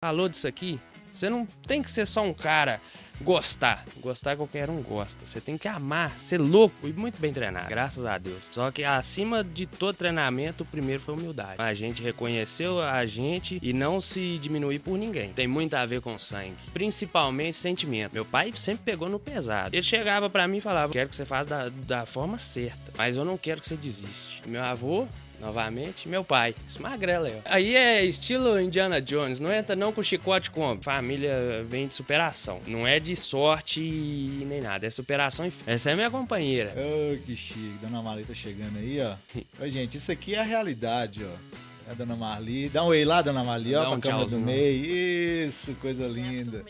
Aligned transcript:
falou 0.00 0.30
disso 0.30 0.48
aqui, 0.48 0.80
você 1.12 1.28
não 1.28 1.44
tem 1.66 1.82
que 1.82 1.90
ser 1.90 2.06
só 2.06 2.22
um 2.22 2.32
cara 2.32 2.80
gostar. 3.20 3.84
Gostar 4.00 4.34
qualquer 4.34 4.70
um 4.70 4.82
gosta. 4.82 5.26
Você 5.26 5.42
tem 5.42 5.58
que 5.58 5.68
amar, 5.68 6.18
ser 6.18 6.38
louco 6.38 6.88
e 6.88 6.92
muito 6.94 7.20
bem 7.20 7.34
treinado, 7.34 7.68
graças 7.68 8.06
a 8.06 8.16
Deus. 8.16 8.48
Só 8.50 8.70
que 8.70 8.82
acima 8.82 9.44
de 9.44 9.66
todo 9.66 9.94
treinamento, 9.94 10.62
o 10.62 10.66
primeiro 10.66 11.02
foi 11.02 11.14
humildade. 11.14 11.56
A 11.58 11.74
gente 11.74 12.02
reconheceu 12.02 12.80
a 12.80 13.04
gente 13.04 13.58
e 13.60 13.74
não 13.74 14.00
se 14.00 14.38
diminuir 14.38 14.78
por 14.78 14.96
ninguém. 14.96 15.34
Tem 15.34 15.46
muito 15.46 15.74
a 15.74 15.84
ver 15.84 16.00
com 16.00 16.16
sangue, 16.16 16.56
principalmente 16.72 17.58
sentimento. 17.58 18.14
Meu 18.14 18.24
pai 18.24 18.52
sempre 18.54 18.84
pegou 18.84 19.10
no 19.10 19.20
pesado. 19.20 19.76
Ele 19.76 19.82
chegava 19.82 20.30
para 20.30 20.48
mim 20.48 20.56
e 20.56 20.62
falava: 20.62 20.90
"Quero 20.90 21.10
que 21.10 21.16
você 21.16 21.26
faça 21.26 21.50
da, 21.50 21.68
da 21.68 22.06
forma 22.06 22.38
certa, 22.38 22.90
mas 22.96 23.18
eu 23.18 23.24
não 23.24 23.36
quero 23.36 23.60
que 23.60 23.68
você 23.68 23.76
desiste". 23.76 24.40
Meu 24.46 24.64
avô 24.64 25.06
novamente, 25.40 26.08
meu 26.08 26.22
pai. 26.22 26.54
Esse 26.68 26.80
magrelo 26.80 27.26
aí, 27.26 27.34
ó. 27.36 27.40
Aí 27.46 27.76
é 27.76 28.04
estilo 28.04 28.60
Indiana 28.60 29.00
Jones, 29.00 29.40
não 29.40 29.52
entra 29.52 29.74
não 29.74 29.92
com 29.92 30.02
chicote 30.02 30.50
como. 30.50 30.82
Família 30.82 31.64
vem 31.68 31.86
de 31.86 31.94
superação. 31.94 32.60
Não 32.66 32.86
é 32.86 33.00
de 33.00 33.16
sorte 33.16 33.80
nem 33.80 34.60
nada, 34.60 34.86
é 34.86 34.90
superação 34.90 35.46
e 35.46 35.52
Essa 35.66 35.90
é 35.90 35.94
minha 35.94 36.10
companheira. 36.10 36.72
Oh, 36.76 37.18
que 37.24 37.36
chique. 37.36 37.78
Dona 37.80 38.02
Marli 38.02 38.24
tá 38.24 38.34
chegando 38.34 38.78
aí, 38.78 38.98
ó. 39.00 39.16
Ô, 39.64 39.68
gente, 39.68 39.96
isso 39.96 40.12
aqui 40.12 40.34
é 40.34 40.40
a 40.40 40.44
realidade, 40.44 41.24
ó. 41.24 41.88
É 41.88 41.92
a 41.92 41.94
Dona 41.94 42.14
Marli. 42.14 42.68
Dá 42.68 42.84
um 42.84 42.88
oi 42.88 43.04
lá, 43.04 43.22
Dona 43.22 43.42
Marli, 43.42 43.74
ó, 43.74 43.80
Dá 43.80 43.86
pra 43.86 43.96
um 43.96 44.00
câmera 44.00 44.26
do 44.26 44.38
meio. 44.38 45.46
Isso, 45.48 45.74
coisa 45.80 46.06
linda. 46.06 46.64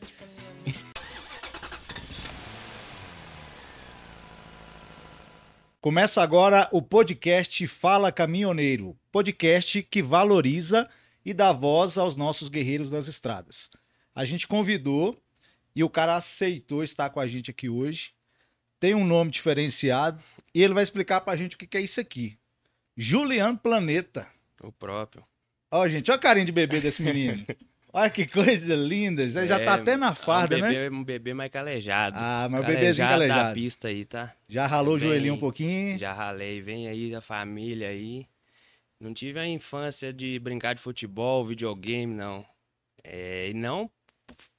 Começa 5.81 6.23
agora 6.23 6.69
o 6.73 6.83
podcast 6.83 7.67
Fala 7.67 8.13
Caminhoneiro, 8.13 8.99
podcast 9.11 9.83
que 9.85 10.03
valoriza 10.03 10.87
e 11.25 11.33
dá 11.33 11.53
voz 11.53 11.97
aos 11.97 12.19
nossos 12.19 12.51
guerreiros 12.51 12.91
das 12.91 13.09
estradas. 13.09 13.71
A 14.15 14.27
gente 14.27 14.47
convidou 14.47 15.19
e 15.75 15.83
o 15.83 15.89
cara 15.89 16.17
aceitou 16.17 16.85
estar 16.85 17.09
com 17.09 17.19
a 17.19 17.27
gente 17.27 17.51
aqui 17.51 17.71
hoje. 17.71 18.13
Tem 18.79 18.95
um 18.95 19.07
nome 19.07 19.31
diferenciado 19.31 20.23
e 20.55 20.63
ele 20.63 20.75
vai 20.75 20.83
explicar 20.83 21.23
pra 21.23 21.35
gente 21.35 21.57
o 21.57 21.59
que 21.59 21.79
é 21.79 21.81
isso 21.81 21.99
aqui. 21.99 22.37
Juliano 22.95 23.57
Planeta. 23.57 24.29
O 24.63 24.71
próprio. 24.71 25.25
Ó, 25.71 25.89
gente, 25.89 26.11
olha 26.11 26.19
a 26.19 26.23
carinha 26.23 26.45
de 26.45 26.53
bebê 26.53 26.83
desse 26.83 27.01
menino. 27.01 27.47
Olha 27.93 28.11
que 28.11 28.27
coisa 28.27 28.75
linda. 28.75 29.23
Ele 29.23 29.47
já 29.47 29.59
tá 29.59 29.75
É, 29.75 29.75
até 29.77 29.97
na 29.97 30.15
farda, 30.15 30.57
um 30.57 30.61
né? 30.61 30.69
bebê, 30.69 30.91
Um 30.95 31.05
bebê 31.05 31.35
mais 31.35 31.51
calejado. 31.51 32.17
Ah, 32.17 32.49
mas 32.51 32.61
o 32.61 32.65
bebezinho 32.65 33.09
da 33.09 33.15
calejado. 33.15 33.55
pista 33.55 33.89
aí, 33.89 34.05
tá? 34.05 34.35
Já 34.49 34.67
ralou 34.67 34.95
o 34.95 34.99
Bem, 34.99 35.09
joelhinho 35.09 35.35
um 35.35 35.39
pouquinho. 35.39 35.99
Já 35.99 36.13
ralei, 36.13 36.61
vem 36.61 36.89
aí 36.89 37.11
da 37.11 37.21
família 37.21 37.89
aí. 37.89 38.27
Não 39.01 39.15
tive 39.15 39.39
a 39.41 39.47
infância 39.47 40.13
de 40.13 40.39
brincar 40.39 40.75
de 40.75 40.83
futebol, 40.83 41.45
videogame, 41.47 42.15
não. 42.15 42.45
É, 43.03 43.49
e 43.49 43.55
não 43.55 43.91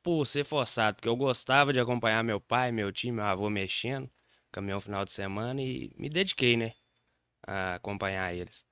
por 0.03 0.25
ser 0.25 0.43
forçado, 0.45 0.95
porque 0.97 1.07
eu 1.09 1.15
gostava 1.15 1.73
de 1.73 1.79
acompanhar 1.79 2.23
meu 2.23 2.39
pai, 2.39 2.71
meu 2.71 2.91
tio, 2.91 3.13
meu 3.13 3.23
avô 3.25 3.49
mexendo, 3.49 4.09
caminhão 4.51 4.79
final 4.79 5.05
de 5.05 5.11
semana, 5.11 5.61
e 5.61 5.91
me 5.97 6.09
dediquei, 6.09 6.57
né, 6.57 6.73
a 7.47 7.75
acompanhar 7.75 8.33
eles. 8.35 8.65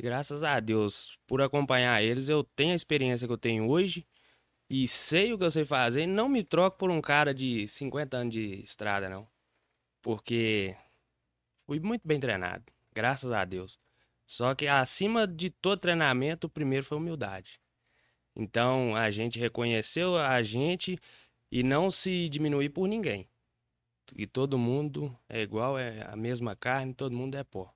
Graças 0.00 0.42
a 0.42 0.58
Deus, 0.60 1.18
por 1.26 1.42
acompanhar 1.42 2.02
eles, 2.02 2.30
eu 2.30 2.42
tenho 2.42 2.72
a 2.72 2.74
experiência 2.74 3.26
que 3.26 3.32
eu 3.32 3.36
tenho 3.36 3.68
hoje 3.68 4.06
e 4.68 4.88
sei 4.88 5.32
o 5.32 5.38
que 5.38 5.44
eu 5.44 5.50
sei 5.50 5.62
fazer. 5.62 6.06
Não 6.06 6.26
me 6.26 6.42
troco 6.42 6.78
por 6.78 6.90
um 6.90 7.02
cara 7.02 7.34
de 7.34 7.68
50 7.68 8.16
anos 8.16 8.32
de 8.32 8.62
estrada, 8.62 9.10
não. 9.10 9.28
Porque 10.00 10.74
fui 11.66 11.78
muito 11.80 12.08
bem 12.08 12.18
treinado, 12.18 12.64
graças 12.94 13.30
a 13.30 13.44
Deus. 13.44 13.78
Só 14.24 14.54
que 14.54 14.66
acima 14.66 15.26
de 15.26 15.50
todo 15.50 15.78
treinamento, 15.80 16.46
o 16.46 16.50
primeiro 16.50 16.86
foi 16.86 16.96
humildade. 16.96 17.60
Então 18.34 18.96
a 18.96 19.10
gente 19.10 19.38
reconheceu 19.38 20.16
a 20.16 20.42
gente 20.42 20.98
e 21.52 21.62
não 21.62 21.90
se 21.90 22.26
diminuir 22.30 22.70
por 22.70 22.88
ninguém. 22.88 23.28
E 24.16 24.26
todo 24.26 24.56
mundo 24.56 25.14
é 25.28 25.42
igual, 25.42 25.78
é 25.78 26.06
a 26.10 26.16
mesma 26.16 26.56
carne, 26.56 26.94
todo 26.94 27.14
mundo 27.14 27.36
é 27.36 27.44
pó. 27.44 27.70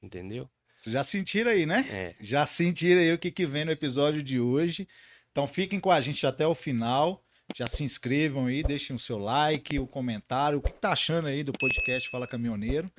Entendeu? 0.00 0.48
Vocês 0.76 0.92
já 0.92 1.02
sentiram 1.02 1.50
aí, 1.50 1.64
né? 1.64 1.86
É. 1.88 2.14
Já 2.20 2.44
sentiram 2.44 3.00
aí 3.00 3.12
o 3.12 3.18
que, 3.18 3.30
que 3.30 3.46
vem 3.46 3.64
no 3.64 3.70
episódio 3.70 4.22
de 4.22 4.38
hoje. 4.38 4.86
Então 5.32 5.46
fiquem 5.46 5.80
com 5.80 5.90
a 5.90 6.00
gente 6.00 6.26
até 6.26 6.46
o 6.46 6.54
final. 6.54 7.24
Já 7.54 7.66
se 7.66 7.82
inscrevam 7.82 8.46
aí, 8.46 8.62
deixem 8.62 8.94
o 8.94 8.98
seu 8.98 9.18
like, 9.18 9.78
o 9.78 9.86
comentário, 9.86 10.58
o 10.58 10.62
que 10.62 10.72
tá 10.72 10.92
achando 10.92 11.28
aí 11.28 11.42
do 11.42 11.52
podcast 11.52 12.08
Fala 12.08 12.26
Caminhoneiro. 12.26 12.90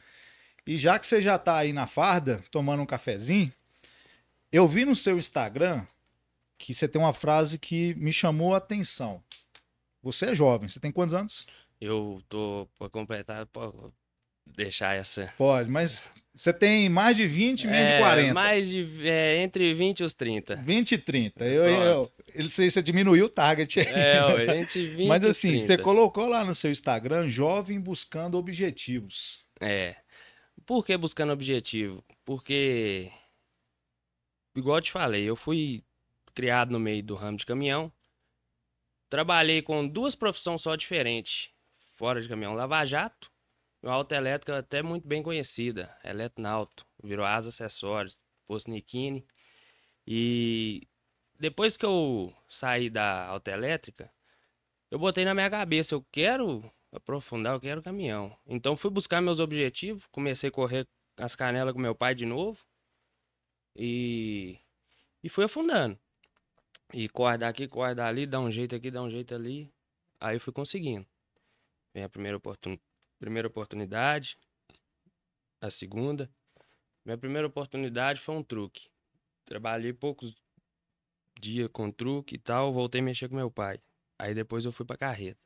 E 0.66 0.78
já 0.78 0.98
que 0.98 1.06
você 1.06 1.22
já 1.22 1.38
tá 1.38 1.58
aí 1.58 1.72
na 1.72 1.86
farda, 1.86 2.44
tomando 2.50 2.82
um 2.82 2.86
cafezinho, 2.86 3.54
eu 4.52 4.68
vi 4.68 4.84
no 4.84 4.96
seu 4.96 5.18
Instagram 5.18 5.86
que 6.58 6.74
você 6.74 6.88
tem 6.88 7.00
uma 7.00 7.14
frase 7.14 7.60
que 7.60 7.94
me 7.96 8.12
chamou 8.12 8.54
a 8.54 8.58
atenção. 8.58 9.22
Você 10.02 10.28
é 10.28 10.36
jovem, 10.36 10.68
você 10.68 10.80
tem 10.80 10.92
quantos 10.92 11.14
anos? 11.14 11.46
Eu 11.80 12.24
tô 12.28 12.68
pra 12.78 12.90
completar, 12.90 13.48
deixar 14.56 14.96
essa. 14.96 15.34
Pode, 15.38 15.70
mas 15.70 16.08
você 16.38 16.54
tem 16.54 16.88
mais 16.88 17.18
de 17.18 17.26
20, 17.26 17.66
menos 17.66 17.88
de 17.88 17.94
É, 17.94 18.00
40. 18.00 18.34
Mais 18.36 18.70
de 18.70 19.08
é, 19.08 19.42
entre 19.42 19.74
20 19.74 20.02
e 20.02 20.04
os 20.04 20.14
30. 20.14 20.58
20 20.58 20.92
e 20.92 20.98
30. 21.00 21.46
Eu, 21.46 21.64
eu, 21.66 22.12
ele, 22.34 22.50
você, 22.50 22.70
você 22.70 22.84
diminuiu 22.84 23.26
o 23.26 23.30
target. 23.30 23.80
É, 23.80 24.22
ó, 24.22 24.40
entre 24.40 24.88
20 24.90 25.08
Mas 25.08 25.24
e 25.24 25.28
assim, 25.28 25.50
30. 25.50 25.66
você 25.66 25.78
colocou 25.80 26.28
lá 26.28 26.46
no 26.46 26.54
seu 26.54 26.70
Instagram, 26.70 27.28
jovem 27.28 27.82
buscando 27.82 28.38
objetivos. 28.38 29.44
É. 29.60 29.96
Por 30.64 30.86
que 30.86 30.96
buscando 30.96 31.34
objetivo? 31.34 32.04
Porque, 32.24 33.12
igual 34.56 34.78
eu 34.78 34.82
te 34.82 34.92
falei, 34.92 35.24
eu 35.24 35.36
fui 35.36 35.84
criado 36.36 36.72
no 36.72 36.80
meio 36.80 37.02
do 37.02 37.16
ramo 37.16 37.38
de 37.38 37.48
caminhão. 37.48 37.92
Trabalhei 39.10 39.64
com 39.64 39.88
duas 39.88 40.14
profissões 40.14 40.62
só 40.62 40.76
diferentes. 40.76 41.50
Fora 41.96 42.22
de 42.22 42.30
caminhão, 42.30 42.54
lava-jato. 42.54 43.32
Uma 43.82 43.94
auto 43.94 44.14
elétrica 44.14 44.58
até 44.58 44.82
muito 44.82 45.08
bem 45.08 45.22
conhecida. 45.24 45.96
Eletnauto. 46.04 46.86
Virou 47.04 47.26
asa 47.26 47.50
acessórios. 47.50 48.20
Posto 48.48 48.72
Nikini. 48.72 49.26
E 50.06 50.88
depois 51.40 51.78
que 51.78 51.86
eu 51.86 52.34
saí 52.48 52.90
da 52.90 53.26
auto 53.28 53.48
elétrica, 53.50 54.12
eu 54.90 54.98
botei 54.98 55.26
na 55.26 55.34
minha 55.34 55.50
cabeça, 55.50 55.94
eu 55.94 56.06
quero 56.12 56.72
aprofundar, 56.92 57.54
eu 57.54 57.60
quero 57.60 57.84
caminhão. 57.84 58.36
Então 58.46 58.78
fui 58.78 58.90
buscar 58.90 59.22
meus 59.22 59.40
objetivos, 59.40 60.06
comecei 60.12 60.50
a 60.50 60.52
correr 60.52 60.88
as 61.18 61.36
canelas 61.36 61.74
com 61.74 61.80
meu 61.80 61.94
pai 61.94 62.16
de 62.16 62.26
novo 62.26 62.58
e, 63.76 64.58
e 65.24 65.30
fui 65.30 65.44
afundando. 65.44 66.00
E 66.94 67.10
corre 67.10 67.38
daqui, 67.38 67.68
corre 67.68 67.94
dali, 67.94 68.26
dá 68.26 68.40
um 68.40 68.50
jeito 68.50 68.76
aqui, 68.76 68.90
dá 68.90 69.02
um 69.02 69.10
jeito 69.10 69.36
ali. 69.36 69.70
Aí 70.20 70.40
fui 70.40 70.54
conseguindo. 70.54 71.06
Vem 71.94 72.04
a 72.04 72.10
primeira, 72.10 72.38
oportun... 72.38 72.78
primeira 73.20 73.48
oportunidade, 73.48 74.38
a 75.62 75.70
segunda. 75.70 76.30
Minha 77.06 77.18
primeira 77.18 77.48
oportunidade 77.48 78.20
foi 78.20 78.36
um 78.36 78.44
truque. 78.44 78.90
Trabalhei 79.46 79.94
poucos 79.94 80.36
dias 81.40 81.70
com 81.72 81.90
truque 81.92 82.36
e 82.36 82.38
tal, 82.40 82.74
voltei 82.74 83.02
a 83.02 83.04
mexer 83.04 83.30
com 83.30 83.36
meu 83.36 83.50
pai. 83.50 83.80
Aí 84.20 84.34
depois 84.34 84.66
eu 84.66 84.72
fui 84.72 84.86
pra 84.86 84.98
carreta. 84.98 85.40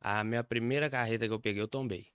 A 0.00 0.22
minha 0.24 0.44
primeira 0.44 0.90
carreta 0.90 1.26
que 1.26 1.32
eu 1.32 1.40
peguei, 1.40 1.62
eu 1.62 1.68
tombei. 1.68 2.06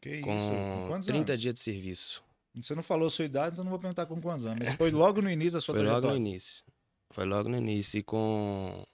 Que 0.00 0.20
com 0.20 0.36
isso? 0.36 0.46
Com 0.46 0.86
quantos 0.88 1.06
30 1.06 1.32
anos? 1.32 1.40
dias 1.42 1.54
de 1.54 1.60
serviço. 1.60 2.22
Você 2.54 2.74
não 2.74 2.82
falou 2.82 3.06
a 3.06 3.10
sua 3.10 3.24
idade, 3.24 3.52
então 3.54 3.64
não 3.64 3.70
vou 3.70 3.78
perguntar 3.78 4.06
com 4.06 4.20
quantos 4.20 4.44
anos. 4.44 4.58
Mas 4.64 4.74
foi 4.74 4.90
logo 4.90 5.22
no 5.22 5.30
início 5.30 5.52
da 5.52 5.60
sua 5.60 5.74
Foi 5.74 5.82
logo 5.84 5.94
no 5.96 6.00
trajetória. 6.00 6.18
início. 6.20 6.64
Foi 7.12 7.24
logo 7.24 7.48
no 7.48 7.56
início. 7.56 7.98
E 7.98 8.02
com 8.02 8.84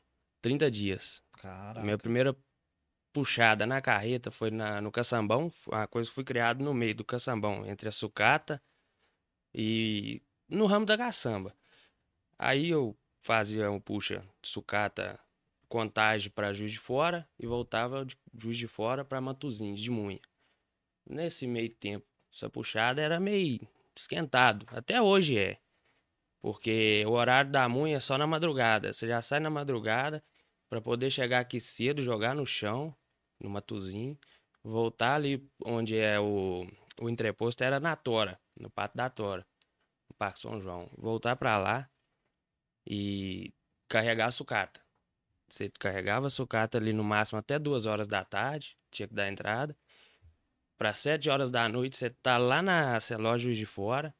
30 0.43 0.71
dias. 0.71 1.23
Caraca. 1.33 1.83
Minha 1.83 1.97
primeira 1.99 2.37
puxada 3.17 3.67
na 3.67 3.81
carreta 3.81 4.31
foi 4.31 4.51
na, 4.51 4.79
no 4.79 4.93
caçambão. 4.93 5.51
Uma 5.67 5.87
coisa 5.87 6.07
que 6.07 6.15
fui 6.15 6.23
criado 6.23 6.63
no 6.63 6.75
meio 6.75 6.95
do 6.95 7.03
caçambão, 7.03 7.65
entre 7.65 7.89
a 7.89 7.93
sucata 7.93 8.63
e 9.55 10.21
no 10.47 10.67
ramo 10.67 10.85
da 10.85 10.99
caçamba. 10.99 11.55
Aí 12.39 12.69
eu 12.69 12.95
fazia 13.23 13.71
um 13.71 13.81
puxa 13.81 14.23
sucata 14.43 15.19
contagem 15.67 16.31
para 16.31 16.53
Juiz 16.53 16.73
de 16.73 16.79
Fora 16.79 17.27
e 17.39 17.47
voltava 17.47 18.05
de 18.05 18.19
Juiz 18.37 18.59
de 18.59 18.69
Fora 18.69 19.03
para 19.03 19.19
Matozinhos 19.19 19.81
de 19.81 19.91
Munha. 19.91 20.21
Nesse 21.09 21.47
meio 21.47 21.71
tempo, 21.71 22.05
essa 22.31 22.51
puxada 22.51 23.01
era 23.01 23.19
meio 23.19 23.67
esquentado. 23.97 24.67
Até 24.69 25.01
hoje 25.01 25.39
é. 25.39 25.59
Porque 26.43 27.03
o 27.07 27.13
horário 27.13 27.51
da 27.51 27.67
munha 27.67 27.97
é 27.97 28.01
só 28.01 28.19
na 28.19 28.27
madrugada. 28.27 28.93
Você 28.93 29.09
já 29.09 29.23
sai 29.23 29.41
na 29.41 29.49
madrugada 29.49 30.23
para 30.69 30.83
poder 30.83 31.11
chegar 31.11 31.41
aqui 31.41 31.59
cedo, 31.59 32.03
jogar 32.03 32.35
no 32.35 32.45
chão, 32.45 32.95
no 33.41 33.51
Matozinho, 33.51 34.19
voltar 34.63 35.15
ali 35.15 35.49
onde 35.65 35.97
é 35.97 36.19
o, 36.19 36.67
o 37.01 37.09
entreposto, 37.09 37.63
era 37.63 37.79
na 37.79 37.95
Tora, 37.97 38.39
no 38.59 38.71
Pato 38.71 38.97
da 38.97 39.09
Tora, 39.09 39.47
no 40.09 40.17
Parque 40.17 40.41
São 40.41 40.61
João. 40.61 40.91
Voltar 40.97 41.37
para 41.37 41.59
lá 41.59 41.91
e 42.87 43.53
carregar 43.89 44.27
a 44.27 44.33
sucata. 44.33 44.81
Você 45.49 45.71
carregava 45.79 46.27
a 46.27 46.31
sucata 46.31 46.79
ali 46.79 46.93
no 46.93 47.05
máximo 47.05 47.39
até 47.39 47.59
duas 47.59 47.87
horas 47.87 48.07
da 48.07 48.25
tarde, 48.25 48.77
tinha 48.91 49.07
que 49.07 49.15
dar 49.15 49.29
entrada. 49.29 49.77
Para 50.77 50.93
sete 50.93 51.31
horas 51.31 51.51
da 51.51 51.69
noite, 51.69 51.97
você 51.97 52.11
tá 52.11 52.37
lá 52.37 52.61
na 52.61 52.99
Celó 53.01 53.39
Juiz 53.39 53.57
de 53.57 53.65
Fora, 53.65 54.15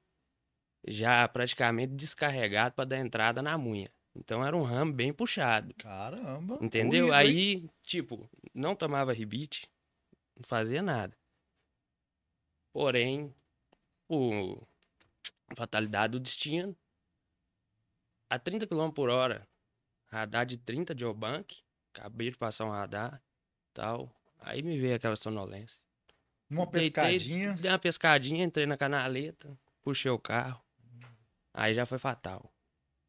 já 0.87 1.27
praticamente 1.29 1.95
descarregado 1.95 2.75
para 2.75 2.85
dar 2.85 2.99
entrada 2.99 3.43
na 3.43 3.59
munha. 3.59 3.91
Então 4.15 4.45
era 4.45 4.57
um 4.57 4.63
ramo 4.63 4.93
bem 4.93 5.13
puxado. 5.13 5.75
Caramba. 5.75 6.59
Entendeu? 6.63 7.13
Aí, 7.13 7.69
tipo, 7.83 8.29
não 8.57 8.75
tomava 8.75 9.13
ribite, 9.13 9.71
não 10.35 10.43
fazia 10.43 10.83
nada. 10.83 11.17
Porém, 12.73 13.35
por 14.09 14.67
fatalidade 15.55 16.13
do 16.13 16.21
destino, 16.21 16.75
a 18.31 18.39
30 18.39 18.67
km 18.67 18.91
por 18.91 19.11
hora, 19.11 19.47
radar 20.07 20.47
de 20.47 20.57
30 20.57 20.95
de 20.95 21.05
Obank, 21.05 21.63
acabei 21.93 22.31
de 22.31 22.37
passar 22.37 22.65
um 22.65 22.71
radar, 22.71 23.23
tal. 23.75 24.11
Aí 24.41 24.63
me 24.63 24.79
veio 24.79 24.97
aquela 24.97 25.17
sonolência. 25.17 25.79
Uma 26.49 26.67
Deitei, 26.67 26.91
pescadinha. 26.91 27.53
Dei 27.55 27.71
uma 27.71 27.79
pescadinha, 27.79 28.45
entrei 28.45 28.67
na 28.67 28.77
canaleta, 28.77 29.59
puxei 29.83 30.11
o 30.11 30.19
carro. 30.19 30.65
Aí 31.53 31.75
já 31.75 31.85
foi 31.85 31.99
fatal. 31.99 32.51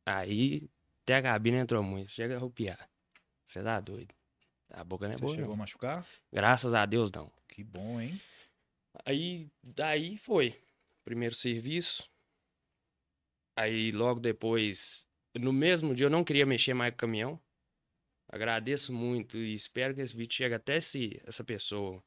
Aí 0.06 0.70
até 1.04 1.16
a 1.16 1.22
cabine 1.22 1.58
entrou 1.58 1.82
muito, 1.82 2.12
chega 2.12 2.34
a 2.34 2.38
arrupiar. 2.38 2.90
Você 3.46 3.64
tá 3.64 3.80
doido. 3.80 4.17
A 4.70 4.84
boca 4.84 5.06
não 5.06 5.12
é 5.12 5.14
Você 5.16 5.22
boa, 5.22 5.36
chegou 5.36 5.50
não. 5.50 5.56
a 5.56 5.58
machucar? 5.58 6.08
Graças 6.32 6.74
a 6.74 6.86
Deus, 6.86 7.12
não. 7.12 7.32
Que 7.48 7.64
bom, 7.64 8.00
hein? 8.00 8.22
Aí, 9.06 9.50
daí 9.64 10.18
foi. 10.18 10.62
Primeiro 11.06 11.34
serviço. 11.36 12.10
Aí, 13.56 13.92
logo 13.92 14.20
depois, 14.20 15.08
no 15.36 15.54
mesmo 15.54 15.96
dia, 15.96 16.06
eu 16.06 16.10
não 16.10 16.24
queria 16.24 16.46
mexer 16.46 16.74
mais 16.74 16.92
com 16.92 16.96
o 16.96 17.00
caminhão. 17.00 17.42
Agradeço 18.30 18.92
muito 18.92 19.38
e 19.38 19.54
espero 19.54 19.96
que 19.96 20.02
esse 20.02 20.16
vídeo 20.16 20.36
chegue 20.36 20.54
até 20.54 20.80
se 20.80 21.22
essa 21.26 21.44
pessoa. 21.44 22.04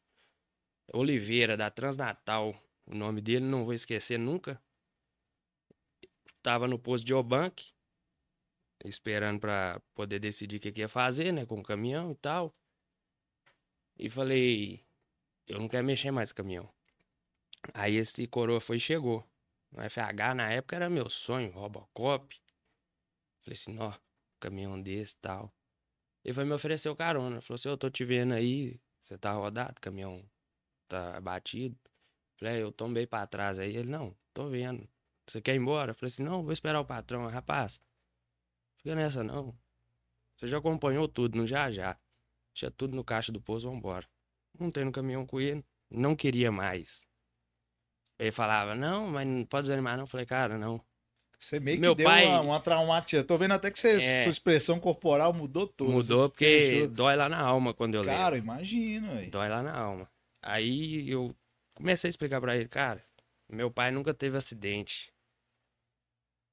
Oliveira, 0.92 1.56
da 1.56 1.70
Transnatal. 1.70 2.54
O 2.86 2.94
nome 2.94 3.20
dele, 3.20 3.44
não 3.44 3.64
vou 3.64 3.72
esquecer 3.72 4.18
nunca. 4.18 4.60
Tava 6.42 6.68
no 6.68 6.78
posto 6.78 7.06
de 7.06 7.14
Obank. 7.14 7.72
Esperando 8.84 9.40
pra 9.40 9.80
poder 9.94 10.18
decidir 10.18 10.56
o 10.56 10.60
que, 10.60 10.72
que 10.72 10.80
ia 10.80 10.88
fazer, 10.88 11.32
né? 11.32 11.44
Com 11.44 11.60
o 11.60 11.62
caminhão 11.62 12.12
e 12.12 12.14
tal. 12.16 12.54
E 13.98 14.08
falei, 14.08 14.82
eu 15.46 15.58
não 15.58 15.68
quero 15.68 15.86
mexer 15.86 16.10
mais 16.10 16.32
com 16.32 16.40
o 16.40 16.44
caminhão. 16.44 16.68
Aí 17.74 17.96
esse 17.96 18.26
coroa 18.26 18.60
foi 18.60 18.78
e 18.78 18.80
chegou. 18.80 19.24
No 19.70 19.82
FH, 19.82 20.34
na 20.34 20.50
época, 20.50 20.76
era 20.76 20.90
meu 20.90 21.08
sonho, 21.10 21.50
Robocop. 21.52 22.34
Falei 23.42 23.52
assim, 23.54 23.78
ó, 23.78 23.92
caminhão 24.40 24.80
desse 24.80 25.14
e 25.14 25.18
tal. 25.18 25.54
Ele 26.24 26.34
foi 26.34 26.44
me 26.44 26.52
oferecer 26.52 26.88
o 26.88 26.96
carona. 26.96 27.40
Falou 27.40 27.56
assim, 27.56 27.68
eu 27.68 27.76
tô 27.78 27.90
te 27.90 28.04
vendo 28.04 28.32
aí, 28.34 28.80
você 29.00 29.16
tá 29.18 29.32
rodado, 29.32 29.80
caminhão 29.80 30.24
tá 30.88 31.20
batido. 31.20 31.76
Falei, 32.36 32.56
"É, 32.58 32.62
eu 32.62 32.72
tombei 32.72 33.06
pra 33.06 33.26
trás 33.26 33.58
aí. 33.58 33.76
Ele, 33.76 33.88
não, 33.88 34.16
tô 34.34 34.48
vendo. 34.48 34.88
Você 35.26 35.40
quer 35.40 35.54
ir 35.54 35.58
embora? 35.58 35.94
Falei 35.94 36.08
assim, 36.08 36.22
não, 36.22 36.42
vou 36.42 36.52
esperar 36.52 36.80
o 36.80 36.84
patrão. 36.84 37.26
Rapaz, 37.28 37.80
fica 38.82 38.94
nessa 38.94 39.22
não. 39.22 39.54
Você 40.36 40.48
já 40.48 40.58
acompanhou 40.58 41.06
tudo, 41.06 41.36
no 41.36 41.46
já 41.46 41.70
já. 41.70 41.96
Tinha 42.54 42.70
tudo 42.70 42.96
no 42.96 43.04
caixa 43.04 43.30
do 43.30 43.40
posto, 43.40 43.70
vambora. 43.70 44.06
Montei 44.58 44.84
no 44.84 44.90
caminhão 44.92 45.26
com 45.26 45.40
ele, 45.40 45.64
não 45.90 46.16
queria 46.16 46.50
mais. 46.50 47.06
Ele 48.18 48.32
falava, 48.32 48.74
não, 48.74 49.06
mas 49.06 49.26
não 49.26 49.44
pode 49.44 49.62
desanimar 49.64 49.96
não. 49.96 50.04
Eu 50.04 50.08
falei, 50.08 50.26
cara, 50.26 50.58
não. 50.58 50.84
Você 51.38 51.58
meio 51.58 51.78
que 51.78 51.80
Meu 51.80 51.94
deu 51.94 52.04
pai- 52.06 52.26
uma, 52.26 52.40
uma 52.42 52.60
traumática. 52.60 53.24
Tô 53.24 53.38
vendo 53.38 53.52
até 53.52 53.70
que 53.70 53.78
você, 53.78 53.96
É. 54.02 54.22
sua 54.24 54.30
expressão 54.30 54.78
corporal 54.78 55.32
mudou 55.32 55.66
toda. 55.66 55.90
Mudou 55.90 56.28
porque 56.28 56.44
fechou. 56.60 56.88
dói 56.88 57.16
lá 57.16 57.28
na 57.30 57.40
alma 57.40 57.72
quando 57.72 57.94
eu 57.94 58.04
Cara, 58.04 58.32
leio. 58.32 58.42
imagina, 58.42 59.14
velho. 59.14 59.30
Dói 59.30 59.48
lá 59.48 59.62
na 59.62 59.74
alma. 59.74 60.10
Aí 60.42 61.08
eu 61.08 61.34
comecei 61.74 62.08
a 62.08 62.10
explicar 62.10 62.40
pra 62.42 62.56
ele, 62.56 62.68
cara, 62.68 63.02
meu 63.48 63.70
pai 63.70 63.90
nunca 63.90 64.12
teve 64.12 64.36
acidente. 64.36 65.10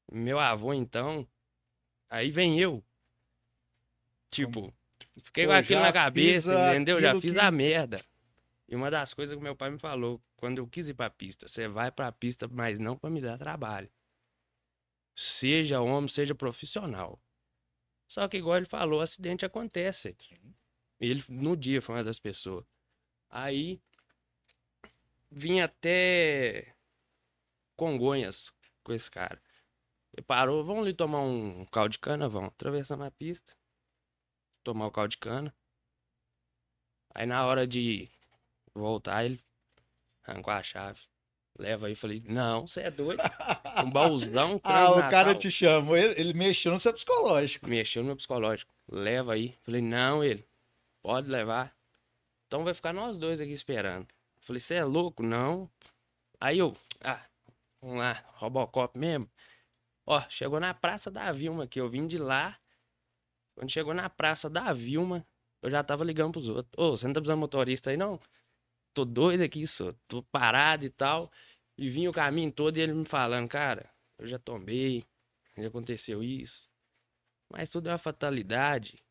Meu 0.10 0.40
avô, 0.40 0.74
então, 0.74 1.28
aí 2.10 2.32
vem 2.32 2.60
eu. 2.60 2.84
Tipo, 4.30 4.74
fiquei 5.22 5.46
Pô, 5.46 5.52
com 5.52 5.58
aquilo 5.58 5.82
na 5.82 5.94
cabeça, 5.94 6.76
entendeu? 6.76 7.02
Já 7.02 7.20
fiz 7.20 7.34
que- 7.34 7.40
a 7.40 7.52
merda. 7.52 7.98
E 8.68 8.76
uma 8.76 8.92
das 8.92 9.14
coisas 9.14 9.36
que 9.38 9.42
meu 9.42 9.56
pai 9.56 9.70
me 9.70 9.80
falou, 9.80 10.22
quando 10.36 10.58
eu 10.58 10.68
quis 10.68 10.88
ir 10.88 10.94
pra 10.94 11.10
pista, 11.10 11.48
você 11.48 11.68
vai 11.68 11.90
pra 11.90 12.12
pista, 12.12 12.48
mas 12.50 12.80
não 12.80 12.98
pra 12.98 13.10
me 13.10 13.22
dar 13.22 13.38
trabalho. 13.38 13.90
Seja 15.16 15.82
homem, 15.82 16.10
seja 16.10 16.36
profissional. 16.36 17.20
Só 18.08 18.28
que 18.28 18.38
igual 18.38 18.58
ele 18.58 18.66
falou, 18.66 19.02
acidente 19.02 19.46
acontece. 19.46 20.16
Ele, 21.00 21.24
no 21.30 21.56
dia, 21.56 21.82
foi 21.82 21.96
uma 21.96 22.04
das 22.04 22.20
pessoas. 22.20 22.66
Aí, 23.30 23.80
vim 25.32 25.60
até 25.60 26.74
Congonhas 27.76 28.54
com 28.84 28.92
esse 28.94 29.10
cara. 29.10 29.42
Ele 30.18 30.26
parou, 30.26 30.64
vamos 30.64 30.82
ali 30.84 30.96
tomar 30.96 31.22
um 31.22 31.64
caldo 31.66 31.92
de 31.92 32.00
cana? 32.00 32.28
Vamos. 32.28 32.50
Atravessamos 32.50 33.06
a 33.06 33.12
pista. 33.12 33.54
Tomar 34.64 34.88
o 34.88 34.92
caldo 34.92 35.12
de 35.12 35.18
cana. 35.18 35.54
Aí 37.14 37.28
na 37.28 37.46
hora 37.46 37.68
de 37.68 38.10
voltar, 38.74 39.26
ele 39.26 39.40
arrancou 40.24 40.52
a 40.52 40.64
chave. 40.64 41.00
Leva 41.60 41.88
aí, 41.88 41.96
falei, 41.96 42.22
não, 42.26 42.66
você 42.68 42.82
é 42.82 42.92
doido. 42.92 43.22
Um 43.86 43.92
baúzão 43.92 44.60
Ah, 44.64 44.90
o 44.92 45.10
cara 45.12 45.36
te 45.36 45.52
chamou, 45.52 45.96
ele, 45.96 46.20
ele 46.20 46.34
mexeu 46.34 46.72
no 46.72 46.80
seu 46.80 46.92
psicológico. 46.92 47.68
Mexeu 47.68 48.02
no 48.02 48.08
meu 48.08 48.16
psicológico. 48.16 48.74
Leva 48.90 49.34
aí. 49.34 49.56
Falei, 49.62 49.82
não, 49.82 50.24
ele. 50.24 50.44
Pode 51.04 51.30
levar. 51.30 51.76
Então 52.48 52.64
vai 52.64 52.74
ficar 52.74 52.92
nós 52.92 53.20
dois 53.20 53.40
aqui 53.40 53.52
esperando. 53.52 54.08
Falei, 54.42 54.60
você 54.60 54.76
é 54.76 54.84
louco? 54.84 55.22
Não. 55.22 55.70
Aí 56.40 56.58
eu, 56.58 56.76
ah, 57.04 57.24
vamos 57.80 58.00
lá, 58.00 58.24
Robocop 58.38 58.98
mesmo. 58.98 59.30
Ó, 60.08 60.22
chegou 60.30 60.58
na 60.60 60.74
Praça 60.74 61.12
da 61.12 61.32
Vilma 61.34 61.66
aqui. 61.66 61.80
Eu 61.82 61.90
vim 61.90 62.08
de 62.08 62.18
lá. 62.18 62.58
Quando 63.54 63.70
chegou 63.70 63.94
na 63.94 64.10
Praça 64.10 64.50
da 64.50 64.72
Vilma, 64.72 65.28
eu 65.62 65.70
já 65.70 65.84
tava 65.84 66.06
ligando 66.06 66.32
pros 66.32 66.48
outros. 66.48 66.74
Ô, 66.78 66.92
você 66.92 67.06
não 67.06 67.14
tá 67.14 67.20
precisando 67.20 67.38
de 67.38 67.42
motorista 67.42 67.90
aí, 67.90 67.98
não? 67.98 68.20
Tô 68.94 69.04
doido 69.04 69.42
aqui, 69.44 69.68
só. 69.68 69.94
Tô 70.08 70.24
parado 70.24 70.86
e 70.86 70.90
tal. 70.90 71.30
E 71.78 71.90
vinha 71.90 72.10
o 72.10 72.14
caminho 72.14 72.52
todo 72.52 72.78
e 72.78 72.82
ele 72.82 72.94
me 72.94 73.06
falando, 73.06 73.50
cara, 73.50 73.92
eu 74.18 74.28
já 74.28 74.40
tombei, 74.40 75.06
já 75.58 75.68
aconteceu 75.68 76.24
isso. 76.24 76.70
Mas 77.50 77.70
tudo 77.70 77.90
é 77.90 77.92
uma 77.92 77.98
fatalidade 77.98 79.04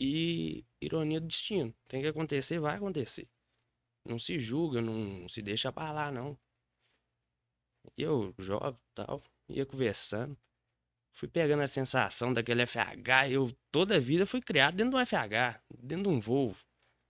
e 0.00 0.64
ironia 0.80 1.20
do 1.20 1.26
destino. 1.26 1.74
Tem 1.88 2.00
que 2.00 2.08
acontecer, 2.08 2.58
vai 2.58 2.76
acontecer. 2.76 3.28
Não 4.04 4.18
se 4.18 4.38
julga, 4.40 4.80
não 4.80 5.28
se 5.28 5.42
deixa 5.42 5.72
lá, 5.76 6.10
não. 6.10 6.38
Eu, 7.96 8.34
jovem 8.38 8.80
tal, 8.94 9.22
ia 9.48 9.66
conversando. 9.66 10.36
Fui 11.12 11.28
pegando 11.28 11.62
a 11.62 11.66
sensação 11.66 12.32
daquele 12.32 12.66
FH. 12.66 13.30
Eu 13.30 13.50
toda 13.72 13.96
a 13.96 14.00
vida 14.00 14.26
fui 14.26 14.40
criado 14.40 14.76
dentro 14.76 14.90
de 14.90 14.96
um 14.96 15.06
FH, 15.06 15.60
dentro 15.78 16.04
de 16.04 16.08
um 16.10 16.20
Volvo. 16.20 16.58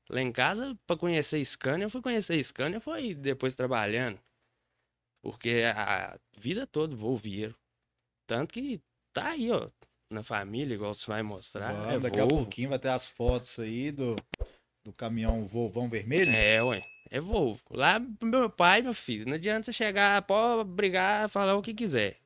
Lá 0.08 0.20
em 0.20 0.30
casa, 0.30 0.78
pra 0.86 0.96
conhecer 0.96 1.44
Scania, 1.44 1.86
eu 1.86 1.90
fui 1.90 2.00
conhecer 2.00 2.42
Scania, 2.42 2.78
foi 2.78 3.14
depois 3.14 3.54
trabalhando. 3.54 4.20
Porque 5.20 5.64
a 5.74 6.16
vida 6.38 6.66
toda 6.66 6.94
Volvieiro. 6.94 7.56
Tanto 8.28 8.54
que 8.54 8.80
tá 9.12 9.30
aí, 9.30 9.50
ó, 9.50 9.68
na 10.08 10.22
família, 10.22 10.74
igual 10.74 10.94
você 10.94 11.06
vai 11.06 11.22
mostrar. 11.22 11.72
Vamos, 11.72 11.94
é 11.94 11.98
daqui 11.98 12.20
a 12.20 12.22
Volvo. 12.24 12.44
pouquinho 12.44 12.68
vai 12.68 12.78
ter 12.78 12.90
as 12.90 13.08
fotos 13.08 13.58
aí 13.58 13.90
do, 13.90 14.14
do 14.84 14.92
caminhão 14.92 15.48
Volvão 15.48 15.88
Vermelho. 15.88 16.30
É, 16.30 16.62
ué. 16.62 16.86
É 17.10 17.20
Volvo. 17.20 17.60
Lá 17.70 18.00
meu 18.22 18.50
pai, 18.50 18.82
meu 18.82 18.94
filho, 18.94 19.26
não 19.26 19.34
adianta 19.34 19.64
você 19.64 19.72
chegar, 19.72 20.22
pode 20.22 20.68
brigar, 20.70 21.28
falar 21.28 21.56
o 21.56 21.62
que 21.62 21.74
quiser. 21.74 22.20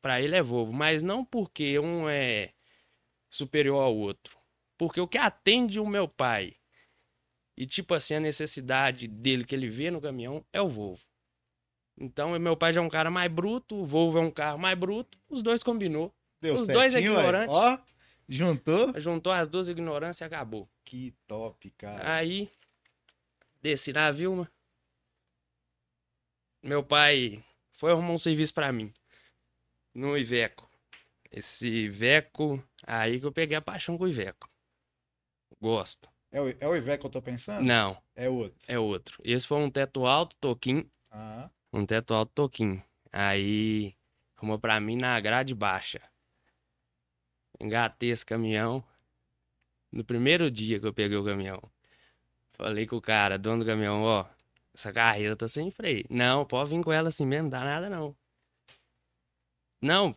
Pra 0.00 0.20
ele 0.20 0.36
é 0.36 0.42
Volvo. 0.42 0.72
Mas 0.72 1.02
não 1.02 1.24
porque 1.24 1.78
um 1.78 2.08
é 2.08 2.52
superior 3.28 3.82
ao 3.82 3.96
outro. 3.96 4.38
Porque 4.78 5.00
o 5.00 5.08
que 5.08 5.18
atende 5.18 5.78
o 5.78 5.86
meu 5.86 6.08
pai 6.08 6.56
e, 7.56 7.66
tipo 7.66 7.92
assim, 7.92 8.14
a 8.14 8.20
necessidade 8.20 9.06
dele 9.06 9.44
que 9.44 9.54
ele 9.54 9.68
vê 9.68 9.90
no 9.90 10.00
caminhão 10.00 10.42
é 10.50 10.62
o 10.62 10.68
Volvo. 10.68 11.04
Então, 11.98 12.38
meu 12.38 12.56
pai 12.56 12.72
já 12.72 12.80
é 12.80 12.82
um 12.82 12.88
cara 12.88 13.10
mais 13.10 13.30
bruto, 13.30 13.76
o 13.76 13.84
Volvo 13.84 14.16
é 14.16 14.22
um 14.22 14.30
carro 14.30 14.58
mais 14.58 14.78
bruto, 14.78 15.18
os 15.28 15.42
dois 15.42 15.62
combinou. 15.62 16.10
Deu 16.40 16.54
os 16.54 16.66
dois 16.66 16.94
certinho, 16.94 17.12
ué. 17.12 17.18
ignorantes. 17.18 17.54
Ó, 17.54 17.78
juntou. 18.26 18.98
Juntou 18.98 19.30
as 19.30 19.46
duas 19.46 19.68
ignorâncias 19.68 20.22
e 20.22 20.24
acabou. 20.24 20.66
Que 20.86 21.14
top, 21.26 21.70
cara. 21.72 22.14
Aí, 22.14 22.50
desci 23.60 23.92
na 23.92 24.10
Vilma. 24.10 24.50
Meu 26.62 26.82
pai 26.82 27.44
foi 27.72 27.92
arrumar 27.92 28.12
um 28.12 28.18
serviço 28.18 28.54
pra 28.54 28.72
mim. 28.72 28.90
No 29.94 30.16
Iveco. 30.16 30.68
Esse 31.30 31.66
Iveco, 31.68 32.62
aí 32.86 33.20
que 33.20 33.26
eu 33.26 33.32
peguei 33.32 33.56
a 33.56 33.60
paixão 33.62 33.96
com 33.96 34.04
o 34.04 34.08
Iveco. 34.08 34.48
Gosto. 35.60 36.08
É, 36.32 36.40
o, 36.40 36.48
é 36.60 36.68
o 36.68 36.76
Iveco 36.76 37.02
que 37.02 37.06
eu 37.06 37.10
tô 37.10 37.22
pensando? 37.22 37.64
Não, 37.64 37.96
É 38.14 38.28
outro. 38.28 38.58
é 38.68 38.78
outro. 38.78 39.20
Esse 39.24 39.46
foi 39.46 39.58
um 39.58 39.70
teto 39.70 40.06
alto, 40.06 40.36
toquinho. 40.40 40.88
Ah, 41.10 41.50
Um 41.72 41.84
teto 41.84 42.14
alto, 42.14 42.32
toquinho. 42.34 42.82
Aí, 43.12 43.94
arrumou 44.36 44.58
pra 44.58 44.78
mim 44.80 44.96
na 44.96 45.18
grade 45.20 45.54
baixa. 45.54 46.00
Engatei 47.60 48.10
esse 48.10 48.24
caminhão. 48.24 48.82
No 49.92 50.04
primeiro 50.04 50.50
dia 50.50 50.78
que 50.78 50.86
eu 50.86 50.94
peguei 50.94 51.16
o 51.18 51.24
caminhão. 51.24 51.60
Falei 52.52 52.86
com 52.86 52.96
o 52.96 53.00
cara, 53.02 53.38
dono 53.38 53.64
do 53.64 53.66
caminhão, 53.66 54.02
ó, 54.02 54.24
essa 54.74 54.92
carreira 54.92 55.34
tá 55.34 55.48
sem 55.48 55.70
freio. 55.70 56.04
Não, 56.08 56.44
pode 56.44 56.70
vir 56.70 56.82
com 56.82 56.92
ela 56.92 57.08
assim 57.08 57.26
mesmo, 57.26 57.50
dá 57.50 57.64
nada 57.64 57.88
não. 57.90 58.14
Não, 59.80 60.14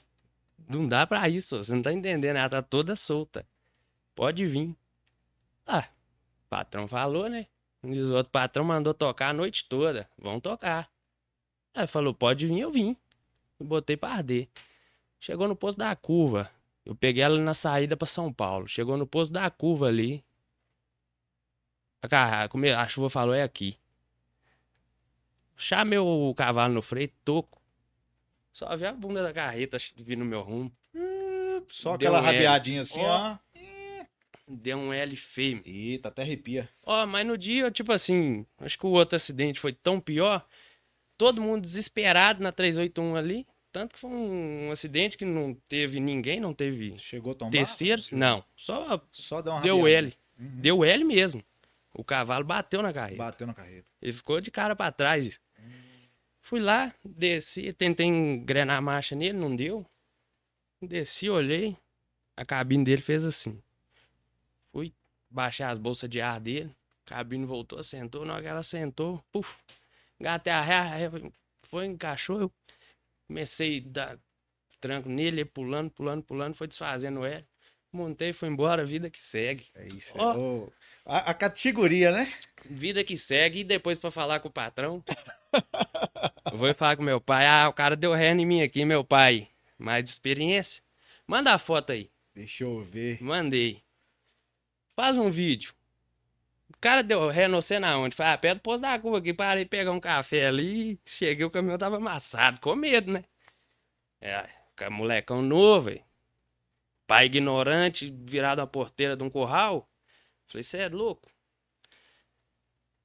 Não 0.67 0.87
dá 0.87 1.05
pra 1.07 1.27
isso, 1.29 1.57
você 1.57 1.73
não 1.73 1.81
tá 1.81 1.91
entendendo. 1.91 2.37
Ela 2.37 2.49
tá 2.49 2.61
toda 2.61 2.95
solta. 2.95 3.45
Pode 4.15 4.45
vir. 4.45 4.75
Ah, 5.65 5.87
patrão 6.49 6.87
falou, 6.87 7.29
né? 7.29 7.47
Diz 7.83 8.07
o 8.07 8.13
outro 8.15 8.31
patrão 8.31 8.63
mandou 8.63 8.93
tocar 8.93 9.29
a 9.29 9.33
noite 9.33 9.67
toda. 9.67 10.09
Vão 10.17 10.39
tocar. 10.39 10.89
Aí 11.73 11.87
falou, 11.87 12.13
pode 12.13 12.47
vir, 12.47 12.59
eu 12.59 12.71
vim. 12.71 12.95
Botei 13.59 13.97
pra 13.97 14.13
arder. 14.15 14.47
Chegou 15.19 15.47
no 15.47 15.55
posto 15.55 15.77
da 15.79 15.95
curva. 15.95 16.51
Eu 16.85 16.95
peguei 16.95 17.23
ela 17.23 17.39
na 17.39 17.53
saída 17.53 17.95
pra 17.95 18.05
São 18.05 18.31
Paulo. 18.31 18.67
Chegou 18.67 18.97
no 18.97 19.07
posto 19.07 19.33
da 19.33 19.49
curva 19.49 19.87
ali. 19.87 20.23
A, 22.01 22.43
a 22.43 22.87
chuva 22.89 23.09
falou, 23.09 23.33
é 23.33 23.41
aqui. 23.43 23.77
Chamei 25.55 25.97
o 25.97 26.33
cavalo 26.35 26.73
no 26.73 26.81
freio, 26.81 27.09
toco. 27.23 27.61
Só 28.53 28.75
vi 28.77 28.85
a 28.85 28.93
bunda 28.93 29.23
da 29.23 29.33
carreta 29.33 29.77
vindo 29.97 30.19
no 30.19 30.25
meu 30.25 30.41
rumo. 30.41 30.71
Só 31.69 31.97
Deu 31.97 32.09
aquela 32.15 32.21
um 32.21 32.27
L. 32.27 32.33
rabiadinha 32.35 32.81
assim, 32.81 33.01
ó. 33.01 33.35
Deu 34.47 34.77
um 34.77 34.93
L 34.93 35.15
feio. 35.15 35.61
Eita, 35.65 36.09
até 36.09 36.21
arrepia. 36.21 36.69
Ó, 36.83 37.05
mas 37.07 37.25
no 37.25 37.37
dia, 37.37 37.71
tipo 37.71 37.91
assim, 37.91 38.45
acho 38.59 38.77
que 38.77 38.85
o 38.85 38.89
outro 38.91 39.15
acidente 39.15 39.59
foi 39.59 39.73
tão 39.73 39.99
pior. 39.99 40.45
Todo 41.17 41.41
mundo 41.41 41.61
desesperado 41.61 42.43
na 42.43 42.51
381 42.51 43.15
ali. 43.15 43.47
Tanto 43.71 43.95
que 43.95 43.99
foi 44.01 44.09
um 44.11 44.69
acidente 44.71 45.17
que 45.17 45.25
não 45.25 45.55
teve 45.67 45.99
ninguém, 45.99 46.39
não 46.39 46.53
teve 46.53 46.95
Chegou 46.99 47.31
a 47.31 47.35
tombar? 47.35 47.51
terceiros. 47.53 48.11
Não, 48.11 48.43
só 48.55 49.01
Só 49.11 49.41
deu 49.41 49.59
deu. 49.61 49.87
L. 49.87 50.13
Uhum. 50.39 50.61
Deu 50.61 50.85
L 50.85 51.03
mesmo. 51.03 51.43
O 51.91 52.03
cavalo 52.03 52.45
bateu 52.45 52.83
na 52.83 52.93
carreta. 52.93 53.17
Bateu 53.17 53.47
na 53.47 53.53
carreta. 53.53 53.87
Ele 53.99 54.13
ficou 54.13 54.39
de 54.39 54.51
cara 54.51 54.75
pra 54.75 54.91
trás. 54.91 55.39
Fui 56.43 56.59
lá, 56.59 56.93
desci, 57.05 57.71
tentei 57.71 58.05
engrenar 58.05 58.77
a 58.77 58.81
marcha 58.81 59.15
nele, 59.15 59.37
não 59.37 59.55
deu. 59.55 59.85
Desci, 60.81 61.29
olhei. 61.29 61.77
A 62.35 62.43
cabine 62.43 62.83
dele 62.83 63.01
fez 63.01 63.23
assim. 63.23 63.63
Fui 64.69 64.93
baixar 65.29 65.71
as 65.71 65.79
bolsas 65.79 66.09
de 66.09 66.19
ar 66.19 66.41
dele. 66.41 66.69
A 67.05 67.09
cabine 67.11 67.45
voltou, 67.45 67.81
sentou. 67.81 68.25
Na 68.25 68.33
hora 68.33 68.41
que 68.43 68.49
ela 68.49 68.61
sentou, 68.61 69.23
puf. 69.31 69.55
Gatei 70.19 70.51
a 70.51 70.61
ré, 70.61 71.09
foi, 71.69 71.85
encaixou. 71.85 72.41
Eu 72.41 72.51
comecei 73.25 73.79
a 73.79 73.89
dar 73.89 74.19
tranco 74.81 75.07
nele, 75.07 75.41
ele 75.41 75.45
pulando, 75.45 75.91
pulando, 75.91 76.23
pulando, 76.23 76.55
foi 76.55 76.67
desfazendo 76.67 77.25
ele. 77.25 77.45
Montei, 77.89 78.33
foi 78.33 78.49
embora, 78.49 78.83
vida 78.83 79.09
que 79.09 79.21
segue. 79.21 79.65
É 79.75 79.87
isso. 79.87 80.13
Ó. 80.17 80.37
Ô, 80.37 80.73
A, 81.05 81.31
a 81.31 81.33
categoria, 81.33 82.11
né? 82.11 82.33
Vida 82.65 83.03
que 83.03 83.17
segue, 83.17 83.59
e 83.59 83.63
depois 83.63 83.97
pra 83.97 84.09
falar 84.09 84.39
com 84.39 84.47
o 84.47 84.51
patrão. 84.51 85.03
eu 86.51 86.57
vou 86.57 86.73
falar 86.73 86.95
com 86.95 87.03
meu 87.03 87.19
pai. 87.19 87.45
Ah, 87.45 87.67
o 87.67 87.73
cara 87.73 87.95
deu 87.95 88.13
ré 88.13 88.31
em 88.31 88.45
mim 88.45 88.61
aqui, 88.61 88.85
meu 88.85 89.03
pai. 89.03 89.49
Mais 89.77 90.03
de 90.03 90.09
experiência. 90.09 90.81
Manda 91.27 91.53
a 91.53 91.57
foto 91.57 91.91
aí. 91.91 92.09
Deixa 92.33 92.63
eu 92.63 92.81
ver. 92.83 93.21
Mandei. 93.21 93.83
Faz 94.95 95.17
um 95.17 95.29
vídeo. 95.29 95.73
O 96.69 96.77
cara 96.79 97.03
deu 97.03 97.27
ré 97.29 97.47
não 97.47 97.61
sei 97.61 97.79
na 97.79 97.97
onde. 97.97 98.15
Falei, 98.15 98.33
ah, 98.33 98.37
perto 98.37 98.59
do 98.59 98.61
posto 98.61 98.81
da 98.81 98.97
curva 98.97 99.17
aqui, 99.17 99.33
parei 99.33 99.65
pegar 99.65 99.91
um 99.91 99.99
café 99.99 100.47
ali. 100.47 100.99
Cheguei, 101.05 101.45
o 101.45 101.51
caminhão 101.51 101.77
tava 101.77 101.97
amassado, 101.97 102.59
com 102.59 102.75
medo, 102.75 103.11
né? 103.11 103.23
É, 104.21 104.47
molecão 104.89 105.41
novo, 105.41 105.87
velho. 105.87 106.03
Pai 107.05 107.25
ignorante, 107.25 108.09
virado 108.25 108.61
a 108.61 108.67
porteira 108.67 109.15
de 109.15 109.23
um 109.23 109.29
curral. 109.29 109.89
Falei, 110.53 110.63
você 110.63 110.77
é 110.77 110.87
louco? 110.87 111.31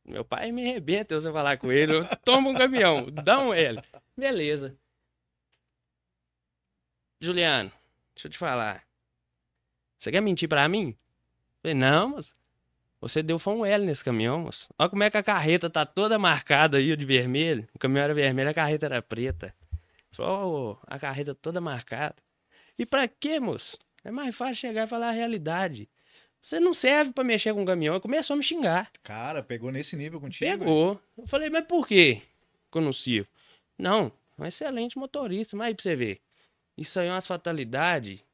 Meu 0.04 0.22
pai 0.22 0.52
me 0.52 0.68
arrebenta 0.68 1.14
eu 1.14 1.22
falar 1.32 1.56
com 1.56 1.72
ele. 1.72 1.94
Eu 1.94 2.16
tomo 2.18 2.50
um 2.50 2.54
caminhão, 2.54 3.06
dá 3.10 3.40
um 3.40 3.54
L. 3.54 3.80
Beleza. 4.14 4.76
Juliano, 7.18 7.72
deixa 8.14 8.28
eu 8.28 8.30
te 8.30 8.36
falar. 8.36 8.84
Você 9.98 10.12
quer 10.12 10.20
mentir 10.20 10.46
pra 10.46 10.68
mim? 10.68 10.94
Falei, 11.62 11.74
não, 11.74 12.10
mas 12.10 12.30
você 13.00 13.22
deu 13.22 13.38
foi 13.38 13.54
um 13.54 13.64
L 13.64 13.86
nesse 13.86 14.04
caminhão, 14.04 14.40
moço. 14.40 14.68
Olha 14.78 14.90
como 14.90 15.02
é 15.02 15.10
que 15.10 15.16
a 15.16 15.22
carreta 15.22 15.70
tá 15.70 15.86
toda 15.86 16.18
marcada 16.18 16.76
aí 16.76 16.94
de 16.94 17.06
vermelho. 17.06 17.66
O 17.74 17.78
caminhão 17.78 18.04
era 18.04 18.14
vermelho, 18.14 18.50
a 18.50 18.54
carreta 18.54 18.84
era 18.84 19.00
preta. 19.00 19.54
Falou, 20.10 20.78
"Ó, 20.82 20.86
a 20.86 20.98
carreta 20.98 21.34
toda 21.34 21.62
marcada. 21.62 22.16
E 22.78 22.84
pra 22.84 23.08
quê, 23.08 23.40
moço? 23.40 23.78
É 24.04 24.10
mais 24.10 24.36
fácil 24.36 24.56
chegar 24.56 24.86
e 24.86 24.90
falar 24.90 25.08
a 25.08 25.12
realidade. 25.12 25.88
Você 26.48 26.58
não 26.58 26.72
serve 26.72 27.12
pra 27.12 27.22
mexer 27.22 27.52
com 27.52 27.62
o 27.62 27.66
caminhão. 27.66 27.94
E 27.94 28.00
começou 28.00 28.32
a 28.32 28.36
me 28.38 28.42
xingar. 28.42 28.90
Cara, 29.02 29.42
pegou 29.42 29.70
nesse 29.70 29.94
nível 29.96 30.18
contigo? 30.18 30.60
Pegou. 30.60 30.98
Eu 31.18 31.26
falei, 31.26 31.50
mas 31.50 31.66
por 31.66 31.86
quê 31.86 32.22
que 32.72 32.78
eu 32.78 32.80
não 32.80 32.90
sirvo? 32.90 33.28
Não, 33.76 34.10
um 34.38 34.46
excelente 34.46 34.96
motorista. 34.96 35.54
Mas 35.54 35.66
aí 35.66 35.74
pra 35.74 35.82
você 35.82 35.94
ver. 35.94 36.22
Isso 36.74 36.98
aí 36.98 37.06
é 37.06 37.12
umas 37.12 37.26
fatalidades 37.26 38.24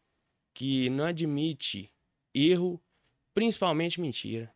que 0.54 0.88
não 0.90 1.06
admite 1.06 1.90
erro, 2.32 2.80
principalmente 3.34 4.00
mentira. 4.00 4.54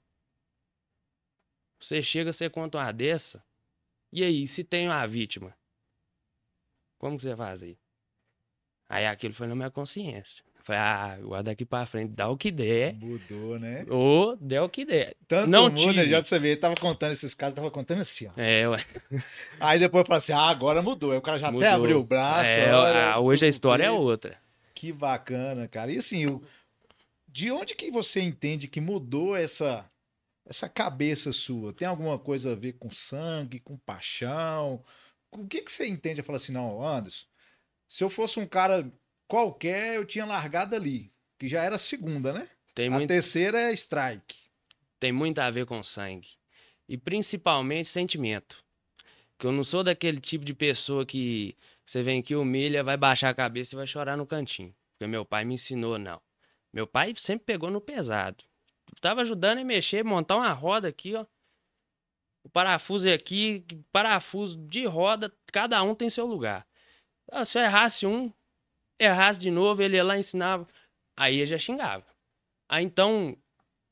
Você 1.81 2.01
chega, 2.01 2.33
você 2.33 2.49
conta 2.49 2.79
uma 2.79 2.93
dessa. 2.93 3.45
E 4.13 4.23
aí, 4.23 4.47
se 4.47 4.63
tem 4.63 4.87
uma 4.87 5.05
vítima? 5.05 5.53
Como 6.97 7.17
que 7.17 7.25
você 7.25 7.35
faz 7.35 7.65
aí? 7.65 7.77
Aí 8.89 9.05
aquilo 9.05 9.35
foi 9.35 9.49
na 9.49 9.57
minha 9.57 9.71
consciência. 9.71 10.45
Eu 10.69 10.75
Falei, 10.75 10.81
ah, 10.83 11.13
agora 11.19 11.43
daqui 11.43 11.65
pra 11.65 11.87
frente, 11.87 12.13
dá 12.13 12.29
o 12.29 12.37
que 12.37 12.51
der. 12.51 12.95
Mudou, 12.95 13.59
né? 13.59 13.87
Ou 13.89 14.37
der 14.37 14.61
o 14.61 14.69
que 14.69 14.85
der. 14.85 15.17
Tanto 15.27 15.49
Não 15.49 15.71
muda, 15.71 15.77
tive. 15.77 16.09
já 16.11 16.19
pra 16.21 16.29
você 16.29 16.39
ver, 16.39 16.49
ele 16.49 16.57
tava 16.61 16.75
contando 16.75 17.13
esses 17.13 17.33
casos, 17.35 17.55
tava 17.55 17.71
contando 17.71 18.03
assim, 18.03 18.27
ó. 18.27 18.31
É, 18.37 18.69
ué. 18.69 18.85
Aí 19.59 19.79
depois 19.79 20.07
fala 20.07 20.19
assim, 20.19 20.33
ah, 20.33 20.49
agora 20.49 20.83
mudou. 20.83 21.13
Aí 21.13 21.19
o 21.19 21.23
cara 21.23 21.39
já 21.39 21.51
Mudou. 21.51 21.67
até 21.67 21.75
abriu 21.75 21.99
o 22.01 22.05
braço. 22.05 22.51
É, 22.51 22.75
olha, 22.75 23.19
hoje 23.19 23.47
a 23.47 23.49
história 23.49 23.85
é 23.85 23.89
bem. 23.89 23.99
outra. 23.99 24.37
Que 24.75 24.93
bacana, 24.93 25.67
cara. 25.67 25.91
E 25.91 25.97
assim, 25.99 26.27
o- 26.27 26.43
de 27.27 27.51
onde 27.51 27.75
que 27.75 27.91
você 27.91 28.21
entende 28.21 28.69
que 28.69 28.81
mudou 28.81 29.35
essa 29.37 29.85
essa 30.47 30.69
cabeça 30.69 31.33
sua? 31.33 31.73
Tem 31.73 31.87
alguma 31.89 32.19
coisa 32.19 32.53
a 32.53 32.55
ver 32.55 32.73
com 32.75 32.91
sangue, 32.91 33.59
com 33.61 33.77
paixão? 33.79 34.83
O 35.31 35.47
que 35.47 35.61
que 35.63 35.71
você 35.73 35.87
entende? 35.87 36.23
Fala 36.23 36.37
assim, 36.37 36.53
não, 36.53 36.83
Anderson, 36.87 37.27
se 37.87 38.03
eu 38.05 38.09
fosse 38.11 38.39
um 38.41 38.47
cara 38.47 38.91
qualquer, 39.29 39.95
eu 39.97 40.05
tinha 40.05 40.25
largado 40.25 40.75
ali, 40.75 41.13
que 41.39 41.47
já 41.47 41.63
era 41.63 41.77
a 41.77 41.79
segunda, 41.79 42.33
né? 42.33 42.49
Tem 42.75 42.89
a 42.89 42.91
muito, 42.91 43.09
terceira 43.09 43.61
é 43.61 43.73
strike. 43.73 44.35
tem 44.99 45.13
muito 45.13 45.39
a 45.41 45.51
ver 45.51 45.67
com 45.67 45.83
sangue. 45.83 46.31
E 46.89 46.97
principalmente 46.97 47.89
sentimento. 47.89 48.65
Que 49.39 49.47
eu 49.47 49.53
não 49.53 49.63
sou 49.63 49.85
daquele 49.85 50.21
tipo 50.21 50.45
de 50.45 50.55
pessoa 50.55 51.05
que 51.07 51.55
você 51.87 52.03
vem 52.03 52.21
aqui, 52.21 52.35
humilha, 52.35 52.83
vai 52.83 52.97
baixar 52.97 53.29
a 53.29 53.35
cabeça 53.35 53.75
e 53.75 53.77
vai 53.77 53.87
chorar 53.87 54.17
no 54.17 54.27
cantinho. 54.27 54.75
Porque 54.93 55.07
meu 55.07 55.25
pai 55.25 55.45
me 55.45 55.55
ensinou, 55.55 55.99
não. 55.99 56.21
Meu 56.73 56.87
pai 56.87 57.15
sempre 57.17 57.45
pegou 57.47 57.71
no 57.71 57.81
pesado. 57.81 58.43
Tava 59.01 59.21
ajudando 59.21 59.59
a 59.59 59.65
mexer, 59.65 60.03
montar 60.05 60.37
uma 60.37 60.53
roda 60.53 60.89
aqui, 60.89 61.15
ó. 61.15 61.25
O 62.43 62.49
parafuso 62.49 63.09
é 63.09 63.13
aqui, 63.13 63.65
parafuso 63.93 64.57
de 64.67 64.87
roda, 64.87 65.33
cada 65.53 65.83
um 65.83 65.95
tem 65.95 66.09
seu 66.09 66.27
lugar. 66.27 66.67
Ah, 67.31 67.45
Se 67.45 67.59
eu 67.59 67.63
errasse 67.63 68.07
um, 68.07 68.33
errasse 68.99 69.39
de 69.39 69.51
novo, 69.51 69.83
ele 69.83 69.97
ia 69.97 70.05
lá 70.05 70.19
ensinava. 70.19 70.67
Aí 71.17 71.37
ele 71.37 71.47
já 71.47 71.59
xingava. 71.59 72.07
Aí 72.69 72.85
então, 72.85 73.37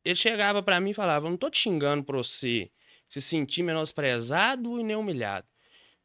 ele 0.05 0.15
chegava 0.15 0.63
pra 0.63 0.81
mim 0.81 0.91
e 0.91 0.95
falava: 0.95 1.27
Eu 1.27 1.31
não 1.31 1.37
tô 1.37 1.51
te 1.51 1.59
xingando 1.59 2.05
pra 2.05 2.17
você 2.17 2.71
se 3.09 3.21
sentir 3.21 3.63
menosprezado 3.63 4.81
e 4.81 4.85
nem 4.85 4.97
humilhado. 4.97 5.47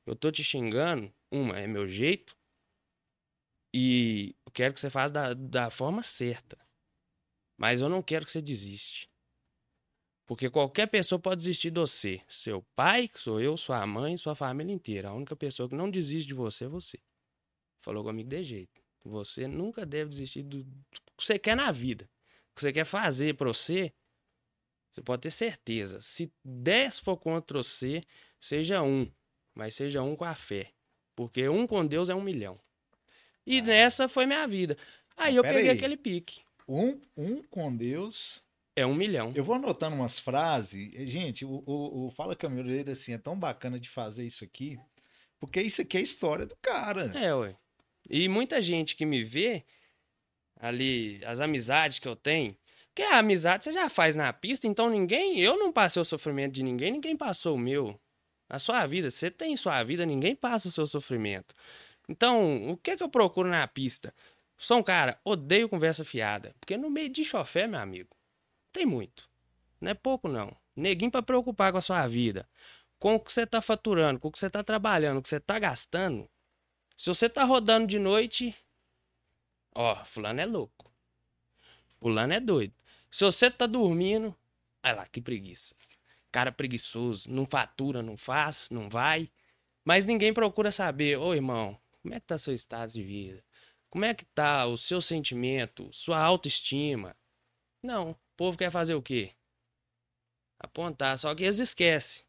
Eu 0.05 0.15
tô 0.15 0.31
te 0.31 0.43
xingando, 0.43 1.11
uma, 1.31 1.57
é 1.57 1.67
meu 1.67 1.87
jeito, 1.87 2.35
e 3.73 4.35
eu 4.45 4.51
quero 4.51 4.73
que 4.73 4.79
você 4.79 4.89
faça 4.89 5.13
da, 5.13 5.33
da 5.33 5.69
forma 5.69 6.03
certa. 6.03 6.57
Mas 7.57 7.81
eu 7.81 7.89
não 7.89 8.01
quero 8.01 8.25
que 8.25 8.31
você 8.31 8.41
desiste. 8.41 9.09
Porque 10.25 10.49
qualquer 10.49 10.87
pessoa 10.87 11.19
pode 11.19 11.39
desistir 11.39 11.71
de 11.71 11.79
você. 11.79 12.21
Seu 12.27 12.63
pai, 12.75 13.07
que 13.07 13.19
sou 13.19 13.39
eu, 13.39 13.55
sua 13.57 13.85
mãe, 13.85 14.17
sua 14.17 14.35
família 14.35 14.73
inteira. 14.73 15.09
A 15.09 15.13
única 15.13 15.35
pessoa 15.35 15.69
que 15.69 15.75
não 15.75 15.89
desiste 15.89 16.27
de 16.27 16.33
você 16.33 16.65
é 16.65 16.67
você. 16.67 16.99
Falou 17.83 18.03
comigo 18.03 18.29
de 18.29 18.43
jeito. 18.43 18.80
Você 19.03 19.47
nunca 19.47 19.85
deve 19.85 20.09
desistir 20.11 20.43
do, 20.43 20.63
que 21.17 21.25
você 21.25 21.39
quer 21.39 21.55
na 21.55 21.71
vida. 21.71 22.05
O 22.51 22.55
que 22.55 22.61
você 22.61 22.71
quer 22.71 22.85
fazer 22.85 23.35
pra 23.35 23.47
você, 23.47 23.91
você 24.91 25.01
pode 25.01 25.21
ter 25.23 25.31
certeza. 25.31 25.99
Se 26.01 26.31
10 26.43 26.99
for 26.99 27.17
contra 27.17 27.57
você, 27.57 28.03
seja 28.39 28.81
um. 28.81 29.11
Mas 29.55 29.75
seja 29.75 30.01
um 30.03 30.15
com 30.15 30.25
a 30.25 30.35
fé. 30.35 30.71
Porque 31.15 31.47
um 31.49 31.65
com 31.67 31.85
Deus 31.85 32.09
é 32.09 32.15
um 32.15 32.21
milhão. 32.21 32.59
E 33.45 33.59
Ah. 33.59 33.63
nessa 33.63 34.07
foi 34.07 34.25
minha 34.25 34.45
vida. 34.47 34.77
Aí 35.17 35.35
eu 35.35 35.41
Pera 35.43 35.55
peguei 35.55 35.71
aí. 35.71 35.77
aquele 35.77 35.97
pique. 35.97 36.41
Um, 36.67 37.01
um 37.17 37.41
com 37.43 37.75
Deus. 37.75 38.43
É 38.75 38.85
um 38.85 38.95
milhão. 38.95 39.33
Eu 39.35 39.43
vou 39.43 39.55
anotando 39.55 39.95
umas 39.95 40.17
frases. 40.17 40.91
Gente, 41.09 41.43
o, 41.43 41.61
o, 41.65 42.07
o 42.07 42.11
Fala 42.11 42.35
Caminho 42.35 42.63
dele 42.63 42.91
assim, 42.91 43.13
é 43.13 43.17
tão 43.17 43.37
bacana 43.37 43.77
de 43.79 43.89
fazer 43.89 44.25
isso 44.25 44.43
aqui, 44.45 44.79
porque 45.39 45.61
isso 45.61 45.81
aqui 45.81 45.97
é 45.97 45.99
a 45.99 46.03
história 46.03 46.45
do 46.45 46.55
cara. 46.61 47.11
É, 47.17 47.33
ué. 47.35 47.57
E 48.09 48.27
muita 48.27 48.61
gente 48.61 48.95
que 48.95 49.05
me 49.05 49.23
vê, 49.23 49.63
ali, 50.59 51.21
as 51.25 51.39
amizades 51.39 51.99
que 51.99 52.07
eu 52.07 52.15
tenho, 52.15 52.55
que 52.93 53.01
a 53.01 53.19
amizade 53.19 53.63
você 53.63 53.71
já 53.71 53.89
faz 53.89 54.15
na 54.15 54.31
pista, 54.33 54.67
então 54.67 54.89
ninguém, 54.89 55.39
eu 55.39 55.57
não 55.57 55.71
passei 55.71 56.01
o 56.01 56.05
sofrimento 56.05 56.53
de 56.53 56.63
ninguém, 56.63 56.91
ninguém 56.91 57.15
passou 57.15 57.55
o 57.55 57.59
meu. 57.59 57.99
A 58.49 58.59
sua 58.59 58.85
vida, 58.85 59.09
você 59.09 59.31
tem 59.31 59.55
sua 59.55 59.81
vida, 59.83 60.05
ninguém 60.05 60.35
passa 60.35 60.67
o 60.67 60.71
seu 60.71 60.85
sofrimento. 60.85 61.55
Então, 62.09 62.69
o 62.69 62.75
que 62.75 62.97
que 62.97 63.03
eu 63.03 63.09
procuro 63.09 63.47
na 63.47 63.65
pista? 63.65 64.13
Sou 64.57 64.77
um 64.77 64.83
cara, 64.83 65.17
odeio 65.23 65.69
conversa 65.69 66.03
fiada. 66.03 66.53
Porque 66.59 66.77
no 66.77 66.89
meio 66.89 67.09
de 67.09 67.23
chofé, 67.23 67.65
meu 67.65 67.79
amigo, 67.79 68.09
tem 68.71 68.85
muito. 68.85 69.29
Não 69.79 69.91
é 69.91 69.93
pouco, 69.93 70.27
não. 70.27 70.55
Neguinho 70.75 71.09
pra 71.09 71.21
preocupar 71.21 71.71
com 71.71 71.77
a 71.77 71.81
sua 71.81 72.05
vida. 72.07 72.47
Com 72.99 73.15
o 73.15 73.19
que 73.19 73.31
você 73.31 73.47
tá 73.47 73.61
faturando, 73.61 74.19
com 74.19 74.27
o 74.27 74.31
que 74.31 74.37
você 74.37 74.49
tá 74.49 74.63
trabalhando, 74.63 75.17
o 75.17 75.21
que 75.21 75.29
você 75.29 75.39
tá 75.39 75.57
gastando. 75.57 76.29
Se 77.01 77.07
você 77.07 77.27
tá 77.27 77.43
rodando 77.43 77.87
de 77.87 77.97
noite, 77.97 78.55
ó, 79.73 80.05
fulano 80.05 80.39
é 80.39 80.45
louco. 80.45 80.93
Fulano 81.97 82.33
é 82.33 82.39
doido. 82.39 82.75
Se 83.09 83.25
você 83.25 83.49
tá 83.49 83.65
dormindo, 83.65 84.37
olha 84.83 84.93
lá, 84.93 85.07
que 85.07 85.19
preguiça. 85.19 85.75
Cara 86.31 86.51
preguiçoso, 86.51 87.27
não 87.27 87.47
fatura, 87.47 88.03
não 88.03 88.15
faz, 88.15 88.69
não 88.69 88.87
vai. 88.87 89.31
Mas 89.83 90.05
ninguém 90.05 90.31
procura 90.31 90.71
saber, 90.71 91.17
ô 91.17 91.33
irmão, 91.33 91.75
como 92.03 92.13
é 92.13 92.19
que 92.19 92.27
tá 92.27 92.37
seu 92.37 92.53
estado 92.53 92.93
de 92.93 93.01
vida? 93.01 93.43
Como 93.89 94.05
é 94.05 94.13
que 94.13 94.25
tá 94.25 94.67
o 94.67 94.77
seu 94.77 95.01
sentimento, 95.01 95.91
sua 95.91 96.21
autoestima? 96.21 97.17
Não, 97.81 98.11
o 98.11 98.15
povo 98.37 98.55
quer 98.55 98.69
fazer 98.69 98.93
o 98.93 99.01
quê? 99.01 99.31
Apontar, 100.59 101.17
só 101.17 101.33
que 101.33 101.45
eles 101.45 101.57
esquecem. 101.57 102.23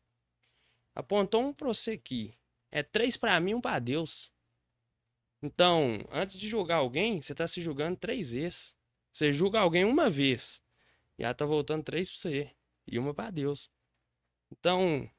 Apontou 0.94 1.42
um 1.42 1.52
pra 1.52 1.68
você 1.68 1.90
aqui. 1.90 2.34
É 2.70 2.82
três 2.82 3.18
pra 3.18 3.38
mim, 3.38 3.52
um 3.52 3.60
pra 3.60 3.78
Deus. 3.78 4.32
Então, 5.42 6.04
antes 6.12 6.38
de 6.38 6.48
julgar 6.48 6.76
alguém, 6.76 7.20
você 7.20 7.34
tá 7.34 7.46
se 7.46 7.60
julgando 7.60 7.96
três 7.96 8.32
vezes. 8.32 8.74
Você 9.12 9.32
julga 9.32 9.58
alguém 9.58 9.84
uma 9.84 10.08
vez. 10.08 10.62
E 11.18 11.24
ela 11.24 11.34
tá 11.34 11.44
voltando 11.44 11.82
três 11.82 12.10
pra 12.10 12.18
você. 12.18 12.50
E 12.86 12.98
uma 12.98 13.12
pra 13.12 13.30
Deus. 13.30 13.70
Então, 14.52 15.10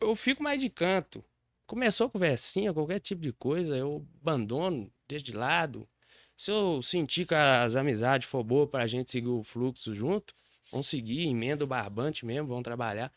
eu 0.00 0.14
fico 0.14 0.42
mais 0.42 0.60
de 0.60 0.68
canto. 0.68 1.24
Começou 1.66 2.06
a 2.06 2.10
conversinha, 2.10 2.74
qualquer 2.74 3.00
tipo 3.00 3.22
de 3.22 3.32
coisa, 3.32 3.76
eu 3.76 4.06
abandono, 4.20 4.92
deixo 5.08 5.24
de 5.24 5.32
lado. 5.32 5.88
Se 6.36 6.50
eu 6.50 6.82
sentir 6.82 7.26
que 7.26 7.34
as 7.34 7.76
amizades 7.76 8.28
for 8.28 8.42
boa 8.42 8.66
pra 8.66 8.86
gente 8.86 9.10
seguir 9.10 9.28
o 9.28 9.44
fluxo 9.44 9.94
junto, 9.94 10.34
vamos 10.70 10.88
seguir, 10.88 11.28
emenda 11.28 11.64
o 11.64 11.66
barbante 11.68 12.26
mesmo, 12.26 12.48
vamos 12.48 12.64
trabalhar. 12.64 13.12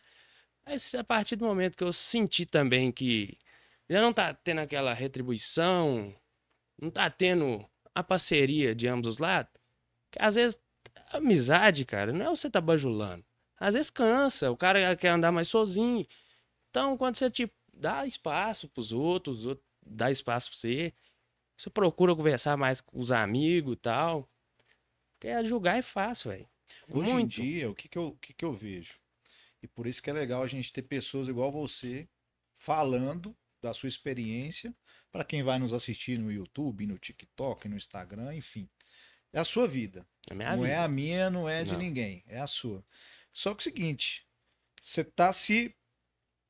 Mas 0.65 0.93
a 0.93 1.03
partir 1.03 1.35
do 1.35 1.45
momento 1.45 1.75
que 1.75 1.83
eu 1.83 1.91
senti 1.91 2.45
também 2.45 2.91
que 2.91 3.37
já 3.89 4.01
não 4.01 4.13
tá 4.13 4.33
tendo 4.33 4.59
aquela 4.59 4.93
retribuição, 4.93 6.15
não 6.79 6.89
tá 6.89 7.09
tendo 7.09 7.65
a 7.93 8.03
parceria 8.03 8.73
de 8.73 8.87
ambos 8.87 9.07
os 9.07 9.17
lados, 9.19 9.51
que 10.11 10.21
às 10.21 10.35
vezes 10.35 10.59
amizade, 11.11 11.85
cara, 11.85 12.11
não 12.11 12.25
é 12.25 12.29
você 12.29 12.49
tá 12.49 12.59
bajulando. 12.59 13.23
Às 13.59 13.75
vezes 13.75 13.89
cansa, 13.89 14.51
o 14.51 14.57
cara 14.57 14.95
quer 14.95 15.09
andar 15.09 15.31
mais 15.31 15.47
sozinho. 15.47 16.05
Então, 16.69 16.97
quando 16.97 17.15
você 17.15 17.29
tipo, 17.29 17.53
dá 17.71 18.05
espaço 18.05 18.67
pros 18.67 18.91
outros, 18.91 19.39
os 19.39 19.45
outros 19.45 19.67
dá 19.85 20.11
espaço 20.11 20.49
pra 20.49 20.57
você, 20.57 20.93
você 21.57 21.69
procura 21.69 22.15
conversar 22.15 22.57
mais 22.57 22.81
com 22.81 22.99
os 22.99 23.11
amigos 23.11 23.73
e 23.73 23.77
tal. 23.77 24.29
Porque 25.13 25.43
julgar 25.45 25.77
é 25.77 25.81
fácil, 25.81 26.31
velho. 26.31 26.49
Hoje 26.89 27.11
em 27.11 27.13
Muito. 27.13 27.29
dia, 27.29 27.69
o 27.69 27.75
que 27.75 27.87
que, 27.87 27.97
eu, 27.97 28.07
o 28.07 28.17
que 28.17 28.33
que 28.33 28.43
eu 28.43 28.51
vejo? 28.51 28.99
E 29.61 29.67
por 29.67 29.87
isso 29.87 30.01
que 30.01 30.09
é 30.09 30.13
legal 30.13 30.43
a 30.43 30.47
gente 30.47 30.73
ter 30.73 30.81
pessoas 30.81 31.27
igual 31.27 31.51
você 31.51 32.07
falando 32.57 33.35
da 33.63 33.73
sua 33.73 33.87
experiência 33.87 34.75
para 35.11 35.23
quem 35.23 35.41
vai 35.41 35.57
nos 35.57 35.73
assistir 35.73 36.19
no 36.19 36.31
YouTube, 36.31 36.85
no 36.85 36.97
TikTok, 36.97 37.67
no 37.67 37.75
Instagram, 37.77 38.35
enfim. 38.35 38.69
É 39.31 39.39
a 39.39 39.43
sua 39.43 39.67
vida. 39.67 40.05
É 40.29 40.33
não 40.35 40.61
vida. 40.61 40.67
é 40.67 40.77
a 40.77 40.87
minha, 40.87 41.29
não 41.29 41.49
é 41.49 41.63
de 41.63 41.71
Não. 41.71 41.79
ninguém, 41.79 42.23
é 42.27 42.39
a 42.39 42.47
sua. 42.47 42.83
Só 43.31 43.51
que 43.55 43.57
é 43.57 43.61
o 43.61 43.63
seguinte, 43.63 44.27
você 44.81 45.03
tá 45.03 45.31
se 45.33 45.75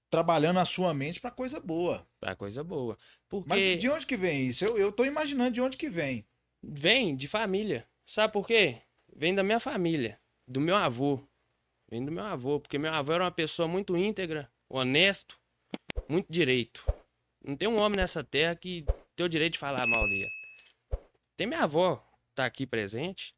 trabalhando 0.10 0.60
a 0.60 0.66
sua 0.66 0.94
mente 0.94 1.22
para 1.22 1.32
coisa 1.32 1.60
boa. 1.60 2.06
É 2.22 2.36
coisa 2.36 2.64
boa. 2.64 2.98
Porque 3.30 3.48
Mas 3.50 3.80
de 3.80 3.90
onde 3.90 4.06
que 4.06 4.18
vem 4.18 4.48
isso? 4.48 4.66
Eu, 4.66 4.78
eu 4.78 4.92
tô 4.92 5.06
imaginando 5.06 5.52
de 5.52 5.62
onde 5.62 5.78
que 5.78 5.90
vem. 5.90 6.26
vem 6.62 7.16
de 7.16 7.28
família. 7.28 7.88
Sabe 8.06 8.34
por 8.34 8.46
quê? 8.46 8.82
Vem 9.16 9.34
da 9.34 9.44
minha 9.44 9.60
família, 9.60 10.20
do 10.48 10.60
meu 10.60 10.76
avô. 10.76 11.20
Vem 11.90 12.04
do 12.04 12.12
meu 12.12 12.24
avô, 12.24 12.60
porque 12.60 12.78
meu 12.80 12.92
avô 12.92 13.14
era 13.14 13.24
uma 13.24 13.32
pessoa 13.32 13.68
muito 13.68 13.96
íntegra, 13.96 14.52
honesto, 14.68 15.40
muito 16.10 16.32
direito. 16.32 16.84
Não 17.44 17.56
tem 17.56 17.68
um 17.68 17.78
homem 17.78 17.98
nessa 17.98 18.24
terra 18.24 18.56
que 18.56 18.86
tem 19.16 19.26
o 19.26 19.30
direito 19.30 19.54
de 19.54 19.60
falar 19.60 19.86
mal 19.88 20.08
dele. 20.08 20.30
Tem 21.36 21.48
minha 21.48 21.64
avó, 21.64 22.04
tá 22.34 22.46
aqui 22.46 22.66
presente. 22.66 23.36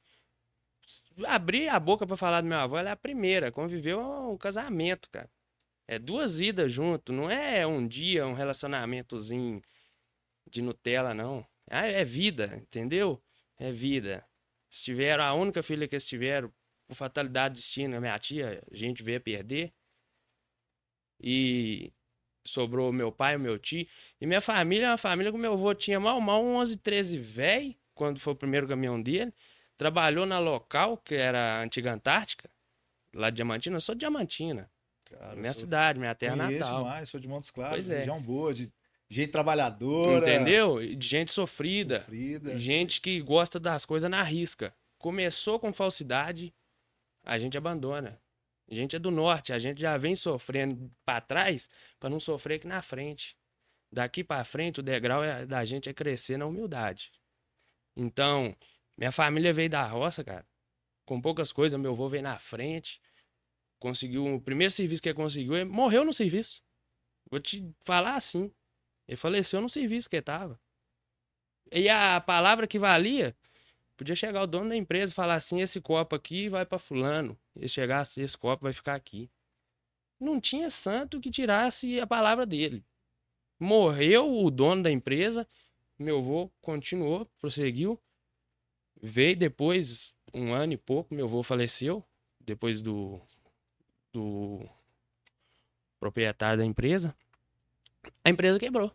Abrir 1.25 1.69
a 1.69 1.79
boca 1.79 2.05
pra 2.05 2.15
falar 2.15 2.41
do 2.41 2.47
meu 2.47 2.57
avô, 2.59 2.77
ela 2.77 2.89
é 2.89 2.93
a 2.93 2.97
primeira. 2.97 3.51
Conviveu 3.51 3.99
um 4.31 4.37
casamento, 4.37 5.09
cara. 5.09 5.29
É 5.87 5.97
duas 5.99 6.37
vidas 6.37 6.71
junto, 6.71 7.13
não 7.13 7.29
é 7.29 7.65
um 7.65 7.87
dia, 7.87 8.25
um 8.25 8.33
relacionamentozinho 8.33 9.61
de 10.49 10.61
Nutella, 10.61 11.13
não. 11.13 11.45
Ah, 11.69 11.85
É 11.87 12.03
vida, 12.03 12.57
entendeu? 12.57 13.21
É 13.57 13.71
vida. 13.71 14.25
Se 14.69 14.91
a 15.19 15.33
única 15.33 15.63
filha 15.63 15.87
que 15.87 15.95
eles 15.95 16.05
tiveram, 16.05 16.53
por 16.87 16.95
fatalidade 16.95 17.55
do 17.55 17.57
destino, 17.57 17.99
minha 17.99 18.17
tia, 18.19 18.63
a 18.71 18.75
gente 18.75 19.01
veio 19.03 19.17
a 19.17 19.21
perder. 19.21 19.73
E 21.19 21.91
sobrou 22.45 22.91
meu 22.93 23.12
pai, 23.12 23.38
meu 23.38 23.58
tio. 23.58 23.86
E 24.21 24.25
minha 24.25 24.39
família 24.41 24.86
é 24.86 24.89
uma 24.91 24.97
família 24.97 25.31
que 25.31 25.38
meu 25.38 25.53
avô 25.53 25.73
tinha 25.73 25.99
mal, 25.99 26.21
mal 26.21 26.43
11, 26.43 26.77
13 26.77 27.17
velho, 27.17 27.75
quando 27.93 28.19
foi 28.19 28.34
o 28.34 28.36
primeiro 28.36 28.67
caminhão 28.67 29.01
dele. 29.01 29.34
Trabalhou 29.77 30.25
na 30.25 30.39
local, 30.39 30.95
que 30.97 31.15
era 31.15 31.58
a 31.58 31.62
antiga 31.62 31.91
Antártica, 31.93 32.49
lá 33.13 33.29
de 33.29 33.36
Diamantina. 33.38 33.75
Eu 33.77 33.81
sou 33.81 33.93
de 33.95 33.99
Diamantina, 33.99 34.69
Cara, 35.05 35.36
minha 35.36 35.49
eu 35.49 35.53
sou- 35.53 35.62
cidade, 35.62 35.99
minha 35.99 36.15
terra 36.15 36.38
conheço 36.38 36.60
natal. 36.60 36.84
demais, 36.84 37.10
sou 37.10 37.19
de 37.19 37.27
Montes 37.27 37.51
Claros, 37.51 37.75
Pois 37.75 37.89
é. 37.89 37.97
região 37.99 38.21
boa, 38.21 38.53
de 38.53 38.71
gente 39.10 39.31
trabalhadora. 39.31 40.29
Entendeu? 40.34 40.79
De 40.95 41.05
gente 41.08 41.31
sofrida. 41.31 41.99
sofrida. 42.01 42.58
Gente 42.58 43.01
que 43.01 43.19
gosta 43.21 43.60
das 43.60 43.84
coisas 43.86 44.10
na 44.10 44.23
risca. 44.23 44.73
Começou 44.97 45.60
com 45.60 45.73
falsidade, 45.73 46.53
a 47.23 47.38
gente 47.38 47.58
abandona. 47.58 48.17
A 48.69 48.73
gente 48.73 48.95
é 48.95 48.99
do 48.99 49.12
norte, 49.12 49.54
a 49.54 49.60
gente 49.60 49.80
já 49.80 49.95
vem 49.97 50.15
sofrendo 50.15 50.91
pra 51.06 51.21
trás 51.21 51.69
pra 51.99 52.10
não 52.10 52.19
sofrer 52.19 52.56
aqui 52.56 52.67
na 52.67 52.82
frente. 52.82 53.38
Daqui 53.91 54.23
pra 54.23 54.43
frente, 54.43 54.80
o 54.80 54.84
degrau 54.84 55.23
é- 55.23 55.45
da 55.45 55.63
gente 55.63 55.88
é 55.89 55.93
crescer 55.93 56.38
na 56.38 56.45
humildade. 56.45 57.12
Então, 57.95 58.56
minha 58.97 59.12
família 59.12 59.54
veio 59.54 59.69
da 59.69 59.86
roça, 59.88 60.23
cara, 60.23 60.45
com 61.06 61.21
poucas 61.21 61.51
coisas. 61.51 61.80
Meu 61.80 61.91
avô 61.91 62.10
veio 62.10 62.23
na 62.23 62.39
frente, 62.39 62.99
conseguiu 63.80 64.25
o 64.25 64.41
primeiro 64.41 64.71
serviço 64.71 65.01
que 65.01 65.10
ele 65.10 65.15
conseguiu, 65.15 65.56
ele 65.56 65.65
morreu 65.65 66.04
no 66.04 66.12
serviço. 66.12 66.63
Vou 67.30 67.39
te 67.39 67.71
falar 67.84 68.15
assim. 68.15 68.51
Ele 69.08 69.15
faleceu 69.15 69.62
no 69.62 69.69
serviço 69.69 70.10
que 70.10 70.15
ele 70.15 70.23
tava. 70.23 70.60
E 71.71 71.88
a 71.89 72.19
palavra 72.21 72.67
que 72.67 72.80
valia, 72.80 73.36
podia 73.97 74.15
chegar 74.15 74.43
o 74.43 74.47
dono 74.47 74.69
da 74.69 74.75
empresa 74.75 75.12
e 75.12 75.15
falar 75.15 75.36
assim: 75.36 75.62
esse 75.62 75.81
copo 75.81 76.15
aqui 76.15 76.49
vai 76.49 76.65
pra 76.65 76.79
fulano. 76.79 77.38
E 77.55 77.67
chegar 77.67 78.01
assim, 78.01 78.21
esse 78.21 78.38
copo 78.38 78.63
vai 78.63 78.73
ficar 78.73 78.95
aqui. 78.95 79.29
Não 80.19 80.39
tinha 80.39 80.69
santo 80.69 81.19
que 81.19 81.29
tirasse 81.29 81.99
a 81.99 82.08
palavra 82.08 82.45
dele. 82.45 82.84
Morreu 83.60 84.29
o 84.29 84.51
dono 84.51 84.84
da 84.84 84.91
empresa, 84.91 85.47
meu 85.97 86.19
avô 86.19 86.51
continuou, 86.62 87.25
prosseguiu. 87.39 87.99
Veio 89.01 89.36
depois, 89.36 90.13
um 90.34 90.53
ano 90.53 90.73
e 90.73 90.77
pouco, 90.77 91.13
meu 91.13 91.25
avô 91.25 91.43
faleceu, 91.43 92.03
depois 92.39 92.81
do, 92.81 93.21
do 94.12 94.67
proprietário 95.99 96.58
da 96.58 96.65
empresa. 96.65 97.15
A 98.23 98.29
empresa 98.29 98.60
quebrou. 98.60 98.91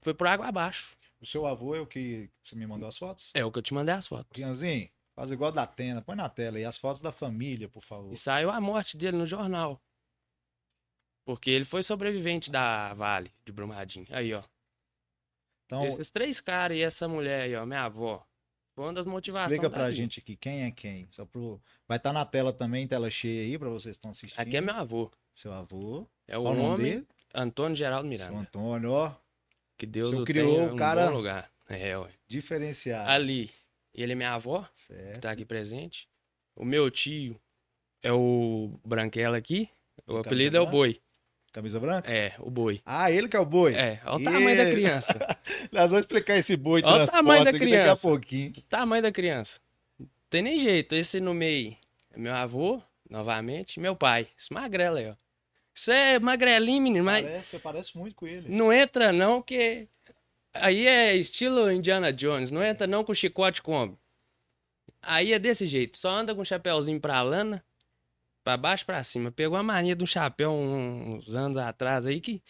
Foi 0.00 0.14
por 0.14 0.26
água 0.26 0.46
abaixo. 0.46 0.97
O 1.20 1.26
seu 1.26 1.46
avô 1.46 1.74
é 1.74 1.80
o 1.80 1.86
que 1.86 2.30
você 2.42 2.54
me 2.54 2.66
mandou 2.66 2.88
as 2.88 2.96
fotos? 2.96 3.30
É 3.34 3.44
o 3.44 3.50
que 3.50 3.58
eu 3.58 3.62
te 3.62 3.74
mandei 3.74 3.94
as 3.94 4.06
fotos. 4.06 4.36
Rianzinho, 4.36 4.88
faz 5.14 5.30
igual 5.30 5.50
da 5.50 5.62
Atena, 5.62 6.00
põe 6.00 6.14
na 6.14 6.28
tela 6.28 6.58
aí 6.58 6.64
as 6.64 6.78
fotos 6.78 7.02
da 7.02 7.10
família, 7.10 7.68
por 7.68 7.82
favor. 7.82 8.12
E 8.12 8.16
saiu 8.16 8.50
a 8.50 8.60
morte 8.60 8.96
dele 8.96 9.16
no 9.16 9.26
jornal. 9.26 9.82
Porque 11.24 11.50
ele 11.50 11.64
foi 11.64 11.82
sobrevivente 11.82 12.50
da 12.50 12.94
Vale 12.94 13.32
de 13.44 13.52
Brumadinho. 13.52 14.06
Aí, 14.10 14.32
ó. 14.32 14.42
Então, 15.66 15.84
Esses 15.84 16.08
três 16.08 16.40
caras 16.40 16.78
e 16.78 16.82
essa 16.82 17.06
mulher 17.06 17.42
aí, 17.42 17.54
ó, 17.54 17.66
minha 17.66 17.84
avó. 17.84 18.26
Foi 18.74 18.84
uma 18.86 18.94
das 18.94 19.04
motivações. 19.04 19.52
explica 19.52 19.68
pra 19.68 19.86
vida. 19.86 19.96
gente 19.96 20.20
aqui 20.20 20.36
quem 20.36 20.62
é 20.62 20.70
quem. 20.70 21.08
Só 21.10 21.26
pro... 21.26 21.60
Vai 21.86 21.98
estar 21.98 22.12
na 22.12 22.24
tela 22.24 22.52
também, 22.52 22.86
tela 22.86 23.10
cheia 23.10 23.42
aí, 23.42 23.58
pra 23.58 23.68
vocês 23.68 23.96
que 23.96 23.98
estão 23.98 24.12
assistindo. 24.12 24.40
Aqui 24.40 24.56
é 24.56 24.60
meu 24.60 24.74
avô. 24.74 25.10
Seu 25.34 25.52
avô. 25.52 26.08
É 26.26 26.38
o 26.38 26.42
Qual 26.42 26.54
nome 26.54 26.84
dele? 26.84 27.08
Antônio 27.34 27.76
Geraldo 27.76 28.08
Seu 28.08 28.10
Miranda. 28.10 28.38
Antônio, 28.38 28.92
ó. 28.92 29.14
Que 29.78 29.86
Deus 29.86 30.12
Seu 30.14 30.22
o 30.22 30.26
criou 30.26 30.54
tenha 30.56 30.68
o 30.70 30.74
um 30.74 30.76
cara- 30.76 31.06
bom 31.08 31.16
lugar. 31.16 31.50
É, 31.68 31.96
ué. 31.96 32.08
Diferenciado. 32.26 33.08
Ali, 33.10 33.50
ele 33.94 34.12
é 34.12 34.14
minha 34.14 34.32
avó, 34.34 34.62
que 34.74 34.80
Certo. 34.94 35.20
tá 35.20 35.30
aqui 35.30 35.44
presente. 35.44 36.08
O 36.56 36.64
meu 36.64 36.90
tio 36.90 37.40
é 38.02 38.12
o 38.12 38.78
Branquela 38.84 39.36
aqui. 39.36 39.68
O 40.06 40.16
apelido 40.16 40.56
é 40.56 40.60
o? 40.60 40.66
Boi. 40.66 41.00
Camisa 41.52 41.78
branca? 41.80 42.10
É, 42.12 42.34
o 42.38 42.50
Boi. 42.50 42.80
Ah, 42.84 43.10
ele 43.10 43.26
que 43.28 43.36
é 43.36 43.40
o 43.40 43.44
boi. 43.46 43.74
É, 43.74 44.00
olha 44.04 44.16
o 44.16 44.22
tamanho 44.22 44.56
da 44.56 44.70
criança. 44.70 45.14
Nós 45.72 45.90
vamos 45.90 46.00
explicar 46.00 46.36
esse 46.36 46.56
boi 46.56 46.82
Olha 46.84 47.04
o 47.04 47.06
tamanho 47.06 47.42
da 47.44 47.50
aqui 47.50 47.58
daqui 47.60 47.74
a 47.74 47.80
criança. 47.82 48.08
pouquinho. 48.08 48.52
tamanho 48.68 49.02
da 49.02 49.10
criança. 49.10 49.58
Não 49.98 50.08
tem 50.28 50.42
nem 50.42 50.58
jeito. 50.58 50.94
Esse 50.94 51.20
no 51.20 51.32
meio 51.32 51.74
é 52.12 52.18
meu 52.18 52.34
avô, 52.34 52.82
novamente, 53.08 53.76
e 53.76 53.80
meu 53.80 53.96
pai. 53.96 54.28
Esse 54.38 54.52
magrelo 54.52 54.96
aí, 54.98 55.08
ó. 55.08 55.14
Isso 55.78 55.92
é 55.92 56.18
magrelinho, 56.18 56.82
menino, 56.82 57.04
mas 57.04 57.24
Parece, 57.24 57.48
você 57.50 57.58
parece 57.60 57.96
muito 57.96 58.16
com 58.16 58.26
ele. 58.26 58.48
não 58.48 58.72
entra 58.72 59.12
não, 59.12 59.40
que 59.40 59.86
Aí 60.52 60.88
é 60.88 61.14
estilo 61.14 61.70
Indiana 61.70 62.12
Jones, 62.12 62.50
não 62.50 62.64
entra 62.64 62.84
não 62.84 63.04
com 63.04 63.14
chicote 63.14 63.62
come. 63.62 63.96
Aí 65.00 65.32
é 65.32 65.38
desse 65.38 65.68
jeito, 65.68 65.96
só 65.96 66.10
anda 66.10 66.34
com 66.34 66.40
o 66.40 66.44
chapéuzinho 66.44 67.00
pra 67.00 67.22
lana, 67.22 67.64
pra 68.42 68.56
baixo 68.56 68.84
pra 68.84 69.04
cima. 69.04 69.30
Pegou 69.30 69.56
a 69.56 69.62
mania 69.62 69.94
de 69.94 70.02
um 70.02 70.06
chapéu 70.06 70.50
uns 70.50 71.32
anos 71.32 71.56
atrás 71.56 72.06
aí 72.06 72.20
que 72.20 72.42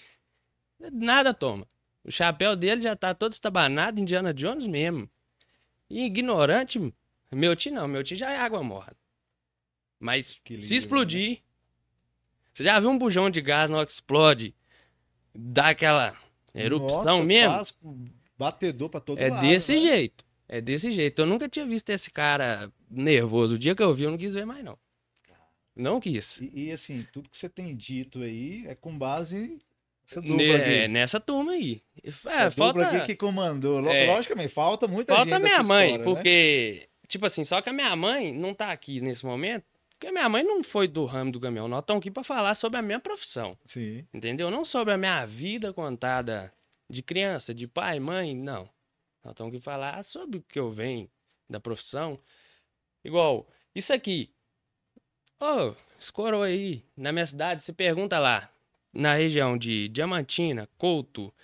nada 0.91 1.35
toma. 1.35 1.69
O 2.03 2.11
chapéu 2.11 2.57
dele 2.57 2.81
já 2.81 2.97
tá 2.97 3.13
todo 3.13 3.33
estabanado, 3.33 4.01
Indiana 4.01 4.33
Jones 4.33 4.67
mesmo. 4.67 5.07
E 5.91 6.07
ignorante, 6.07 6.95
meu 7.31 7.55
tio 7.55 7.75
não, 7.75 7.87
meu 7.87 8.03
tio 8.03 8.17
já 8.17 8.33
é 8.33 8.39
água 8.39 8.63
morta. 8.63 8.97
Mas 10.01 10.41
lindo, 10.49 10.67
se 10.67 10.77
explodir, 10.77 11.43
você 12.53 12.65
já 12.65 12.79
viu 12.81 12.91
um 12.91 12.99
bujão 12.99 13.31
de 13.31 13.41
gás 13.41 13.71
na 13.71 13.79
hora 13.79 13.87
que 13.87 13.93
explode? 13.93 14.55
Dá 15.35 15.69
aquela 15.69 16.17
erupção 16.55 17.05
Nossa, 17.05 17.23
mesmo? 17.25 17.55
faz 17.55 17.77
batedor 18.39 18.89
pra 18.89 19.01
todo 19.01 19.19
É 19.19 19.29
lado. 19.29 19.41
desse 19.47 19.75
né? 19.75 19.81
jeito. 19.81 20.25
É 20.49 20.61
desse 20.61 20.91
jeito. 20.91 21.21
Eu 21.23 21.27
nunca 21.27 21.49
tinha 21.49 21.67
visto 21.67 21.91
esse 21.91 22.11
cara 22.11 22.73
nervoso. 22.91 23.55
O 23.55 23.59
dia 23.59 23.75
que 23.75 23.83
eu 23.83 23.95
vi, 23.95 24.05
eu 24.05 24.11
não 24.11 24.19
quis 24.19 24.33
ver 24.35 24.47
mais, 24.47 24.65
não. 24.65 24.79
Não 25.77 26.01
quis. 26.01 26.41
E, 26.41 26.67
e, 26.69 26.73
assim, 26.73 27.07
tudo 27.13 27.29
que 27.29 27.37
você 27.37 27.49
tem 27.49 27.77
dito 27.77 28.21
aí 28.23 28.65
é 28.67 28.75
com 28.75 28.97
base 28.99 29.59
dupla 30.17 30.37
Ne- 30.37 30.55
aqui. 30.57 30.73
é, 30.73 30.89
nessa 30.89 31.21
turma 31.21 31.53
aí. 31.53 31.83
É, 32.03 32.09
Essa 32.09 32.51
falta 32.51 32.81
dupla 32.81 32.99
aqui 32.99 33.07
que 33.09 33.15
comandou. 33.15 33.87
É. 33.89 34.07
Logicamente, 34.13 34.53
falta 34.53 34.89
muita 34.89 35.15
falta 35.15 35.31
gente 35.31 35.43
minha 35.43 35.59
dessa 35.59 35.69
mãe, 35.73 35.87
história, 35.91 36.05
né? 36.07 36.15
porque, 36.15 36.89
tipo 37.07 37.27
assim, 37.27 37.45
só 37.45 37.61
que 37.61 37.69
a 37.69 37.73
minha 37.73 37.95
mãe 37.95 38.33
não 38.33 38.53
tá 38.55 38.73
aqui 38.73 39.01
nesse 39.01 39.25
momento, 39.25 39.65
porque 39.99 40.13
minha 40.13 40.29
mãe 40.29 40.45
não 40.45 40.63
foi 40.63 40.87
do 40.87 41.05
ramo 41.05 41.33
do 41.33 41.41
caminhão. 41.41 41.67
Nós 41.67 41.81
estamos 41.81 42.01
aqui 42.01 42.11
pra 42.11 42.23
falar 42.23 42.55
sobre 42.55 42.79
a 42.79 42.83
minha 42.83 43.01
profissão. 43.01 43.59
Sim. 43.65 44.07
Entendeu? 44.15 44.49
Não 44.49 44.65
sobre 44.65 44.95
a 44.95 44.97
minha 44.97 45.27
vida 45.27 45.73
contada 45.73 46.53
de 46.89 47.03
criança, 47.03 47.53
de 47.53 47.67
pai, 47.67 47.99
mãe, 47.99 48.33
não. 48.33 48.71
Nós 49.25 49.33
estamos 49.33 49.53
aqui 49.53 49.61
falar 49.61 50.05
sobre 50.05 50.39
o 50.39 50.43
que 50.43 50.57
eu 50.57 50.71
venho 50.71 51.11
da 51.51 51.59
profissão. 51.59 52.17
Igual, 53.05 53.49
isso 53.75 53.93
aqui. 53.93 54.33
Ô, 55.41 55.75
esse 56.01 56.13
coroa 56.13 56.47
aí, 56.47 56.85
na 56.97 57.11
minha 57.11 57.27
cidade, 57.27 57.65
você 57.65 57.73
pergunta 57.73 58.21
lá, 58.21 58.49
na 58.93 59.15
região 59.15 59.59
de 59.59 59.89
Diamantina, 59.89 60.69
Couto, 60.79 61.35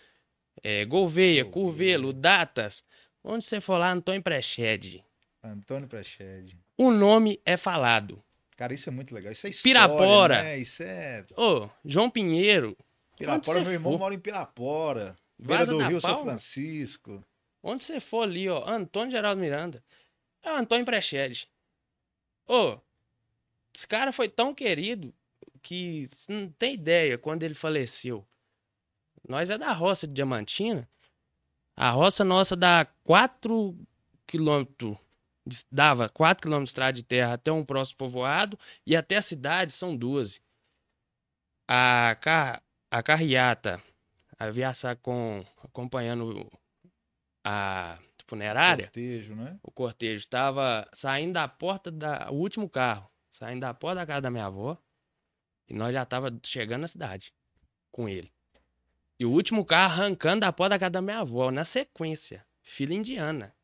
Gouveia, 0.62 0.86
Gouveia. 0.86 1.44
Curvelo, 1.44 2.12
Datas, 2.12 2.84
onde 3.22 3.44
você 3.44 3.60
for 3.60 3.78
lá, 3.78 3.90
Antônio 3.90 4.22
Prechede, 4.22 5.04
Antônio 5.42 5.88
Prechede. 5.88 6.56
o 6.78 6.92
nome 6.92 7.40
é 7.44 7.56
falado. 7.56 8.22
Cara, 8.56 8.72
isso 8.72 8.88
é 8.88 8.92
muito 8.92 9.14
legal. 9.14 9.32
Isso 9.32 9.46
é 9.46 9.50
história, 9.50 9.80
Pirapora. 9.88 10.42
né? 10.42 10.58
Isso 10.58 10.82
é... 10.82 11.24
Ô, 11.36 11.68
João 11.84 12.08
Pinheiro, 12.08 12.76
Pirapora, 13.16 13.60
meu 13.62 13.72
irmão 13.72 13.92
for. 13.92 13.98
mora 13.98 14.14
em 14.14 14.18
Pirapora. 14.18 15.16
Beira 15.38 15.66
do 15.66 15.78
Rio 15.78 16.00
São 16.00 16.10
Palma. 16.14 16.30
Francisco. 16.32 17.24
Onde 17.62 17.82
você 17.82 17.98
for 17.98 18.22
ali, 18.22 18.48
ó, 18.48 18.68
Antônio 18.68 19.10
Geraldo 19.10 19.40
Miranda, 19.40 19.82
é 20.42 20.52
o 20.52 20.56
Antônio 20.56 20.84
Prechede. 20.84 21.48
Ô, 22.46 22.78
esse 23.74 23.88
cara 23.88 24.12
foi 24.12 24.28
tão 24.28 24.54
querido 24.54 25.12
que 25.62 26.06
você 26.08 26.32
não 26.32 26.48
tem 26.50 26.74
ideia 26.74 27.18
quando 27.18 27.42
ele 27.42 27.54
faleceu. 27.54 28.24
Nós 29.26 29.50
é 29.50 29.56
da 29.58 29.72
roça 29.72 30.06
de 30.06 30.12
Diamantina. 30.14 30.88
A 31.74 31.90
roça 31.90 32.22
nossa 32.22 32.54
dá 32.54 32.86
4 33.02 33.74
quilômetros, 34.26 34.96
dava 35.70 36.08
4 36.08 36.42
quilômetros 36.42 36.68
de 36.68 36.70
estrada 36.70 36.92
de 36.92 37.02
terra 37.02 37.34
até 37.34 37.52
um 37.52 37.64
próximo 37.64 37.98
povoado 37.98 38.58
e 38.86 38.96
até 38.96 39.16
a 39.16 39.22
cidade 39.22 39.72
são 39.72 39.96
12. 39.96 40.40
A, 41.68 42.16
car 42.20 42.62
a 42.90 43.02
carreata, 43.02 43.82
a 44.38 44.50
viaça 44.50 44.94
com 44.96 45.44
acompanhando 45.62 46.50
a 47.44 47.98
funerária, 48.26 48.86
Cortejo, 48.86 49.34
né? 49.34 49.58
o 49.62 49.70
cortejo 49.70 50.18
estava 50.18 50.88
saindo 50.92 51.34
da 51.34 51.46
porta 51.46 51.90
da 51.90 52.30
o 52.30 52.34
último 52.34 52.68
carro, 52.68 53.08
saindo 53.30 53.60
da 53.60 53.74
porta 53.74 53.96
da 53.96 54.06
casa 54.06 54.22
da 54.22 54.30
minha 54.30 54.46
avó, 54.46 54.78
e 55.68 55.74
nós 55.74 55.92
já 55.92 56.04
tava 56.04 56.36
chegando 56.42 56.82
na 56.82 56.88
cidade 56.88 57.32
com 57.90 58.08
ele. 58.08 58.32
E 59.18 59.24
o 59.24 59.30
último 59.30 59.64
carro 59.64 59.92
arrancando 59.92 60.40
da 60.40 60.52
porta 60.52 60.70
da 60.70 60.78
casa 60.78 60.90
da 60.90 61.02
minha 61.02 61.20
avó, 61.20 61.50
na 61.50 61.64
sequência, 61.64 62.44
filha 62.62 62.94
indiana. 62.94 63.54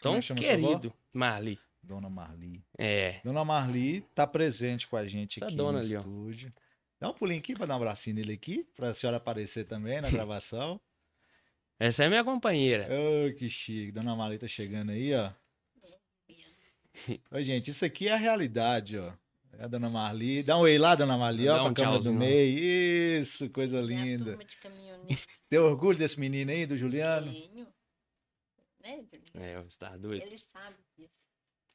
Tão 0.00 0.16
é 0.16 0.20
que 0.20 0.34
querido, 0.34 0.92
Marli. 1.12 1.58
Dona 1.82 2.08
Marli. 2.10 2.62
É, 2.78 3.20
Dona 3.24 3.44
Marli 3.44 4.02
tá 4.14 4.26
presente 4.26 4.86
com 4.86 4.96
a 4.96 5.06
gente 5.06 5.38
Essa 5.38 5.46
aqui 5.46 5.56
dona 5.56 5.72
no 5.72 5.78
ali, 5.84 5.96
ó. 5.96 6.00
estúdio. 6.00 6.52
Dá 7.00 7.08
um 7.10 7.14
pulinho 7.14 7.38
aqui 7.40 7.54
pra 7.54 7.64
dar 7.66 7.74
um 7.74 7.76
abracinho 7.78 8.16
nele 8.16 8.34
aqui, 8.34 8.66
pra 8.76 8.92
senhora 8.92 9.16
aparecer 9.16 9.64
também 9.66 10.00
na 10.00 10.10
gravação. 10.10 10.78
essa 11.78 12.04
é 12.04 12.08
minha 12.08 12.22
companheira. 12.24 12.86
Ô, 12.90 13.34
que 13.34 13.48
chique. 13.48 13.92
Dona 13.92 14.14
Marli 14.14 14.38
tá 14.38 14.46
chegando 14.46 14.90
aí, 14.90 15.14
ó. 15.14 15.30
Oi, 17.30 17.42
gente, 17.42 17.70
isso 17.70 17.84
aqui 17.84 18.08
é 18.08 18.12
a 18.12 18.16
realidade, 18.16 18.98
ó. 18.98 19.12
É 19.58 19.64
a 19.64 19.68
Dona 19.68 19.88
Marli. 19.90 20.42
Dá 20.42 20.56
um 20.56 20.60
oi 20.60 20.78
lá, 20.78 20.94
Dona 20.94 21.16
Marli, 21.16 21.48
ó, 21.48 21.54
Dá 21.54 21.60
pra 21.62 21.70
um 21.70 21.74
câmera 21.74 21.98
do 22.02 22.12
meio. 22.12 23.20
Isso, 23.20 23.48
coisa 23.50 23.78
a 23.78 23.82
linda. 23.82 24.24
turma 24.32 24.44
de 24.44 24.56
caminhoneiros 24.56 25.26
Tem 25.48 25.58
orgulho 25.58 25.98
desse 25.98 26.20
menino 26.20 26.50
aí, 26.50 26.66
do 26.66 26.76
Juliano? 26.76 27.32
tenho, 27.32 27.66
né, 28.80 29.02
Juliano? 29.04 29.30
É, 29.34 29.62
você 29.62 29.78
tá 29.78 29.96
doido. 29.96 30.22
Ele 30.22 30.38
sabe 30.38 30.76
disso. 30.96 31.14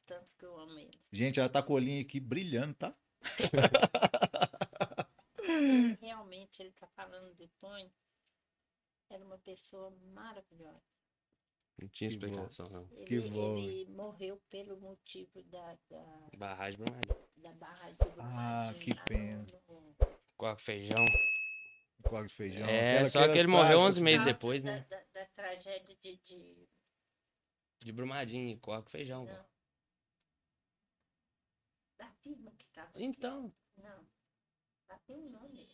Tanto 0.06 0.30
que 0.38 0.44
eu 0.44 0.56
amo 0.58 0.78
ele. 0.78 0.90
Gente, 1.12 1.40
ela 1.40 1.48
tá 1.48 1.62
com 1.62 1.72
o 1.72 1.76
olhinho 1.76 2.00
aqui 2.02 2.20
brilhando, 2.20 2.74
tá? 2.74 2.94
Realmente, 6.00 6.60
ele 6.62 6.72
tá 6.72 6.86
falando 6.88 7.34
do 7.34 7.48
Tonho. 7.60 7.90
Era 9.10 9.24
uma 9.24 9.38
pessoa 9.38 9.90
maravilhosa. 10.14 10.82
Não 11.80 11.88
tinha 11.88 12.08
explicação, 12.08 12.68
não. 12.70 12.88
Ele, 12.92 13.04
Que 13.06 13.20
bom, 13.30 13.58
ele 13.58 13.86
morreu 13.90 14.40
pelo 14.48 14.78
motivo 14.80 15.42
da, 15.44 15.76
da, 15.90 16.28
Barragem 16.36 16.78
Brumadinho. 16.78 17.16
da 17.36 17.52
barra 17.52 17.90
de 17.90 17.98
Ah, 18.18 18.74
que 18.80 18.94
pena. 19.04 19.44
no- 19.68 19.94
Com 20.36 20.56
feijão. 20.56 21.04
Coque 22.02 22.28
de 22.28 22.34
feijão. 22.34 22.66
É, 22.68 22.92
Aquela- 22.92 23.06
só 23.08 23.28
que 23.30 23.38
ele 23.38 23.48
morreu 23.48 23.78
trágica 23.78 23.86
11 23.88 24.02
meses 24.02 24.20
causa 24.20 24.32
depois, 24.32 24.62
da, 24.62 24.72
né? 24.72 24.86
Da, 24.88 25.02
da 25.12 25.26
tragédia 25.26 25.96
de, 26.02 26.16
de- 26.24 26.68
De 27.84 27.92
Brumadinho, 27.92 28.58
coca 28.58 28.82
com 28.82 28.90
feijão. 28.90 29.24
Não. 29.24 29.44
da 31.98 32.10
firma 32.22 32.50
que 32.58 32.66
tava. 32.74 32.88
aqui. 32.90 33.04
Então, 33.04 33.52
Não. 33.78 34.04
Tá 34.88 34.98
tem 35.06 35.16
um 35.16 35.30
nome. 35.30 35.66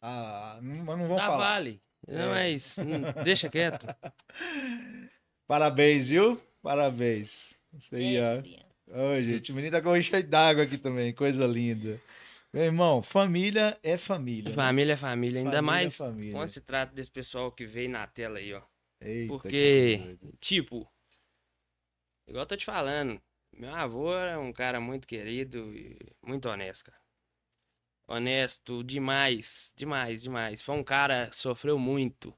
Ah, 0.00 0.58
não, 0.62 0.84
mas 0.84 0.98
não 0.98 1.08
vamos 1.08 1.16
tá 1.16 1.26
falar. 1.26 1.36
vale. 1.54 1.82
Não, 2.06 2.34
É. 2.34 2.50
mas 2.52 2.78
hum, 2.78 3.22
deixa 3.24 3.48
quieto. 3.48 3.86
Parabéns, 5.46 6.08
viu? 6.08 6.40
Parabéns. 6.62 7.54
Isso 7.72 7.94
aí, 7.94 8.16
É, 8.16 8.42
ó. 8.90 9.12
Ô, 9.16 9.20
gente, 9.20 9.52
o 9.52 9.54
menino 9.54 9.72
tá 9.72 9.82
com 9.82 9.90
o 9.90 10.02
cheio 10.02 10.26
d'água 10.26 10.64
aqui 10.64 10.78
também, 10.78 11.12
coisa 11.14 11.46
linda. 11.46 12.00
Meu 12.52 12.64
irmão, 12.64 13.02
família 13.02 13.78
é 13.82 13.98
família. 13.98 14.48
né? 14.50 14.54
Família 14.54 14.92
é 14.94 14.96
família, 14.96 15.38
ainda 15.40 15.50
Família 15.50 15.58
é 15.58 15.62
mais 15.82 15.96
família. 15.98 16.32
quando 16.32 16.48
se 16.48 16.60
trata 16.62 16.94
desse 16.94 17.10
pessoal 17.10 17.52
que 17.52 17.66
veio 17.66 17.90
na 17.90 18.06
tela 18.06 18.38
aí, 18.38 18.54
ó. 18.54 18.62
Eita, 19.00 19.28
Porque, 19.32 20.16
tipo, 20.40 20.90
igual 22.28 22.42
eu 22.42 22.46
tô 22.46 22.56
te 22.56 22.64
falando, 22.64 23.20
meu 23.52 23.74
avô 23.74 24.14
é 24.14 24.38
um 24.38 24.52
cara 24.52 24.80
muito 24.80 25.06
querido 25.06 25.74
e 25.74 25.98
muito 26.22 26.48
honesto, 26.48 26.84
cara. 26.84 26.98
Honesto 28.06 28.82
demais, 28.84 29.72
demais, 29.76 30.22
demais. 30.22 30.62
Foi 30.62 30.74
um 30.76 30.84
cara 30.84 31.28
que 31.28 31.36
sofreu 31.36 31.78
muito 31.78 32.34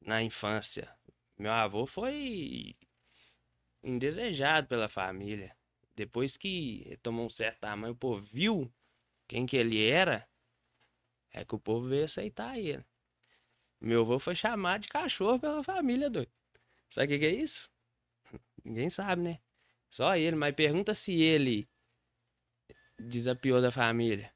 na 0.00 0.22
infância. 0.22 0.92
Meu 1.38 1.52
avô 1.52 1.86
foi 1.86 2.76
indesejado 3.82 4.66
pela 4.66 4.88
família. 4.88 5.56
Depois 5.94 6.36
que 6.36 6.98
tomou 7.02 7.26
um 7.26 7.30
certo 7.30 7.60
tamanho, 7.60 7.92
o 7.92 7.96
povo 7.96 8.20
viu 8.20 8.72
quem 9.28 9.46
que 9.46 9.56
ele 9.56 9.88
era, 9.88 10.26
é 11.32 11.44
que 11.44 11.54
o 11.54 11.58
povo 11.58 11.88
veio 11.88 12.04
aceitar 12.04 12.58
ele. 12.58 12.84
Meu 13.80 14.02
avô 14.02 14.18
foi 14.18 14.34
chamado 14.34 14.82
de 14.82 14.88
cachorro 14.88 15.38
pela 15.38 15.62
família, 15.62 16.10
doido. 16.10 16.32
Sabe 16.90 17.06
o 17.06 17.08
que, 17.10 17.18
que 17.20 17.26
é 17.26 17.42
isso? 17.42 17.70
Ninguém 18.64 18.90
sabe, 18.90 19.22
né? 19.22 19.38
Só 19.88 20.16
ele, 20.16 20.36
mas 20.36 20.54
pergunta 20.54 20.94
se 20.94 21.12
ele 21.20 21.68
desapiou 22.98 23.60
da 23.60 23.72
família. 23.72 24.32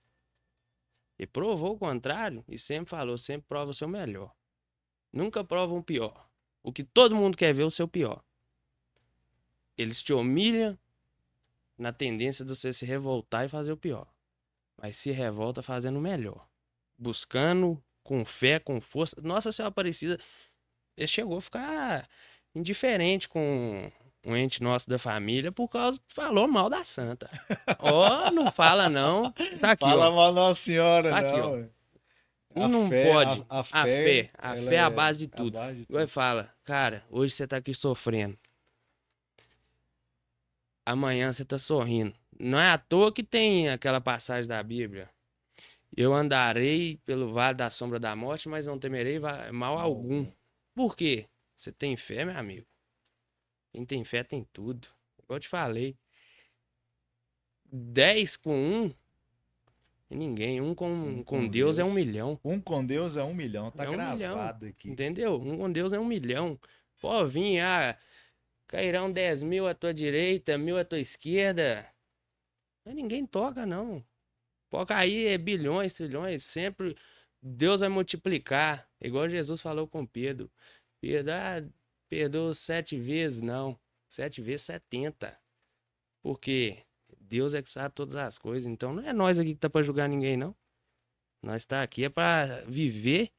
E 1.18 1.26
provou 1.26 1.74
o 1.74 1.78
contrário 1.78 2.44
e 2.48 2.58
sempre 2.58 2.90
falou, 2.90 3.16
sempre 3.16 3.46
prova 3.46 3.70
o 3.70 3.74
seu 3.74 3.86
melhor. 3.86 4.34
Nunca 5.12 5.44
prova 5.44 5.72
um 5.74 5.82
pior. 5.82 6.28
O 6.62 6.72
que 6.72 6.82
todo 6.82 7.14
mundo 7.14 7.36
quer 7.36 7.54
ver 7.54 7.62
é 7.62 7.66
o 7.66 7.70
seu 7.70 7.86
pior. 7.86 8.24
Eles 9.76 10.02
te 10.02 10.12
humilham 10.12 10.78
na 11.78 11.92
tendência 11.92 12.44
de 12.44 12.48
você 12.48 12.72
se 12.72 12.84
revoltar 12.84 13.44
e 13.44 13.48
fazer 13.48 13.72
o 13.72 13.76
pior. 13.76 14.12
Mas 14.76 14.96
se 14.96 15.10
revolta 15.12 15.62
fazendo 15.62 15.98
o 15.98 16.02
melhor. 16.02 16.48
Buscando 16.98 17.82
com 18.02 18.24
fé, 18.24 18.58
com 18.58 18.80
força. 18.80 19.20
Nossa 19.20 19.52
Senhora 19.52 19.68
Aparecida 19.68 20.18
ele 20.96 21.06
chegou 21.06 21.38
a 21.38 21.40
ficar 21.40 22.08
indiferente 22.54 23.28
com 23.28 23.90
um 24.24 24.36
ente 24.36 24.62
nosso 24.62 24.88
da 24.88 24.98
família 24.98 25.52
por 25.52 25.68
causa 25.68 26.00
falou 26.08 26.48
mal 26.48 26.70
da 26.70 26.84
santa. 26.84 27.28
Ó, 27.78 28.30
não 28.30 28.50
fala 28.50 28.88
não. 28.88 29.30
Tá 29.60 29.72
aqui, 29.72 29.84
Fala 29.84 30.08
ó. 30.10 30.14
mal 30.14 30.32
Nossa 30.32 30.60
Senhora, 30.60 31.10
Tá 31.10 31.18
aqui, 31.18 31.36
não. 31.38 31.70
ó. 32.56 32.64
A 32.64 32.68
não 32.68 32.88
fé- 32.88 33.12
pode. 33.12 33.40
a- 33.48 33.58
a 33.58 33.58
A 33.60 33.64
fé, 33.64 34.04
fé, 34.04 34.30
a 34.38 34.54
fé 34.56 34.74
é 34.76 34.80
a 34.80 34.86
é 34.86 34.90
base 34.90 35.18
de 35.18 35.28
tudo. 35.28 35.52
base 35.58 35.80
de 35.80 35.86
Vai 35.92 36.06
fala, 36.06 36.54
cara, 36.64 37.04
hoje 37.10 37.34
você 37.34 37.46
tá 37.48 37.56
aqui 37.56 37.74
sofrendo. 37.74 38.38
Amanhã 40.86 41.32
você 41.32 41.44
tá 41.44 41.58
sorrindo. 41.58 42.14
Não 42.38 42.58
é 42.58 42.70
à 42.70 42.78
toa 42.78 43.12
que 43.12 43.22
tem 43.22 43.68
aquela 43.70 44.00
passagem 44.00 44.48
da 44.48 44.62
Bíblia. 44.62 45.08
Eu 45.96 46.12
andarei 46.12 46.96
pelo 47.06 47.32
vale 47.32 47.56
da 47.56 47.70
sombra 47.70 47.98
da 48.00 48.14
morte, 48.16 48.48
mas 48.48 48.66
não 48.66 48.78
temerei 48.78 49.18
mal 49.52 49.78
algum. 49.78 50.26
Por 50.74 50.96
quê? 50.96 51.26
Você 51.56 51.70
tem 51.72 51.96
fé, 51.96 52.24
meu 52.24 52.36
amigo? 52.36 52.66
Quem 53.74 53.84
tem 53.84 54.04
fé 54.04 54.22
tem 54.22 54.46
tudo. 54.52 54.86
Igual 55.20 55.36
eu 55.36 55.40
te 55.40 55.48
falei. 55.48 55.96
10 57.72 58.36
com 58.36 58.54
um 58.56 58.94
e 60.08 60.14
ninguém. 60.14 60.60
Um 60.60 60.76
com, 60.76 60.88
Um 60.92 61.16
com 61.24 61.24
com 61.24 61.48
Deus, 61.48 61.76
é 61.76 61.82
um 61.84 61.92
Deus. 61.92 62.06
milhão. 62.06 62.40
Um 62.44 62.60
com 62.60 62.86
Deus 62.86 63.16
é 63.16 63.24
um 63.24 63.34
milhão. 63.34 63.72
Tá 63.72 63.82
É 63.84 63.88
um 63.88 63.92
milhão. 63.96 64.16
gravado 64.16 64.66
aqui. 64.66 64.88
Entendeu? 64.88 65.34
Um 65.40 65.58
com 65.58 65.72
Deus 65.72 65.92
é 65.92 65.98
um 65.98 66.04
milhão. 66.04 66.56
Pô, 67.00 67.26
vim, 67.26 67.58
ah, 67.58 67.98
cairão 68.68 69.10
10 69.10 69.42
mil 69.42 69.66
à 69.66 69.74
tua 69.74 69.92
direita, 69.92 70.56
mil 70.56 70.76
à 70.78 70.84
tua 70.84 71.00
esquerda. 71.00 71.84
Mas 72.84 72.94
ninguém 72.94 73.26
toca, 73.26 73.66
não. 73.66 74.04
Pode 74.70 74.86
cair 74.86 75.26
é 75.26 75.36
bilhões, 75.36 75.94
trilhões. 75.94 76.44
Sempre 76.44 76.96
Deus 77.42 77.80
vai 77.80 77.88
multiplicar. 77.88 78.88
Igual 79.00 79.28
Jesus 79.28 79.60
falou 79.60 79.88
com 79.88 80.06
Pedro. 80.06 80.48
Pedro, 81.00 81.32
ah, 81.32 81.60
perdoa 82.08 82.54
sete 82.54 82.98
vezes, 82.98 83.40
não. 83.40 83.78
Sete 84.08 84.40
vezes 84.40 84.62
setenta. 84.62 85.38
Porque 86.22 86.78
Deus 87.18 87.54
é 87.54 87.62
que 87.62 87.70
sabe 87.70 87.94
todas 87.94 88.16
as 88.16 88.38
coisas. 88.38 88.70
Então 88.70 88.92
não 88.94 89.06
é 89.06 89.12
nós 89.12 89.38
aqui 89.38 89.54
que 89.54 89.60
tá 89.60 89.68
pra 89.70 89.82
julgar 89.82 90.08
ninguém, 90.08 90.36
não. 90.36 90.54
Nós 91.42 91.64
tá 91.64 91.82
aqui 91.82 92.04
é 92.04 92.08
pra 92.08 92.62
viver, 92.66 93.30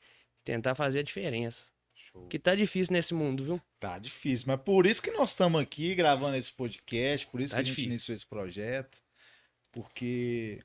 tentar 0.43 0.75
fazer 0.75 0.99
a 0.99 1.03
diferença. 1.03 1.65
Show. 1.95 2.27
Que 2.27 2.37
tá 2.37 2.53
difícil 2.53 2.93
nesse 2.93 3.13
mundo, 3.13 3.43
viu? 3.43 3.61
Tá 3.79 3.97
difícil, 3.97 4.45
mas 4.47 4.61
por 4.61 4.85
isso 4.85 5.01
que 5.01 5.11
nós 5.11 5.31
estamos 5.31 5.59
aqui 5.61 5.95
gravando 5.95 6.35
esse 6.37 6.51
podcast, 6.53 7.25
por 7.27 7.41
isso 7.41 7.51
Tá 7.53 7.57
que 7.57 7.61
a 7.61 7.63
gente 7.63 7.75
difícil. 7.75 7.91
iniciou 7.93 8.15
esse 8.15 8.25
projeto, 8.27 9.01
porque 9.71 10.61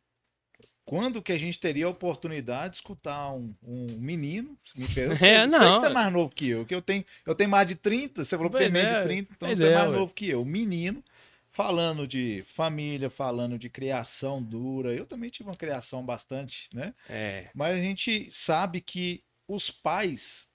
quando 0.90 1.22
que 1.22 1.31
a 1.31 1.38
gente 1.38 1.57
teria 1.61 1.87
a 1.87 1.88
oportunidade 1.88 2.70
de 2.72 2.76
escutar 2.79 3.33
um, 3.33 3.55
um 3.62 3.96
menino, 3.96 4.59
me 4.74 4.88
pergunta, 4.92 5.24
É, 5.24 5.46
você 5.48 5.57
não. 5.57 5.81
que 5.81 5.87
é 5.87 5.88
mais 5.88 6.12
novo 6.12 6.35
que 6.35 6.48
eu, 6.48 6.66
que 6.66 6.74
eu 6.74 6.83
tenho, 6.83 7.05
eu 7.24 7.33
tenho 7.33 7.48
mais 7.48 7.68
de 7.68 7.76
30, 7.76 8.24
você 8.24 8.37
falou 8.37 8.50
que 8.50 8.59
tem 8.59 8.68
menos 8.68 8.92
é, 8.92 8.98
de 8.98 9.05
30, 9.05 9.33
então 9.33 9.48
pois 9.48 9.59
você 9.59 9.66
é 9.66 9.68
é, 9.68 9.74
mais 9.74 9.88
ué. 9.88 9.96
novo 9.98 10.12
que 10.12 10.29
eu. 10.29 10.44
Menino, 10.44 11.05
falando 11.48 12.09
de 12.09 12.42
família, 12.44 13.09
falando 13.09 13.57
de 13.57 13.70
criação 13.70 14.42
dura, 14.42 14.92
eu 14.92 15.07
também 15.07 15.31
tive 15.31 15.48
uma 15.48 15.57
criação 15.57 16.05
bastante, 16.05 16.68
né? 16.74 16.92
É. 17.09 17.50
Mas 17.55 17.76
a 17.79 17.81
gente 17.81 18.29
sabe 18.33 18.81
que 18.81 19.22
os 19.46 19.70
pais, 19.70 20.48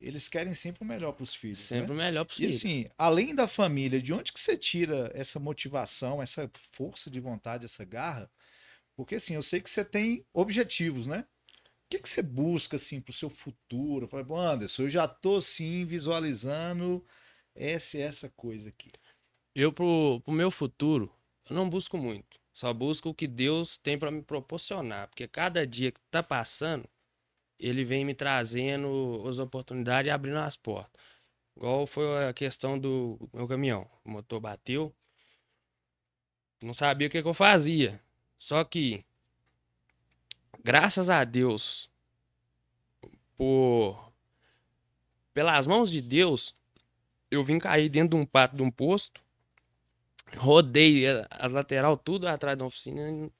eles 0.00 0.28
querem 0.30 0.54
sempre 0.54 0.82
o 0.82 0.86
melhor 0.86 1.12
para 1.12 1.24
os 1.24 1.34
filhos, 1.34 1.74
né? 1.76 1.80
Sempre 1.80 1.92
o 1.92 1.94
melhor 1.96 2.22
E 2.22 2.26
possível. 2.26 2.48
assim, 2.48 2.86
além 2.96 3.34
da 3.34 3.46
família, 3.46 4.00
de 4.00 4.14
onde 4.14 4.32
que 4.32 4.40
você 4.40 4.56
tira 4.56 5.10
essa 5.14 5.38
motivação, 5.38 6.22
essa 6.22 6.50
força 6.72 7.10
de 7.10 7.20
vontade, 7.20 7.66
essa 7.66 7.84
garra? 7.84 8.30
Porque 8.96 9.16
assim, 9.16 9.34
eu 9.34 9.42
sei 9.42 9.60
que 9.60 9.70
você 9.70 9.84
tem 9.84 10.24
objetivos, 10.32 11.06
né? 11.06 11.20
O 11.86 11.90
que, 11.90 11.98
que 12.00 12.08
você 12.08 12.22
busca 12.22 12.76
assim 12.76 13.00
para 13.00 13.10
o 13.10 13.14
seu 13.14 13.30
futuro? 13.30 14.08
"Bom, 14.24 14.38
Anderson, 14.38 14.84
eu 14.84 14.88
já 14.88 15.08
tô 15.08 15.40
sim 15.40 15.84
visualizando 15.84 17.04
essa 17.54 17.98
essa 17.98 18.28
coisa 18.30 18.68
aqui. 18.70 18.90
Eu, 19.54 19.72
pro, 19.72 20.20
pro 20.22 20.32
meu 20.32 20.50
futuro, 20.50 21.12
eu 21.48 21.56
não 21.56 21.68
busco 21.70 21.96
muito. 21.98 22.40
Só 22.52 22.72
busco 22.72 23.10
o 23.10 23.14
que 23.14 23.26
Deus 23.26 23.76
tem 23.78 23.98
pra 23.98 24.10
me 24.10 24.22
proporcionar. 24.22 25.08
Porque 25.08 25.28
cada 25.28 25.66
dia 25.66 25.92
que 25.92 26.00
tá 26.10 26.22
passando, 26.22 26.88
ele 27.58 27.84
vem 27.84 28.04
me 28.04 28.14
trazendo 28.14 29.24
as 29.28 29.38
oportunidades 29.38 30.08
e 30.08 30.12
abrindo 30.12 30.38
as 30.38 30.56
portas. 30.56 31.02
Igual 31.56 31.86
foi 31.86 32.26
a 32.28 32.34
questão 32.34 32.78
do 32.78 33.18
meu 33.32 33.48
caminhão. 33.48 33.90
O 34.04 34.10
motor 34.10 34.40
bateu. 34.40 34.94
Não 36.62 36.74
sabia 36.74 37.06
o 37.06 37.10
que, 37.10 37.22
que 37.22 37.28
eu 37.28 37.34
fazia. 37.34 38.02
Só 38.44 38.62
que, 38.62 39.02
graças 40.62 41.08
a 41.08 41.24
Deus, 41.24 41.88
por 43.38 44.12
pelas 45.32 45.66
mãos 45.66 45.90
de 45.90 46.02
Deus, 46.02 46.54
eu 47.30 47.42
vim 47.42 47.58
cair 47.58 47.88
dentro 47.88 48.18
de 48.18 48.22
um 48.22 48.26
pato 48.26 48.54
de 48.54 48.62
um 48.62 48.70
posto. 48.70 49.22
Rodei 50.36 51.06
as 51.30 51.52
lateral 51.52 51.96
tudo 51.96 52.28
atrás 52.28 52.58
da 52.58 52.66
oficina. 52.66 53.30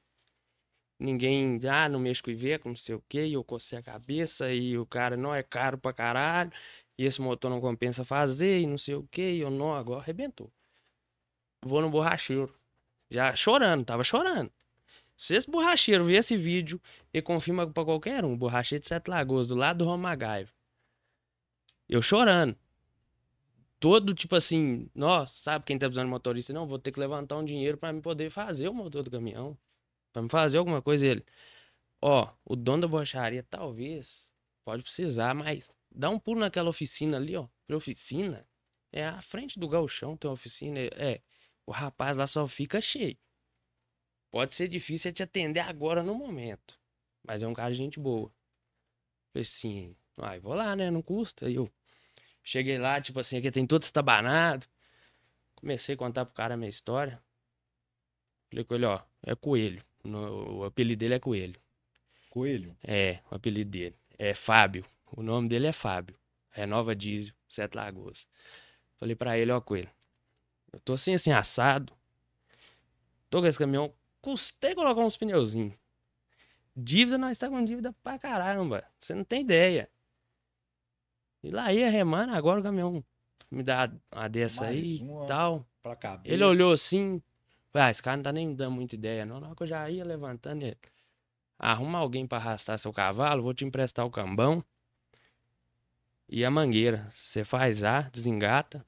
Ninguém, 0.98 1.60
ah, 1.68 1.86
não 1.86 2.00
mexo 2.00 2.22
com 2.22 2.30
Iveco, 2.30 2.70
não 2.70 2.76
sei 2.76 2.94
o 2.94 3.04
que. 3.06 3.30
Eu 3.30 3.44
cocei 3.44 3.78
a 3.78 3.82
cabeça 3.82 4.54
e 4.54 4.78
o 4.78 4.86
cara, 4.86 5.18
não, 5.18 5.34
é 5.34 5.42
caro 5.42 5.76
pra 5.76 5.92
caralho. 5.92 6.50
E 6.96 7.04
esse 7.04 7.20
motor 7.20 7.50
não 7.50 7.60
compensa 7.60 8.06
fazer 8.06 8.60
e 8.62 8.66
não 8.66 8.78
sei 8.78 8.94
o 8.94 9.06
que. 9.10 9.20
Eu, 9.20 9.50
não, 9.50 9.74
agora 9.74 10.00
arrebentou. 10.00 10.50
Vou 11.60 11.82
no 11.82 11.90
borracheiro. 11.90 12.58
Já 13.10 13.36
chorando, 13.36 13.84
tava 13.84 14.02
chorando. 14.02 14.50
Se 15.16 15.36
esse 15.36 15.50
borracheiro 15.50 16.04
ver 16.04 16.16
esse 16.16 16.36
vídeo 16.36 16.80
e 17.12 17.22
confirma 17.22 17.66
pra 17.66 17.84
qualquer 17.84 18.24
um, 18.24 18.36
borracheiro 18.36 18.82
de 18.82 18.88
Sete 18.88 19.08
Lagoas, 19.08 19.46
do 19.46 19.54
lado 19.54 19.78
do 19.78 19.84
Romagaivo. 19.84 20.52
Eu 21.88 22.02
chorando 22.02 22.56
todo 23.78 24.14
tipo 24.14 24.34
assim, 24.34 24.88
nossa, 24.94 25.34
sabe 25.34 25.64
quem 25.66 25.78
tá 25.78 25.86
precisando 25.86 26.06
de 26.06 26.10
motorista? 26.10 26.52
Não, 26.52 26.66
vou 26.66 26.78
ter 26.78 26.90
que 26.90 26.98
levantar 26.98 27.36
um 27.36 27.44
dinheiro 27.44 27.76
pra 27.76 27.92
me 27.92 28.00
poder 28.00 28.30
fazer 28.30 28.68
o 28.68 28.74
motor 28.74 29.02
do 29.02 29.10
caminhão. 29.10 29.56
Pra 30.12 30.22
me 30.22 30.28
fazer 30.28 30.58
alguma 30.58 30.80
coisa 30.80 31.06
ele. 31.06 31.24
Ó, 32.00 32.30
o 32.44 32.56
dono 32.56 32.82
da 32.82 32.88
borracharia 32.88 33.42
talvez 33.42 34.28
pode 34.64 34.82
precisar, 34.82 35.34
mas 35.34 35.68
dá 35.90 36.08
um 36.10 36.18
pulo 36.18 36.40
naquela 36.40 36.70
oficina 36.70 37.18
ali, 37.18 37.36
ó. 37.36 37.46
Pra 37.66 37.76
oficina 37.76 38.46
é 38.92 39.06
à 39.06 39.20
frente 39.20 39.58
do 39.58 39.68
galchão, 39.68 40.16
tem 40.16 40.28
uma 40.28 40.34
oficina, 40.34 40.80
é, 40.80 41.20
o 41.66 41.72
rapaz 41.72 42.16
lá 42.16 42.26
só 42.26 42.46
fica 42.46 42.80
cheio. 42.80 43.16
Pode 44.34 44.56
ser 44.56 44.66
difícil 44.66 45.10
é 45.10 45.12
te 45.12 45.22
atender 45.22 45.60
agora 45.60 46.02
no 46.02 46.12
momento, 46.12 46.76
mas 47.22 47.40
é 47.40 47.46
um 47.46 47.54
cara 47.54 47.70
de 47.70 47.78
gente 47.78 48.00
boa. 48.00 48.32
Falei 49.32 49.42
assim, 49.42 49.94
ai, 50.18 50.40
vou 50.40 50.54
lá, 50.54 50.74
né? 50.74 50.90
Não 50.90 51.00
custa. 51.00 51.46
Aí 51.46 51.54
eu 51.54 51.70
Cheguei 52.42 52.76
lá, 52.76 53.00
tipo 53.00 53.20
assim, 53.20 53.36
aqui 53.36 53.48
tem 53.52 53.64
tudo 53.64 53.82
estabanado. 53.82 54.66
Comecei 55.54 55.94
a 55.94 55.98
contar 55.98 56.24
pro 56.24 56.34
cara 56.34 56.54
a 56.54 56.56
minha 56.56 56.68
história. 56.68 57.22
Falei 58.50 58.64
com 58.64 58.74
ele, 58.74 58.86
ó, 58.86 59.00
é 59.22 59.36
Coelho. 59.36 59.84
No- 60.02 60.58
o 60.58 60.64
apelido 60.64 60.98
dele 60.98 61.14
é 61.14 61.20
Coelho. 61.20 61.60
Coelho. 62.28 62.76
É, 62.82 63.20
o 63.30 63.36
apelido 63.36 63.70
dele. 63.70 63.96
É 64.18 64.34
Fábio. 64.34 64.84
O 65.12 65.22
nome 65.22 65.48
dele 65.48 65.68
é 65.68 65.72
Fábio. 65.72 66.18
Renova 66.50 66.92
Diesel, 66.96 67.32
Sete 67.46 67.76
Lagoas. 67.76 68.26
Falei 68.98 69.14
pra 69.14 69.38
ele, 69.38 69.52
ó, 69.52 69.60
Coelho. 69.60 69.92
Eu 70.72 70.80
tô 70.80 70.94
assim, 70.94 71.14
assim, 71.14 71.30
assado. 71.30 71.92
Tô 73.30 73.40
com 73.40 73.46
esse 73.46 73.56
caminhão. 73.56 73.94
Custei 74.24 74.74
colocar 74.74 75.02
uns 75.02 75.18
pneuzinhos. 75.18 75.74
Dívida, 76.74 77.18
nós 77.18 77.36
tá 77.36 77.46
com 77.46 77.62
dívida 77.62 77.92
pra 78.02 78.18
caramba. 78.18 78.82
Você 78.98 79.14
não 79.14 79.22
tem 79.22 79.42
ideia. 79.42 79.86
E 81.42 81.50
lá 81.50 81.70
ia 81.74 81.90
remando, 81.90 82.32
agora 82.32 82.58
o 82.58 82.62
caminhão 82.62 83.04
me 83.50 83.62
dá 83.62 83.92
uma 84.10 84.26
dessa 84.26 84.62
Mais 84.62 84.76
aí 84.78 84.94
e 84.94 85.26
tal. 85.28 85.68
Ele 86.24 86.42
olhou 86.42 86.72
assim, 86.72 87.22
ah, 87.74 87.90
esse 87.90 88.02
cara 88.02 88.16
não 88.16 88.24
tá 88.24 88.32
nem 88.32 88.48
me 88.48 88.54
dando 88.54 88.72
muita 88.72 88.94
ideia, 88.94 89.26
não. 89.26 89.40
Na 89.40 89.48
hora 89.48 89.56
que 89.56 89.62
eu 89.62 89.66
já 89.66 89.90
ia 89.90 90.02
levantando 90.02 90.62
ele. 90.62 90.78
Arruma 91.58 91.98
alguém 91.98 92.26
pra 92.26 92.38
arrastar 92.38 92.78
seu 92.78 92.94
cavalo, 92.94 93.42
vou 93.42 93.52
te 93.52 93.66
emprestar 93.66 94.06
o 94.06 94.10
cambão 94.10 94.64
e 96.26 96.46
a 96.46 96.50
mangueira. 96.50 97.12
Você 97.14 97.44
faz 97.44 97.84
ar, 97.84 98.10
desengata 98.10 98.86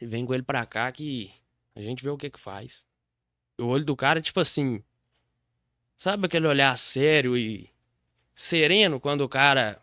e 0.00 0.06
vem 0.06 0.24
com 0.24 0.32
ele 0.32 0.42
pra 0.42 0.64
cá 0.64 0.90
que 0.90 1.34
a 1.76 1.82
gente 1.82 2.02
vê 2.02 2.08
o 2.08 2.16
que 2.16 2.30
que 2.30 2.40
faz. 2.40 2.87
O 3.58 3.66
olho 3.66 3.84
do 3.84 3.96
cara, 3.96 4.20
tipo 4.22 4.38
assim, 4.38 4.82
sabe 5.96 6.26
aquele 6.26 6.46
olhar 6.46 6.76
sério 6.78 7.36
e 7.36 7.68
sereno 8.34 9.00
quando 9.00 9.22
o 9.22 9.28
cara 9.28 9.82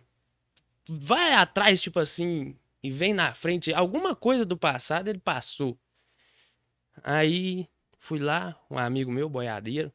vai 0.87 1.33
atrás, 1.33 1.81
tipo 1.81 1.99
assim, 1.99 2.57
e 2.81 2.89
vem 2.89 3.13
na 3.13 3.33
frente. 3.33 3.73
Alguma 3.73 4.15
coisa 4.15 4.45
do 4.45 4.57
passado 4.57 5.09
ele 5.09 5.19
passou. 5.19 5.77
Aí 7.03 7.67
fui 7.99 8.19
lá, 8.19 8.57
um 8.69 8.77
amigo 8.77 9.11
meu, 9.11 9.27
boiadeiro, 9.27 9.91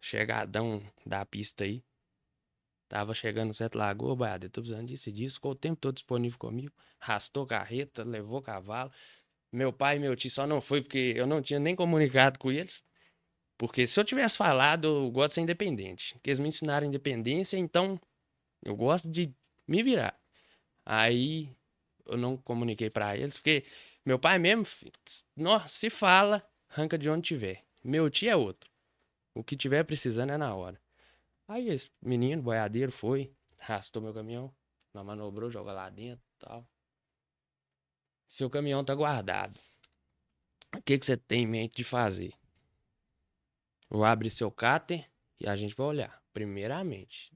chegadão 0.00 0.82
da 1.06 1.24
pista 1.24 1.64
aí. 1.64 1.82
Tava 2.88 3.14
chegando 3.14 3.48
no 3.48 3.54
Sete 3.54 3.76
Lagoa, 3.76 4.16
boiadeiro, 4.16 4.52
tô 4.52 4.60
precisando 4.60 4.88
disso 4.88 5.08
e 5.08 5.12
disso. 5.12 5.36
Ficou 5.36 5.52
o 5.52 5.54
tempo 5.54 5.80
todo 5.80 5.94
disponível 5.94 6.38
comigo. 6.38 6.74
Rastou 6.98 7.46
carreta, 7.46 8.02
levou 8.02 8.42
cavalo. 8.42 8.90
Meu 9.50 9.72
pai 9.72 9.96
e 9.96 10.00
meu 10.00 10.14
tio 10.14 10.30
só 10.30 10.46
não 10.46 10.60
foi 10.60 10.82
porque 10.82 11.14
eu 11.16 11.26
não 11.26 11.40
tinha 11.40 11.58
nem 11.58 11.74
comunicado 11.74 12.38
com 12.38 12.52
eles. 12.52 12.84
Porque 13.56 13.86
se 13.86 13.98
eu 13.98 14.04
tivesse 14.04 14.36
falado, 14.36 14.86
eu 14.86 15.10
gosto 15.10 15.30
de 15.30 15.34
ser 15.34 15.40
independente. 15.40 16.14
Porque 16.14 16.30
eles 16.30 16.38
me 16.38 16.48
ensinaram 16.48 16.86
independência, 16.86 17.56
então 17.56 18.00
eu 18.64 18.76
gosto 18.76 19.10
de 19.10 19.34
me 19.66 19.82
virar. 19.82 20.18
Aí 20.86 21.50
eu 22.06 22.16
não 22.16 22.36
comuniquei 22.36 22.88
pra 22.88 23.16
eles, 23.16 23.36
porque 23.36 23.64
meu 24.04 24.18
pai 24.18 24.38
mesmo, 24.38 24.64
nossa, 25.36 25.68
se 25.68 25.90
fala, 25.90 26.42
arranca 26.70 26.96
de 26.96 27.10
onde 27.10 27.22
tiver. 27.22 27.64
Meu 27.82 28.08
tio 28.08 28.30
é 28.30 28.36
outro. 28.36 28.70
O 29.34 29.42
que 29.42 29.56
tiver 29.56 29.84
precisando 29.84 30.32
é 30.32 30.36
na 30.36 30.54
hora. 30.54 30.80
Aí 31.46 31.68
esse 31.68 31.90
menino, 32.00 32.42
boiadeiro, 32.42 32.92
foi, 32.92 33.32
arrastou 33.58 34.02
meu 34.02 34.12
caminhão, 34.14 34.52
manobrou, 34.94 35.50
jogou 35.50 35.72
lá 35.72 35.88
dentro 35.90 36.24
tal. 36.38 36.66
Seu 38.28 38.50
caminhão 38.50 38.84
tá 38.84 38.94
guardado. 38.94 39.58
O 40.76 40.82
que, 40.82 40.98
que 40.98 41.06
você 41.06 41.16
tem 41.16 41.44
em 41.44 41.46
mente 41.46 41.76
de 41.76 41.84
fazer? 41.84 42.32
Vou 43.88 44.04
abrir 44.04 44.30
seu 44.30 44.50
cáter 44.50 45.06
e 45.40 45.48
a 45.48 45.56
gente 45.56 45.74
vai 45.74 45.86
olhar, 45.86 46.22
primeiramente. 46.32 47.32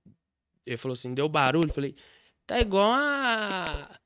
Ele 0.66 0.76
falou 0.76 0.92
assim, 0.92 1.14
deu 1.14 1.28
barulho, 1.28 1.70
eu 1.70 1.74
falei, 1.74 1.96
tá 2.46 2.60
igual 2.60 2.92
a, 2.92 3.98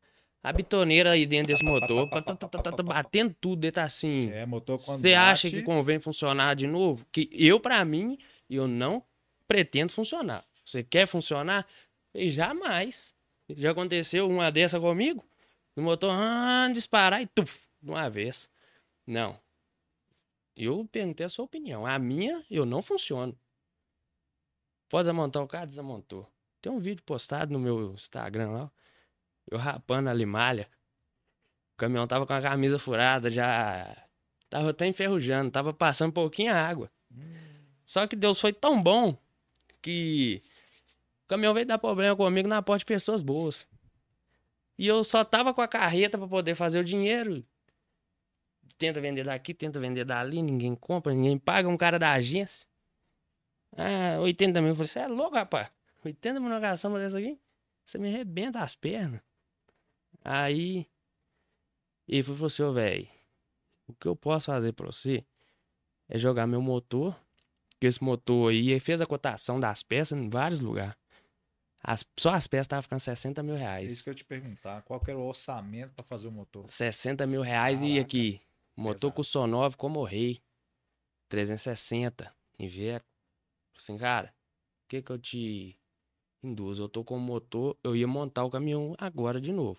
a 0.42 0.53
bitoneira 0.53 1.11
aí 1.11 1.27
dentro 1.27 1.49
desse 1.49 1.64
motor, 1.64 2.09
tá, 2.09 2.22
tá, 2.22 2.72
tá, 2.72 2.83
batendo 2.83 3.35
tudo, 3.40 3.64
ele 3.64 3.72
tá 3.72 3.83
assim. 3.83 4.31
É, 4.31 4.46
motor 4.46 4.79
quando 4.83 5.03
Você 5.03 5.12
acha 5.12 5.51
que 5.51 5.62
convém 5.62 5.99
funcionar 5.99 6.55
de 6.55 6.68
novo? 6.68 7.05
Que 7.11 7.29
eu, 7.33 7.59
pra 7.59 7.85
mim, 7.85 8.16
eu 8.49 8.68
não 8.68 9.03
pretendo 9.49 9.92
funcionar. 9.92 10.44
Você 10.64 10.85
quer 10.85 11.07
funcionar? 11.07 11.66
E 12.14 12.31
jamais. 12.31 13.14
Já 13.51 13.72
aconteceu 13.72 14.29
uma 14.29 14.51
dessa 14.51 14.81
comigo? 14.81 15.25
O 15.77 15.83
motor 15.83 16.11
ah, 16.12 16.69
disparar 16.73 17.23
e 17.23 17.27
tuf, 17.27 17.61
de 17.81 17.91
uma 17.91 18.09
vez. 18.09 18.49
Não. 19.07 19.39
Eu 20.57 20.89
perguntei 20.91 21.27
a 21.27 21.29
sua 21.29 21.45
opinião. 21.45 21.87
A 21.87 21.99
minha, 21.99 22.45
eu 22.51 22.65
não 22.65 22.83
funciono. 22.83 23.39
Pode 24.89 25.07
desmontar 25.07 25.43
o 25.43 25.47
carro? 25.47 25.67
Desmontou. 25.67 26.27
Tem 26.62 26.73
um 26.73 26.79
vídeo 26.79 27.03
postado 27.05 27.53
no 27.53 27.59
meu 27.59 27.93
Instagram 27.93 28.51
lá. 28.51 28.73
Eu 29.51 29.59
rapando 29.59 30.09
a 30.09 30.15
limalha. 30.15 30.69
O 31.75 31.77
caminhão 31.77 32.07
tava 32.07 32.27
com 32.27 32.33
a 32.33 32.41
camisa 32.41 32.79
furada, 32.79 33.31
já 33.31 34.07
Tava 34.49 34.71
até 34.71 34.87
enferrujando, 34.87 35.51
tava 35.51 35.73
passando 35.75 36.12
pouquinha 36.12 36.55
água. 36.55 36.91
Só 37.85 38.07
que 38.07 38.17
Deus 38.17 38.41
foi 38.41 38.53
tão 38.53 38.81
bom 38.81 39.17
que 39.83 40.43
o 41.25 41.29
caminhão 41.29 41.55
veio 41.55 41.67
dar 41.67 41.79
problema 41.79 42.17
comigo 42.17 42.49
na 42.49 42.62
porta 42.62 42.81
de 42.81 42.87
pessoas 42.87 43.21
boas. 43.21 43.67
E 44.79 44.87
eu 44.87 45.03
só 45.03 45.25
tava 45.25 45.55
com 45.55 45.62
a 45.62 45.69
carreta 45.69 46.19
pra 46.19 46.29
poder 46.29 46.55
fazer 46.55 46.79
o 46.79 46.85
dinheiro. 46.85 47.45
Tenta 48.79 49.01
vender 49.01 49.25
daqui, 49.25 49.55
tenta 49.55 49.81
vender 49.81 50.05
dali, 50.05 50.43
ninguém 50.43 50.75
compra, 50.75 51.15
ninguém 51.15 51.39
paga. 51.39 51.69
Um 51.69 51.77
cara 51.77 51.99
da 51.99 52.12
agência. 52.12 52.67
Ah, 53.77 54.21
80 54.21 54.61
mil. 54.61 54.71
Eu 54.71 54.77
falei, 54.77 54.89
você 54.89 54.99
é 55.01 55.07
louco, 55.07 55.35
rapaz? 55.35 55.71
80 56.05 56.41
mil 56.41 56.51
na 56.51 56.61
caçamba 56.61 56.99
dessa 56.99 57.19
aqui? 57.19 57.39
Você 57.85 57.99
me 57.99 58.09
arrebenta 58.09 58.61
as 58.61 58.75
pernas. 58.75 59.21
Aí. 60.23 60.87
Ele 62.07 62.23
falou 62.23 62.47
assim, 62.47 62.62
ô, 62.62 62.73
velho. 62.73 63.09
O 63.89 63.95
que 63.95 64.07
eu 64.07 64.17
posso 64.17 64.47
fazer 64.47 64.73
pra 64.73 64.87
você 64.87 65.25
é 66.09 66.19
jogar 66.19 66.47
meu 66.47 66.61
motor. 66.61 67.19
Que 67.81 67.87
esse 67.87 68.03
motor 68.03 68.51
aí, 68.51 68.79
fez 68.81 69.01
a 69.01 69.07
cotação 69.07 69.61
das 69.61 69.83
peças 69.83 70.19
em 70.19 70.29
vários 70.29 70.61
lugares. 70.61 70.97
As- 71.88 72.05
só 72.18 72.31
as 72.35 72.49
peças 72.49 72.64
estavam 72.64 72.83
ficando 72.83 72.99
60 72.99 73.42
mil 73.44 73.55
É 73.55 73.59
reais. 73.59 73.92
isso 73.92 74.03
que 74.03 74.11
eu 74.11 74.14
te 74.14 74.25
perguntar. 74.25 74.83
Qual 74.83 74.99
que 74.99 75.09
era 75.11 75.18
o 75.20 75.25
orçamento 75.29 75.94
pra 75.94 76.03
fazer 76.03 76.27
o 76.27 76.33
motor? 76.33 76.68
60 76.68 77.25
mil 77.29 77.42
reais 77.42 77.81
e 77.81 77.85
Caraca, 77.87 78.01
aqui. 78.03 78.40
Motor 78.77 79.12
com 79.12 79.22
Sonov, 79.22 79.77
como 79.77 80.03
rei. 80.03 80.42
360. 81.29 82.35
Inverno. 82.59 83.05
Assim, 83.77 83.96
cara, 83.96 84.35
o 84.85 84.88
que 84.88 85.01
que 85.03 85.11
eu 85.12 85.18
te 85.18 85.79
induzo? 86.42 86.83
Eu 86.83 86.88
tô 86.88 87.05
com 87.05 87.16
o 87.16 87.20
motor, 87.20 87.77
eu 87.85 87.94
ia 87.94 88.07
montar 88.07 88.44
o 88.44 88.51
caminhão 88.51 88.94
agora 88.99 89.40
de 89.40 89.53
novo. 89.53 89.79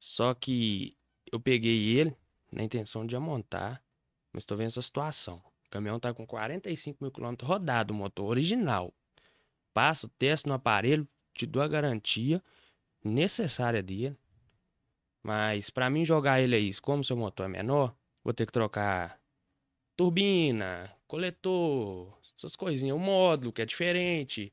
Só 0.00 0.32
que 0.34 0.96
eu 1.30 1.40
peguei 1.40 1.98
ele 1.98 2.16
na 2.52 2.62
intenção 2.62 3.06
de 3.06 3.18
montar, 3.18 3.82
mas 4.32 4.44
tô 4.44 4.56
vendo 4.56 4.68
essa 4.68 4.82
situação. 4.82 5.42
O 5.66 5.70
caminhão 5.70 5.98
tá 5.98 6.14
com 6.14 6.26
45 6.26 7.02
mil 7.02 7.10
quilômetros 7.10 7.48
rodado, 7.48 7.92
o 7.92 7.96
motor 7.96 8.26
original. 8.26 8.94
Passa 9.76 10.06
o 10.06 10.08
teste 10.08 10.48
no 10.48 10.54
aparelho, 10.54 11.06
te 11.34 11.44
dou 11.44 11.62
a 11.62 11.68
garantia 11.68 12.42
necessária 13.04 13.82
dele. 13.82 14.16
Mas 15.22 15.68
pra 15.68 15.90
mim 15.90 16.02
jogar 16.02 16.40
ele 16.40 16.56
aí, 16.56 16.74
como 16.80 17.04
seu 17.04 17.14
motor 17.14 17.44
é 17.44 17.48
menor, 17.50 17.94
vou 18.24 18.32
ter 18.32 18.46
que 18.46 18.52
trocar 18.54 19.20
turbina, 19.94 20.90
coletor, 21.06 22.18
essas 22.38 22.56
coisinhas, 22.56 22.96
o 22.96 22.98
módulo 22.98 23.52
que 23.52 23.60
é 23.60 23.66
diferente. 23.66 24.50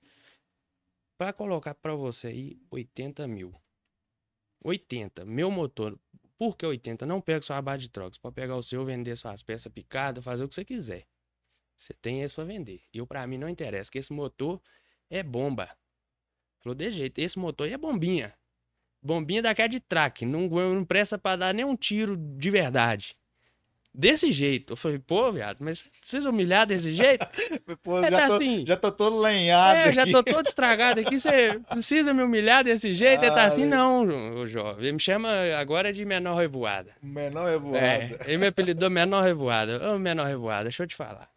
Pra 1.18 1.32
colocar 1.32 1.74
pra 1.74 1.96
você 1.96 2.28
aí 2.28 2.62
80 2.70 3.26
mil. 3.26 3.56
80, 4.62 5.24
meu 5.24 5.50
motor. 5.50 5.98
Por 6.38 6.58
que 6.58 6.66
80? 6.66 7.06
Não 7.06 7.22
pega 7.22 7.42
sua 7.42 7.56
abate 7.60 7.84
de 7.84 7.90
troca. 7.90 8.14
Você 8.14 8.20
pode 8.20 8.36
pegar 8.36 8.58
o 8.58 8.62
seu, 8.62 8.84
vender 8.84 9.16
suas 9.16 9.42
peças 9.42 9.72
picadas, 9.72 10.22
fazer 10.22 10.44
o 10.44 10.50
que 10.50 10.56
você 10.56 10.66
quiser. 10.66 11.08
Você 11.78 11.94
tem 11.94 12.24
esse 12.24 12.36
pra 12.36 12.44
vender. 12.44 12.82
Eu, 12.94 13.08
pra 13.08 13.26
mim, 13.26 13.38
não 13.38 13.48
interessa, 13.48 13.90
que 13.90 13.98
esse 13.98 14.12
motor 14.12 14.62
é 15.20 15.24
bomba. 15.24 15.70
Falou 16.62 16.76
de 16.76 16.90
jeito, 16.92 17.20
esse 17.20 17.38
motor 17.38 17.68
aí 17.68 17.74
é 17.74 17.78
bombinha. 17.78 18.34
Bombinha 19.02 19.42
daquela 19.42 19.68
de 19.68 19.80
track. 19.82 20.26
Não, 20.26 20.48
não 20.48 20.86
presta 20.86 21.18
pra 21.18 21.36
dar 21.36 21.54
nem 21.54 21.66
um 21.66 21.76
tiro 21.76 22.16
de 22.16 22.50
verdade. 22.50 23.16
Desse 23.94 24.32
jeito. 24.32 24.74
Eu 24.74 24.78
falei, 24.78 24.98
pô, 24.98 25.32
viado, 25.32 25.58
mas 25.60 25.84
precisa 25.84 26.28
humilhar 26.30 26.66
desse 26.66 26.94
jeito? 26.96 27.28
Pô, 27.84 28.00
É, 28.00 28.10
já, 28.10 28.18
tá 28.22 28.28
tô, 28.28 28.34
assim. 28.36 28.66
já 28.66 28.78
tô 28.78 28.92
todo 28.92 29.20
lenhado 29.20 29.78
É, 29.78 29.94
já 29.94 30.02
aqui. 30.04 30.12
tô 30.12 30.24
todo 30.24 30.46
estragado 30.48 31.00
aqui. 31.02 31.20
Você 31.20 31.60
precisa 31.70 32.12
me 32.12 32.24
humilhar 32.24 32.64
desse 32.64 32.92
jeito? 32.96 33.24
Ele 33.24 33.32
tá 33.36 33.44
Ah, 33.44 33.46
assim, 33.46 33.68
velho. 33.70 33.70
não, 33.70 34.36
ô 34.38 34.48
jovem. 34.48 34.84
Ele 34.86 34.94
me 34.94 35.00
chama 35.00 35.30
agora 35.60 35.94
de 35.94 36.04
menor 36.06 36.38
revoada. 36.40 36.96
Menor 37.04 37.48
é 37.50 37.58
voado. 37.60 37.78
É, 37.86 38.18
ele 38.26 38.38
me 38.40 38.48
apelidou 38.48 38.90
menor 38.90 39.22
revoada. 39.24 39.94
Ô, 39.94 40.00
menor 40.00 40.26
revoada, 40.26 40.64
deixa 40.64 40.82
eu 40.82 40.88
te 40.88 40.96
falar. 40.96 41.30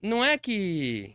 Não 0.00 0.24
é 0.24 0.38
que 0.38 1.14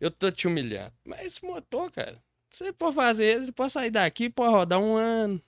eu 0.00 0.10
tô 0.10 0.30
te 0.30 0.46
humilhando, 0.46 0.92
mas 1.04 1.26
esse 1.26 1.44
motor, 1.44 1.90
cara, 1.90 2.22
você 2.50 2.72
pode 2.72 2.94
fazer, 2.94 3.44
você 3.44 3.52
pode 3.52 3.72
sair 3.72 3.90
daqui, 3.90 4.30
pode 4.30 4.52
rodar 4.52 4.80
um 4.80 4.96
ano, 4.96 5.42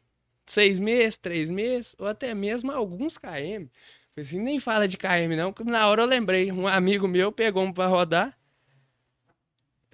seis 0.47 0.79
meses, 0.81 1.17
três 1.17 1.51
meses, 1.51 1.95
ou 1.99 2.07
até 2.07 2.35
mesmo 2.35 2.73
alguns 2.73 3.17
KM. 3.17 3.71
Assim, 4.17 4.41
nem 4.41 4.61
fala 4.61 4.87
de 4.89 4.97
KM 4.97 5.35
não, 5.37 5.53
porque 5.53 5.71
na 5.71 5.87
hora 5.89 6.03
eu 6.03 6.07
lembrei, 6.07 6.53
um 6.53 6.67
amigo 6.67 7.07
meu 7.09 7.33
pegou 7.33 7.63
um 7.63 7.73
pra 7.73 7.87
rodar, 7.87 8.37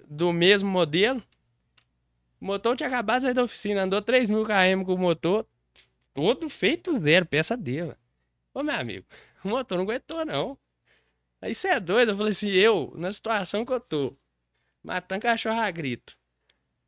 do 0.09 0.31
mesmo 0.33 0.69
modelo, 0.69 1.21
o 2.39 2.45
motor 2.45 2.75
tinha 2.75 2.87
acabado 2.87 3.19
de 3.19 3.23
sair 3.25 3.33
da 3.33 3.43
oficina, 3.43 3.83
andou 3.83 4.01
3 4.01 4.29
mil 4.29 4.45
km 4.45 4.85
com 4.85 4.93
o 4.93 4.97
motor, 4.97 5.45
todo 6.13 6.49
feito 6.49 6.93
zero, 6.99 7.25
peça 7.25 7.57
dele. 7.57 7.95
Ô, 8.53 8.63
meu 8.63 8.75
amigo, 8.75 9.05
o 9.43 9.49
motor 9.49 9.77
não 9.77 9.85
aguentou, 9.85 10.25
não. 10.25 10.57
Aí 11.41 11.53
você 11.53 11.69
é 11.69 11.79
doido. 11.79 12.11
Eu 12.11 12.17
falei 12.17 12.31
assim, 12.31 12.49
eu, 12.49 12.93
na 12.95 13.11
situação 13.11 13.65
que 13.65 13.71
eu 13.71 13.79
tô, 13.79 14.15
matando 14.87 15.21
cachorro 15.21 15.59
a 15.59 15.69
grito, 15.69 16.17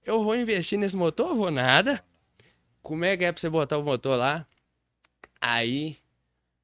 eu 0.05 0.23
vou 0.23 0.35
investir 0.35 0.79
nesse 0.79 0.95
motor? 0.95 1.35
Vou 1.35 1.51
nada. 1.51 2.03
Como 2.81 3.03
é 3.03 3.17
que 3.17 3.25
é 3.25 3.31
pra 3.31 3.39
você 3.39 3.49
botar 3.49 3.77
o 3.77 3.83
motor 3.83 4.17
lá? 4.17 4.47
Aí, 5.41 5.97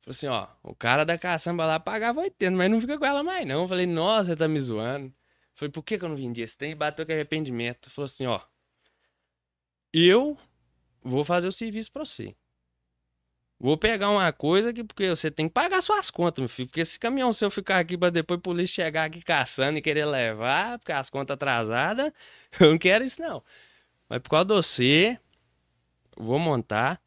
falou 0.02 0.12
assim, 0.12 0.28
ó, 0.28 0.48
o 0.64 0.74
cara 0.74 1.04
da 1.04 1.18
caçamba 1.18 1.66
lá 1.66 1.80
pagava 1.80 2.22
80, 2.22 2.56
mas 2.56 2.72
não 2.72 2.80
fica 2.80 2.98
com 2.98 3.06
ela 3.06 3.22
mais 3.22 3.46
não. 3.46 3.64
Eu 3.64 3.68
falei, 3.68 3.86
nossa, 3.86 4.32
você 4.32 4.36
tá 4.36 4.48
me 4.48 4.60
zoando. 4.60 5.14
Falei, 5.54 5.72
por 5.72 5.84
que 5.84 5.98
que 5.98 6.06
eu 6.06 6.10
não 6.10 6.16
vendi 6.16 6.42
esse 6.42 6.58
trem? 6.58 6.76
Bateu 6.76 7.06
com 7.06 7.12
arrependimento. 7.12 7.90
Falou 7.90 8.06
assim, 8.06 8.26
ó, 8.26 8.42
eu 9.94 10.38
vou 11.04 11.26
fazer 11.26 11.48
o 11.50 11.52
serviço 11.52 11.92
pra 11.92 12.06
você. 12.06 12.36
Vou 13.60 13.78
pegar 13.78 14.10
uma 14.10 14.32
coisa 14.34 14.74
que 14.74 14.84
porque 14.84 15.10
você 15.10 15.32
tem 15.32 15.48
que 15.48 15.54
pagar 15.54 15.82
suas 15.82 16.12
contas, 16.12 16.42
meu 16.42 16.50
filho. 16.50 16.68
Porque 16.68 16.82
esse 16.82 17.00
caminhão 17.00 17.32
seu 17.32 17.50
ficar 17.50 17.80
aqui 17.80 17.98
pra 17.98 18.10
depois 18.10 18.38
a 18.38 18.42
polícia 18.42 18.84
chegar 18.84 19.06
aqui 19.06 19.22
caçando 19.22 19.78
e 19.78 19.82
querer 19.82 20.06
levar, 20.06 20.78
porque 20.80 20.92
as 20.92 21.10
contas 21.10 21.36
atrasadas, 21.36 22.12
eu 22.60 22.72
não 22.72 22.78
quero 22.78 23.06
isso 23.06 23.22
não. 23.22 23.44
Mas 24.10 24.22
por 24.22 24.30
causa 24.30 24.46
de 24.46 24.54
você, 24.54 25.20
vou 26.18 26.38
montar. 26.38 27.02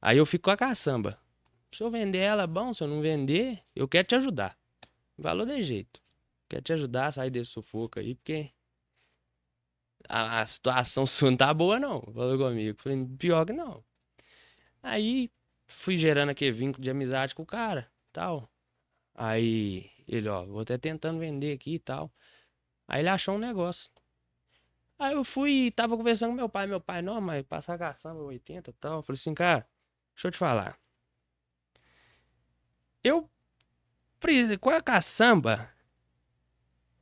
Aí 0.00 0.18
eu 0.18 0.26
fico 0.26 0.44
com 0.44 0.50
a 0.50 0.56
caçamba. 0.56 1.18
Se 1.72 1.82
eu 1.82 1.90
vender 1.90 2.18
ela, 2.18 2.46
bom. 2.46 2.72
Se 2.72 2.82
eu 2.82 2.88
não 2.88 3.00
vender, 3.02 3.60
eu 3.74 3.88
quero 3.88 4.06
te 4.08 4.14
ajudar. 4.16 4.56
Valor 5.18 5.46
de 5.46 5.62
jeito. 5.62 6.00
Quero 6.48 6.62
te 6.62 6.72
ajudar 6.72 7.06
a 7.06 7.12
sair 7.12 7.30
desse 7.30 7.50
sufoco 7.50 7.98
aí, 7.98 8.14
porque 8.14 8.50
a, 10.08 10.40
a 10.42 10.46
situação 10.46 11.06
sua 11.06 11.30
não 11.30 11.36
tá 11.36 11.52
boa, 11.52 11.78
não. 11.78 12.00
Falou 12.14 12.38
comigo. 12.38 12.78
Falei, 12.80 13.04
pior 13.18 13.44
que 13.44 13.52
não. 13.52 13.84
Aí 14.82 15.30
fui 15.66 15.96
gerando 15.96 16.30
aquele 16.30 16.52
vínculo 16.52 16.82
de 16.82 16.90
amizade 16.90 17.34
com 17.34 17.42
o 17.42 17.46
cara, 17.46 17.90
tal. 18.12 18.48
Aí 19.14 19.90
ele, 20.06 20.28
ó, 20.28 20.44
vou 20.44 20.60
até 20.60 20.76
tentando 20.78 21.18
vender 21.18 21.52
aqui 21.54 21.74
e 21.74 21.78
tal. 21.78 22.12
Aí 22.88 23.00
ele 23.00 23.08
achou 23.08 23.34
um 23.34 23.38
negócio. 23.38 23.90
Aí 24.98 25.14
eu 25.14 25.24
fui, 25.24 25.70
tava 25.72 25.96
conversando 25.96 26.30
com 26.30 26.36
meu 26.36 26.48
pai, 26.48 26.66
meu 26.66 26.80
pai, 26.80 27.02
não, 27.02 27.20
mas 27.20 27.44
passar 27.44 27.74
a 27.74 27.78
caçamba 27.78 28.20
80 28.22 28.70
e 28.70 28.74
tal. 28.74 28.98
Eu 28.98 29.02
falei 29.02 29.16
assim, 29.16 29.34
cara, 29.34 29.68
deixa 30.14 30.28
eu 30.28 30.32
te 30.32 30.38
falar. 30.38 30.78
Eu, 33.04 33.30
com 34.60 34.70
a 34.70 34.82
caçamba, 34.82 35.70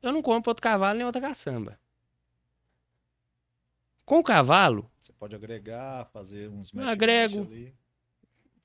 eu 0.03 0.13
não 0.13 0.21
compro 0.23 0.51
outro 0.51 0.63
cavalo 0.63 0.97
nem 0.99 1.07
outra 1.07 1.21
caçamba. 1.21 1.79
Com 4.05 4.19
o 4.19 4.25
cavalo, 4.25 4.91
Você 5.01 5.13
pode 5.13 5.35
agregar, 5.35 6.05
fazer 6.07 6.49
uns 6.49 6.73
meximentos 6.73 6.93
agrego. 6.93 7.43
ali. 7.43 7.75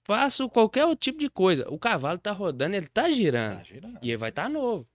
Faço 0.10 0.50
qualquer 0.50 0.86
outro 0.86 1.04
tipo 1.04 1.20
de 1.20 1.30
coisa. 1.30 1.70
O 1.70 1.78
cavalo 1.78 2.18
tá 2.18 2.32
rodando, 2.32 2.76
ele 2.76 2.88
tá 2.88 3.12
girando. 3.12 3.58
Tá 3.58 3.64
girando. 3.64 4.00
E 4.02 4.10
ele 4.10 4.18
vai 4.18 4.30
estar 4.30 4.50
novo. 4.50 4.88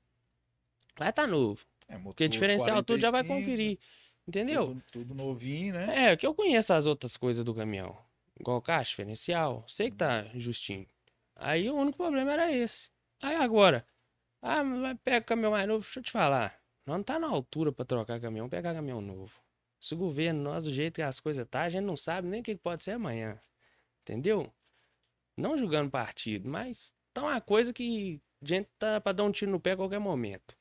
Vai 0.99 1.11
estar 1.11 1.29
novo. 1.29 1.65
É, 1.89 1.95
motor 1.95 2.07
Porque 2.07 2.27
diferencial 2.27 2.83
tudo 2.83 3.01
já 3.01 3.13
vai 3.13 3.23
45, 3.23 3.41
conferir. 3.41 3.79
Entendeu? 4.27 4.67
Tudo, 4.67 4.83
tudo 4.91 5.15
novinho, 5.15 5.75
né? 5.75 6.11
É, 6.11 6.17
que 6.17 6.27
eu 6.27 6.35
conheço 6.35 6.75
as 6.75 6.87
outras 6.87 7.17
coisas 7.17 7.45
do 7.45 7.55
caminhão. 7.55 7.97
Igual 8.41 8.61
caixa, 8.61 8.91
diferencial. 8.91 9.65
Sei 9.69 9.89
que 9.89 9.97
tá 9.97 10.25
justinho. 10.35 10.87
Aí 11.37 11.71
o 11.71 11.77
único 11.77 11.97
problema 11.97 12.33
era 12.33 12.51
esse. 12.51 12.91
Aí 13.23 13.37
agora, 13.37 13.87
ah, 14.43 14.65
mas 14.65 14.81
vai 14.81 14.95
pegar 14.97 15.21
caminhão 15.21 15.53
mais 15.53 15.69
novo. 15.69 15.85
Deixa 15.85 16.01
eu 16.01 16.03
te 16.03 16.11
falar. 16.11 16.59
Nós 16.85 16.97
não 16.97 17.05
tá 17.05 17.21
na 17.21 17.29
altura 17.29 17.71
pra 17.71 17.85
trocar 17.85 18.21
caminhão, 18.21 18.49
pegar 18.49 18.75
caminhão 18.75 19.01
novo. 19.01 19.33
Se 19.79 19.95
o 19.95 19.97
governo, 19.97 20.43
nós, 20.43 20.65
do 20.65 20.73
jeito 20.73 20.97
que 20.97 21.03
as 21.03 21.21
coisas 21.21 21.47
tá, 21.49 21.63
a 21.63 21.69
gente 21.69 21.85
não 21.85 21.97
sabe 21.97 22.27
nem 22.27 22.41
o 22.41 22.43
que 22.43 22.57
pode 22.57 22.83
ser 22.83 22.93
amanhã. 22.93 23.39
Entendeu? 24.03 24.53
Não 25.37 25.59
julgando 25.59 25.91
partido, 25.91 26.49
mas 26.49 26.95
tá 27.13 27.23
uma 27.23 27.41
coisa 27.41 27.73
que 27.73 28.21
a 28.43 28.47
gente 28.47 28.69
tá 28.79 29.01
pra 29.01 29.13
dar 29.13 29.25
um 29.25 29.33
tiro 29.33 29.51
no 29.51 29.59
pé 29.61 29.73
a 29.73 29.77
qualquer 29.77 29.99
momento. 29.99 30.57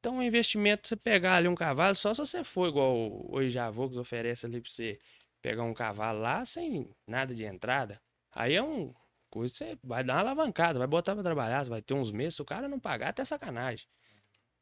Então, 0.00 0.18
o 0.18 0.22
investimento, 0.22 0.88
você 0.88 0.96
pegar 0.96 1.36
ali 1.36 1.48
um 1.48 1.54
cavalo, 1.56 1.94
só 1.94 2.14
se 2.14 2.20
você 2.20 2.44
for 2.44 2.68
igual 2.68 2.96
hoje 3.32 3.58
a 3.58 3.70
Volks 3.70 3.98
oferece 3.98 4.46
ali 4.46 4.60
pra 4.60 4.70
você 4.70 4.98
pegar 5.42 5.64
um 5.64 5.74
cavalo 5.74 6.20
lá 6.20 6.44
sem 6.44 6.90
nada 7.06 7.34
de 7.34 7.44
entrada. 7.44 8.00
Aí 8.32 8.54
é 8.56 8.62
um 8.62 8.94
coisa 9.30 9.52
que 9.52 9.58
você 9.58 9.78
vai 9.84 10.04
dar 10.04 10.14
uma 10.14 10.20
alavancada, 10.20 10.78
vai 10.78 10.88
botar 10.88 11.14
pra 11.14 11.22
trabalhar, 11.24 11.64
vai 11.64 11.82
ter 11.82 11.94
uns 11.94 12.12
meses, 12.12 12.36
se 12.36 12.42
o 12.42 12.44
cara 12.46 12.68
não 12.68 12.80
pagar, 12.80 13.10
até 13.10 13.24
sacanagem. 13.24 13.86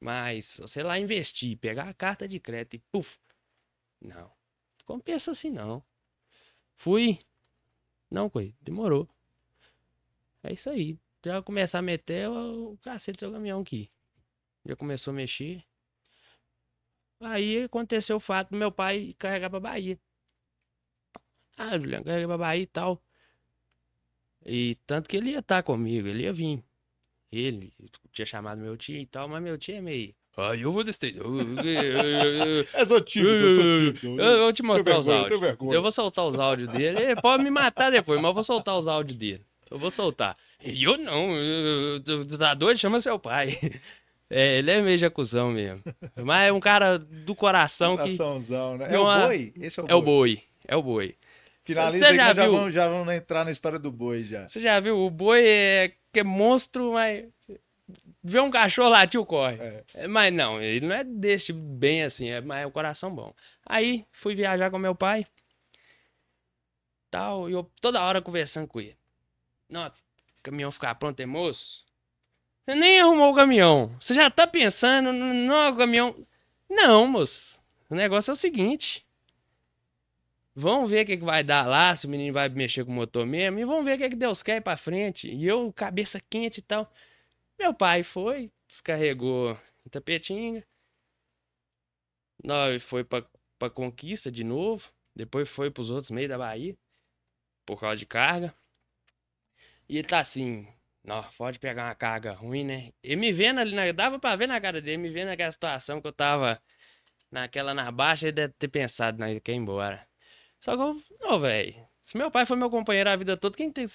Mas, 0.00 0.58
você 0.60 0.82
lá 0.82 0.98
investir, 0.98 1.58
pegar 1.58 1.88
a 1.88 1.94
carta 1.94 2.28
de 2.28 2.40
crédito 2.40 2.76
e 2.76 2.80
puf, 2.92 3.18
não. 4.00 4.32
Compensa 4.86 5.32
assim 5.32 5.50
não. 5.50 5.84
Fui. 6.76 7.18
Não, 8.10 8.30
coi, 8.30 8.54
demorou. 8.62 9.08
É 10.46 10.52
isso 10.52 10.70
aí. 10.70 10.96
Já 11.24 11.42
começar 11.42 11.80
a 11.80 11.82
meter 11.82 12.28
o, 12.28 12.78
cacete 12.82 13.16
do 13.16 13.20
seu 13.20 13.32
caminhão 13.32 13.60
aqui. 13.60 13.90
Já 14.64 14.76
começou 14.76 15.10
a 15.10 15.14
mexer. 15.14 15.64
Aí 17.20 17.64
aconteceu 17.64 18.16
o 18.16 18.20
fato 18.20 18.50
do 18.50 18.56
meu 18.56 18.70
pai 18.70 19.14
carregar 19.18 19.50
pra 19.50 19.58
Bahia. 19.58 19.98
Ah, 21.56 21.76
Juliano, 21.76 22.04
carregar 22.04 22.28
pra 22.28 22.38
Bahia 22.38 22.62
e 22.62 22.66
tal. 22.66 23.02
E 24.44 24.76
tanto 24.86 25.08
que 25.08 25.16
ele 25.16 25.30
ia 25.30 25.40
estar 25.40 25.62
comigo, 25.64 26.06
ele 26.06 26.22
ia 26.22 26.32
vir. 26.32 26.62
Ele 27.32 27.72
tinha 28.12 28.24
chamado 28.26 28.60
meu 28.60 28.76
tio 28.76 28.96
e 28.96 29.06
tal, 29.06 29.28
mas 29.28 29.42
meu 29.42 29.58
tio 29.58 29.74
é 29.74 29.80
meio. 29.80 30.14
Ah, 30.36 30.54
eu 30.54 30.70
vou. 30.70 30.82
Eu, 30.86 31.40
eu, 31.64 32.46
eu, 32.58 32.66
É 32.74 32.84
só 32.86 33.00
tímido, 33.00 33.32
eu 33.32 33.94
tímido. 33.94 34.22
eu 34.22 34.38
vou 34.44 34.52
te 34.52 34.62
mostrar 34.62 34.98
os 34.98 35.06
vergonha, 35.06 35.16
eu 35.18 35.22
áudios. 35.24 35.40
vergonha. 35.40 35.74
Eu 35.74 35.82
vou 35.82 35.90
soltar 35.90 36.26
os 36.26 36.38
áudios 36.38 36.68
dele. 36.68 37.00
Ele 37.02 37.20
pode 37.20 37.42
me 37.42 37.50
matar 37.50 37.90
depois, 37.90 38.20
mas 38.20 38.28
eu 38.28 38.34
vou 38.34 38.44
soltar 38.44 38.78
os 38.78 38.86
áudios 38.86 39.18
dele. 39.18 39.44
Eu 39.70 39.78
vou 39.78 39.90
soltar. 39.90 40.36
E 40.62 40.84
eu 40.84 40.96
não. 40.96 41.30
Tá 42.38 42.54
doido? 42.54 42.78
Chama 42.78 43.00
seu 43.00 43.18
pai. 43.18 43.58
É, 44.28 44.58
ele 44.58 44.70
é 44.72 44.80
meio 44.82 44.98
jacuzão 44.98 45.52
mesmo. 45.52 45.82
Mas 46.16 46.48
é 46.48 46.52
um 46.52 46.58
cara 46.58 46.98
do 46.98 47.32
coração 47.34 47.96
que. 47.96 48.02
Coraçãozão, 48.16 48.76
né? 48.76 48.88
É 48.92 48.98
o 48.98 49.06
há- 49.08 49.26
boi? 49.26 49.52
Esse 49.60 49.78
é 49.78 49.82
o 49.84 49.86
É 49.88 49.94
o 49.94 50.02
boi. 50.02 50.34
boi. 50.36 50.42
É 50.66 50.76
o 50.76 50.82
boi. 50.82 51.14
Finaliza 51.62 52.06
Você 52.06 52.10
aí 52.12 52.16
já 52.16 52.26
nós 52.26 52.36
já 52.36 52.42
viu? 52.44 52.52
vamos, 52.52 52.74
já 52.74 52.88
vamos 52.88 53.14
entrar 53.14 53.44
na 53.44 53.50
história 53.52 53.78
do 53.78 53.90
boi 53.92 54.24
já. 54.24 54.48
Você 54.48 54.58
já 54.60 54.80
viu? 54.80 54.98
O 54.98 55.10
boi 55.10 55.44
é 55.46 55.92
que 56.12 56.20
é 56.20 56.24
monstro, 56.24 56.92
mas. 56.94 57.24
Vê 58.22 58.40
um 58.40 58.50
cachorro 58.50 58.88
latir, 58.88 59.24
corre. 59.24 59.58
É. 59.60 59.84
É, 59.94 60.08
Mas 60.08 60.32
não, 60.34 60.60
ele 60.60 60.84
não 60.86 60.94
é 60.96 61.04
desse 61.04 61.46
tipo 61.46 61.60
bem 61.60 62.02
assim, 62.02 62.28
é, 62.28 62.40
mas 62.40 62.62
é 62.64 62.66
o 62.66 62.70
coração 62.72 63.14
bom. 63.14 63.32
Aí 63.64 64.04
fui 64.10 64.34
viajar 64.34 64.72
com 64.72 64.78
meu 64.78 64.94
pai. 64.96 65.24
Tal, 67.10 67.48
e 67.48 67.52
eu 67.52 67.70
toda 67.80 68.02
hora 68.02 68.20
conversando 68.20 68.66
com 68.66 68.80
ele. 68.80 68.96
Não, 69.68 69.92
caminhão 70.42 70.70
ficar 70.70 70.94
pronto, 70.94 71.20
é 71.20 71.26
moço? 71.26 71.84
Você 72.64 72.74
nem 72.74 73.00
arrumou 73.00 73.32
o 73.32 73.36
caminhão. 73.36 73.96
Você 74.00 74.14
já 74.14 74.30
tá 74.30 74.46
pensando 74.46 75.12
no 75.12 75.76
caminhão. 75.76 76.26
Não, 76.68 77.06
moço. 77.06 77.60
O 77.88 77.94
negócio 77.94 78.30
é 78.30 78.32
o 78.32 78.36
seguinte. 78.36 79.06
Vamos 80.54 80.90
ver 80.90 81.04
o 81.04 81.06
que, 81.06 81.18
que 81.18 81.24
vai 81.24 81.44
dar 81.44 81.66
lá, 81.66 81.94
se 81.94 82.06
o 82.06 82.08
menino 82.08 82.32
vai 82.32 82.48
mexer 82.48 82.84
com 82.84 82.90
o 82.90 82.94
motor 82.94 83.26
mesmo, 83.26 83.58
e 83.58 83.64
vamos 83.64 83.84
ver 83.84 83.96
o 83.96 83.98
que, 83.98 84.08
que 84.08 84.16
Deus 84.16 84.42
quer 84.42 84.62
pra 84.62 84.76
frente. 84.76 85.30
E 85.30 85.46
eu, 85.46 85.70
cabeça 85.72 86.18
quente 86.30 86.58
e 86.58 86.62
tal. 86.62 86.90
Meu 87.58 87.74
pai 87.74 88.02
foi, 88.02 88.50
descarregou 88.66 89.58
em 89.84 89.90
Tapetinga. 89.90 90.66
Nós 92.42 92.82
foi 92.82 93.04
pra, 93.04 93.24
pra 93.58 93.68
Conquista 93.70 94.30
de 94.30 94.42
novo. 94.42 94.90
Depois 95.14 95.48
foi 95.48 95.70
pros 95.70 95.90
outros 95.90 96.10
meios 96.10 96.30
da 96.30 96.38
Bahia. 96.38 96.76
Por 97.66 97.78
causa 97.78 97.96
de 97.96 98.06
carga. 98.06 98.54
E 99.88 99.98
ele 99.98 100.08
tá 100.08 100.18
assim. 100.20 100.66
Não, 101.04 101.22
pode 101.38 101.58
pegar 101.58 101.84
uma 101.84 101.94
carga 101.94 102.32
ruim, 102.32 102.64
né? 102.64 102.92
E 103.02 103.14
me 103.14 103.32
vendo 103.32 103.60
ali, 103.60 103.74
na- 103.74 103.92
dava 103.92 104.18
pra 104.18 104.34
ver 104.36 104.48
na 104.48 104.60
cara 104.60 104.80
dele, 104.80 104.96
me 104.98 105.08
vendo 105.10 105.28
naquela 105.28 105.52
situação 105.52 106.00
que 106.00 106.08
eu 106.08 106.12
tava 106.12 106.60
naquela 107.30 107.74
na 107.74 107.90
baixa, 107.92 108.26
ele 108.26 108.32
deve 108.32 108.54
ter 108.58 108.68
pensado, 108.68 109.18
não, 109.18 109.28
ele 109.28 109.40
quer 109.40 109.52
ir 109.52 109.56
embora. 109.56 110.06
Só 110.60 110.76
que 110.76 110.82
eu, 110.82 111.02
não, 111.20 111.40
velho. 111.40 111.74
Se 112.00 112.16
meu 112.16 112.30
pai 112.30 112.46
foi 112.46 112.56
meu 112.56 112.70
companheiro 112.70 113.10
a 113.10 113.16
vida 113.16 113.36
toda, 113.36 113.56
quem 113.56 113.70
tem, 113.70 113.86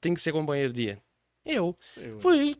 tem 0.00 0.14
que 0.14 0.20
ser 0.20 0.32
companheiro 0.32 0.72
dele? 0.72 1.00
Eu. 1.44 1.76
Eu, 1.96 2.20
Fui 2.20 2.56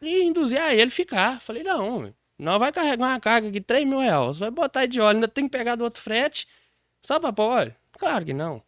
e 0.00 0.22
induzir 0.24 0.60
a 0.60 0.74
ele 0.74 0.90
ficar. 0.90 1.40
Falei, 1.40 1.62
não, 1.62 2.14
não 2.38 2.58
vai 2.58 2.72
carregar 2.72 3.06
uma 3.08 3.20
carga 3.20 3.48
aqui, 3.48 3.60
3 3.60 3.86
mil 3.86 4.00
reais. 4.00 4.38
Vai 4.38 4.50
botar 4.50 4.80
aí 4.80 4.88
de 4.88 5.00
óleo, 5.00 5.16
ainda 5.18 5.28
tem 5.28 5.44
que 5.44 5.50
pegar 5.56 5.76
do 5.76 5.84
outro 5.84 6.02
frete. 6.02 6.46
Só 7.04 7.20
pra 7.20 7.32
pôr 7.32 7.44
óleo? 7.50 7.76
Claro 7.92 8.24
que 8.24 8.32
não. 8.34 8.62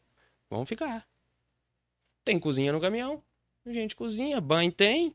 Vamos 0.51 0.69
ficar. 0.69 1.08
Tem 2.29 2.39
cozinha 2.39 2.75
no 2.75 2.79
caminhão. 2.79 3.23
A 3.65 3.73
gente 3.73 3.97
cozinha, 3.97 4.39
banho 4.39 4.71
tem. 4.71 5.15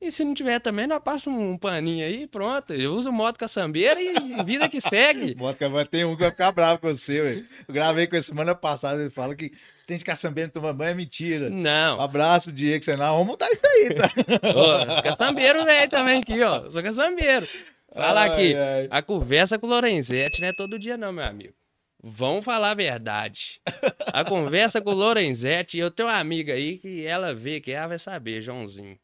E 0.00 0.10
se 0.10 0.24
não 0.24 0.34
tiver 0.34 0.58
também, 0.58 0.88
nós 0.88 1.00
passa 1.00 1.30
um 1.30 1.56
paninho 1.56 2.04
aí, 2.04 2.26
pronto. 2.26 2.74
Eu 2.74 2.94
uso 2.94 3.12
moto 3.12 3.38
caçambeira 3.38 4.02
e 4.02 4.42
vida 4.42 4.68
que 4.68 4.80
segue. 4.80 5.36
Bota, 5.36 5.68
vai 5.68 5.84
ter 5.84 6.04
um 6.04 6.16
que 6.16 6.22
vai 6.22 6.32
ficar 6.32 6.50
bravo 6.50 6.80
com 6.80 6.88
você, 6.88 7.20
ué. 7.20 7.44
Eu 7.68 7.72
gravei 7.72 8.08
com 8.08 8.16
ele 8.16 8.22
semana 8.24 8.56
passada, 8.56 9.00
ele 9.00 9.10
fala 9.10 9.36
que 9.36 9.52
você 9.76 9.86
tem 9.86 9.96
de 9.96 10.04
caçambeiro 10.04 10.50
tomar 10.50 10.72
banho 10.72 10.90
é 10.90 10.94
mentira. 10.94 11.46
Um 11.46 11.62
Não. 11.62 12.00
abraço 12.00 12.46
pro 12.46 12.56
Diego 12.56 12.84
Senal. 12.84 13.16
Vamos 13.18 13.34
mudar 13.34 13.48
isso 13.52 13.64
aí, 13.64 13.94
tá? 13.94 14.10
Ô, 14.50 14.92
sou 14.94 15.02
caçambeiro 15.04 15.64
velho 15.64 15.88
também 15.88 16.18
aqui, 16.18 16.42
ó. 16.42 16.68
Sou 16.70 16.82
caçambeiro. 16.82 17.46
Fala 17.94 18.24
aqui. 18.24 18.56
Ai, 18.56 18.80
ai. 18.80 18.88
A 18.90 19.00
conversa 19.00 19.60
com 19.60 19.68
o 19.68 19.70
Lorenzetti 19.70 20.40
não 20.40 20.48
é 20.48 20.52
todo 20.52 20.76
dia, 20.76 20.96
não, 20.96 21.12
meu 21.12 21.24
amigo. 21.24 21.54
Vamos 22.02 22.44
falar 22.44 22.72
a 22.72 22.74
verdade. 22.74 23.60
A 24.06 24.24
conversa 24.24 24.80
com 24.82 24.90
o 24.90 24.94
Lorenzetti, 24.94 25.78
eu 25.78 25.88
tenho 25.88 26.08
uma 26.08 26.18
amiga 26.18 26.54
aí 26.54 26.78
que 26.78 27.06
ela 27.06 27.32
vê, 27.32 27.60
que 27.60 27.70
ela 27.70 27.86
vai 27.88 27.98
saber, 27.98 28.42
Joãozinho. 28.42 28.98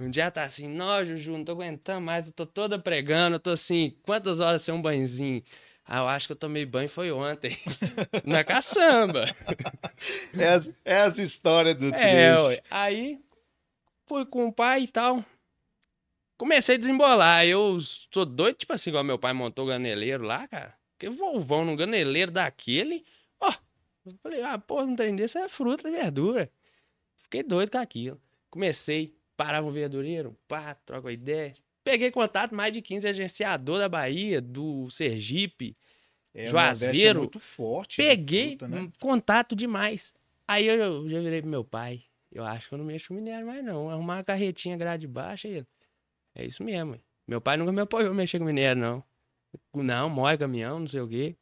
Um 0.00 0.10
dia 0.10 0.28
tá 0.30 0.42
assim, 0.42 0.66
não, 0.66 1.04
Juju, 1.04 1.32
não 1.32 1.44
tô 1.44 1.52
aguentando 1.52 2.00
mais, 2.00 2.26
eu 2.26 2.32
tô 2.32 2.44
toda 2.44 2.78
pregando, 2.78 3.36
eu 3.36 3.40
tô 3.40 3.50
assim, 3.50 3.96
quantas 4.02 4.40
horas 4.40 4.62
sem 4.62 4.74
um 4.74 4.82
banhozinho? 4.82 5.40
Ah, 5.84 5.98
eu 5.98 6.08
acho 6.08 6.26
que 6.26 6.32
eu 6.32 6.36
tomei 6.36 6.66
banho 6.66 6.88
foi 6.88 7.12
ontem. 7.12 7.56
Na 8.24 8.42
caçamba. 8.42 9.24
É 10.36 10.48
as, 10.48 10.70
é 10.84 11.00
as 11.00 11.18
histórias 11.18 11.76
do 11.76 11.94
É, 11.94 12.34
ué. 12.40 12.62
Aí 12.70 13.20
fui 14.08 14.26
com 14.26 14.46
o 14.46 14.52
pai 14.52 14.82
e 14.82 14.88
tal. 14.88 15.24
Comecei 16.38 16.74
a 16.74 16.78
desembolar. 16.78 17.46
Eu 17.46 17.78
sou 17.80 18.24
doido, 18.24 18.56
tipo 18.56 18.72
assim, 18.72 18.90
igual 18.90 19.04
meu 19.04 19.18
pai 19.18 19.32
montou 19.32 19.66
ganeleiro 19.66 20.24
lá, 20.24 20.48
cara. 20.48 20.74
Que 21.02 21.10
volvão 21.10 21.64
num 21.64 21.74
ganeleiro 21.74 22.30
daquele. 22.30 23.04
Ó, 23.40 23.52
eu 24.06 24.12
falei, 24.22 24.40
ah, 24.40 24.56
pô, 24.56 24.86
não 24.86 24.94
tem 24.94 25.16
desse 25.16 25.36
é 25.36 25.48
fruta 25.48 25.88
e 25.88 25.90
verdura. 25.90 26.48
Fiquei 27.18 27.42
doido 27.42 27.72
com 27.72 27.78
aquilo. 27.78 28.20
Comecei, 28.48 29.12
parava 29.36 29.66
um 29.66 29.72
verdureiro, 29.72 30.38
pá, 30.46 30.76
troca 30.86 31.10
ideia. 31.10 31.54
Peguei 31.82 32.12
contato 32.12 32.54
mais 32.54 32.72
de 32.72 32.80
15 32.80 33.08
agenciador 33.08 33.80
da 33.80 33.88
Bahia, 33.88 34.40
do 34.40 34.88
Sergipe. 34.90 35.76
É, 36.32 36.50
o 36.50 36.52
Nordeste 36.52 36.84
é 36.84 36.88
Juazeiro, 36.88 37.18
muito 37.18 37.40
forte. 37.40 38.00
de 38.00 38.08
Peguei 38.08 38.48
fruta, 38.50 38.68
né? 38.68 38.92
contato 39.00 39.56
demais. 39.56 40.14
Aí 40.46 40.68
eu, 40.68 40.76
eu 40.76 41.08
já 41.08 41.18
virei 41.18 41.40
pro 41.40 41.50
meu 41.50 41.64
pai. 41.64 42.04
Eu 42.30 42.44
acho 42.44 42.68
que 42.68 42.74
eu 42.74 42.78
não 42.78 42.84
mexo 42.84 43.08
com 43.08 43.14
minério 43.14 43.44
mais 43.44 43.64
não. 43.64 43.90
Arrumar 43.90 44.18
uma 44.18 44.24
carretinha 44.24 44.76
grade 44.76 45.08
baixa 45.08 45.48
e. 45.48 45.66
É 46.32 46.44
isso 46.44 46.62
mesmo. 46.62 46.96
Meu 47.26 47.40
pai 47.40 47.56
nunca 47.56 47.72
me 47.72 47.80
apoiou 47.80 48.14
mexer 48.14 48.38
com 48.38 48.44
minério, 48.44 48.80
não. 48.80 49.04
Não, 49.74 50.08
mói 50.08 50.36
caminhão, 50.38 50.80
não 50.80 50.86
sei 50.88 51.00
o 51.00 51.08
quê. 51.08 51.34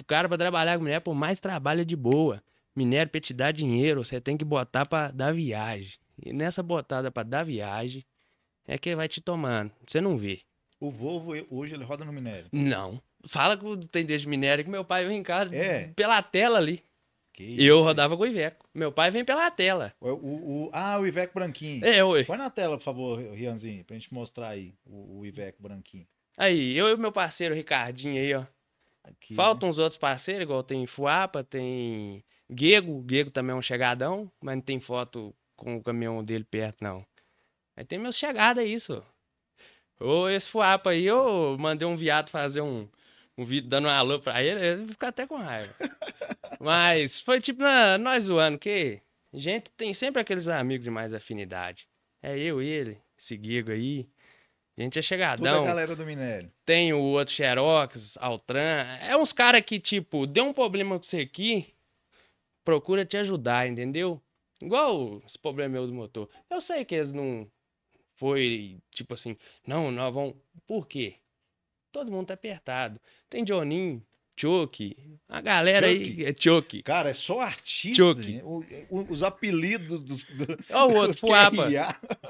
O 0.00 0.04
cara 0.04 0.28
pra 0.28 0.36
trabalhar 0.38 0.76
com 0.76 0.84
minério, 0.84 1.02
por 1.04 1.14
mais 1.14 1.38
trabalho 1.38 1.80
é 1.80 1.84
de 1.84 1.96
boa. 1.96 2.42
Minério 2.74 3.10
pra 3.10 3.20
te 3.20 3.32
dar 3.32 3.52
dinheiro, 3.52 4.04
você 4.04 4.20
tem 4.20 4.36
que 4.36 4.44
botar 4.44 4.84
pra 4.86 5.10
dar 5.10 5.32
viagem. 5.32 5.98
E 6.24 6.32
nessa 6.32 6.62
botada 6.62 7.10
pra 7.10 7.22
dar 7.22 7.44
viagem, 7.44 8.04
é 8.66 8.76
que 8.78 8.94
vai 8.94 9.08
te 9.08 9.20
tomando. 9.20 9.72
Você 9.86 10.00
não 10.00 10.16
vê. 10.16 10.40
O 10.78 10.90
Volvo, 10.90 11.32
hoje, 11.50 11.74
ele 11.74 11.84
roda 11.84 12.04
no 12.04 12.12
minério. 12.12 12.48
Não. 12.52 13.00
Fala 13.26 13.56
que 13.56 13.86
tem 13.88 14.04
desse 14.04 14.28
minério 14.28 14.62
que 14.62 14.70
meu 14.70 14.84
pai 14.84 15.06
vem 15.06 15.18
em 15.18 15.22
casa 15.22 15.54
É? 15.56 15.88
pela 15.96 16.22
tela 16.22 16.58
ali. 16.58 16.82
Que 17.32 17.44
E 17.44 17.66
eu 17.66 17.82
rodava 17.82 18.16
com 18.16 18.22
o 18.22 18.26
Iveco. 18.26 18.66
Meu 18.74 18.92
pai 18.92 19.10
vem 19.10 19.24
pela 19.24 19.50
tela. 19.50 19.92
O, 20.00 20.08
o- 20.10 20.64
o- 20.66 20.70
ah, 20.72 20.98
o 20.98 21.06
Iveco 21.06 21.34
branquinho. 21.34 21.84
É, 21.84 22.02
ué. 22.04 22.24
Põe 22.24 22.36
na 22.38 22.50
tela, 22.50 22.76
por 22.78 22.84
favor, 22.84 23.18
Rianzinho, 23.34 23.84
pra 23.84 23.96
gente 23.96 24.12
mostrar 24.12 24.48
aí 24.48 24.74
o, 24.84 25.20
o 25.20 25.26
Iveco 25.26 25.62
branquinho. 25.62 26.06
Aí, 26.36 26.76
eu 26.76 26.88
e 26.88 26.94
o 26.94 26.98
meu 26.98 27.12
parceiro 27.12 27.54
Ricardinho 27.54 28.20
aí, 28.20 28.34
ó. 28.34 28.44
Aqui, 29.04 29.34
Faltam 29.34 29.68
uns 29.68 29.78
outros 29.78 29.96
parceiros, 29.96 30.42
igual 30.42 30.62
tem 30.62 30.86
Fuapa, 30.86 31.44
tem 31.44 32.24
Guego. 32.50 33.00
Guego 33.02 33.30
também 33.30 33.54
é 33.54 33.58
um 33.58 33.62
chegadão, 33.62 34.30
mas 34.40 34.56
não 34.56 34.62
tem 34.62 34.80
foto 34.80 35.34
com 35.56 35.76
o 35.76 35.82
caminhão 35.82 36.22
dele 36.24 36.44
perto, 36.44 36.82
não. 36.82 37.06
Aí 37.76 37.84
tem 37.84 37.98
meus 37.98 38.16
chegados 38.16 38.62
aí, 38.62 38.72
isso. 38.72 39.02
Ô, 39.98 40.28
esse 40.28 40.48
fuapa 40.48 40.90
aí, 40.90 41.06
eu 41.06 41.56
mandei 41.58 41.86
um 41.88 41.96
viado 41.96 42.30
fazer 42.30 42.60
um, 42.60 42.88
um 43.36 43.44
vídeo 43.44 43.68
dando 43.68 43.86
um 43.86 43.90
alô 43.90 44.20
pra 44.20 44.42
ele, 44.42 44.60
ele 44.64 44.88
fica 44.88 45.08
até 45.08 45.26
com 45.26 45.36
raiva. 45.36 45.74
Mas 46.60 47.20
foi 47.20 47.40
tipo 47.40 47.62
na, 47.62 47.96
nós 47.96 48.24
zoando, 48.24 48.58
que 48.58 49.00
gente 49.32 49.70
tem 49.72 49.92
sempre 49.94 50.20
aqueles 50.20 50.48
amigos 50.48 50.84
de 50.84 50.90
mais 50.90 51.12
afinidade. 51.12 51.88
É 52.22 52.36
eu, 52.38 52.60
ele, 52.60 52.98
esse 53.18 53.36
Guigo 53.36 53.70
aí. 53.70 54.08
A 54.78 54.82
gente 54.82 54.98
é 54.98 55.00
Toda 55.00 55.00
a 55.00 55.02
chegadão. 55.02 55.64
galera 55.64 55.96
do 55.96 56.04
Minério. 56.04 56.52
Tem 56.64 56.92
o 56.92 57.00
outro 57.00 57.32
Xerox, 57.34 58.16
Altran. 58.18 58.84
É 59.00 59.16
uns 59.16 59.32
caras 59.32 59.62
que, 59.62 59.80
tipo, 59.80 60.26
deu 60.26 60.44
um 60.44 60.52
problema 60.52 60.96
com 60.98 61.02
você 61.02 61.20
aqui, 61.20 61.74
procura 62.64 63.04
te 63.04 63.16
ajudar, 63.16 63.66
entendeu? 63.66 64.20
Igual 64.60 65.22
esse 65.26 65.38
problema 65.38 65.72
meu 65.72 65.86
do 65.86 65.94
motor. 65.94 66.28
Eu 66.50 66.60
sei 66.60 66.84
que 66.84 66.94
eles 66.94 67.12
não 67.12 67.50
foi, 68.16 68.78
tipo 68.90 69.14
assim, 69.14 69.36
não, 69.66 69.90
nós 69.90 70.12
vamos... 70.12 70.34
Por 70.66 70.86
quê? 70.86 71.16
Todo 71.90 72.12
mundo 72.12 72.26
tá 72.26 72.34
apertado. 72.34 73.00
Tem 73.30 73.42
Johninho, 73.44 74.02
Chuck, 74.38 74.94
a 75.26 75.40
galera 75.40 75.88
Chuck? 75.88 76.22
aí... 76.22 76.24
É 76.26 76.34
Chuck. 76.38 76.82
Cara, 76.82 77.08
é 77.08 77.14
só 77.14 77.40
artista. 77.40 78.02
Chuck. 78.02 78.30
né? 78.30 78.42
Os 78.90 79.22
apelidos 79.22 80.04
dos. 80.04 80.24
Do, 80.24 80.46
Ó 80.70 80.86
o 80.88 80.94
outro, 80.94 81.12
dos 81.12 81.20
Fuapa. 81.20 81.68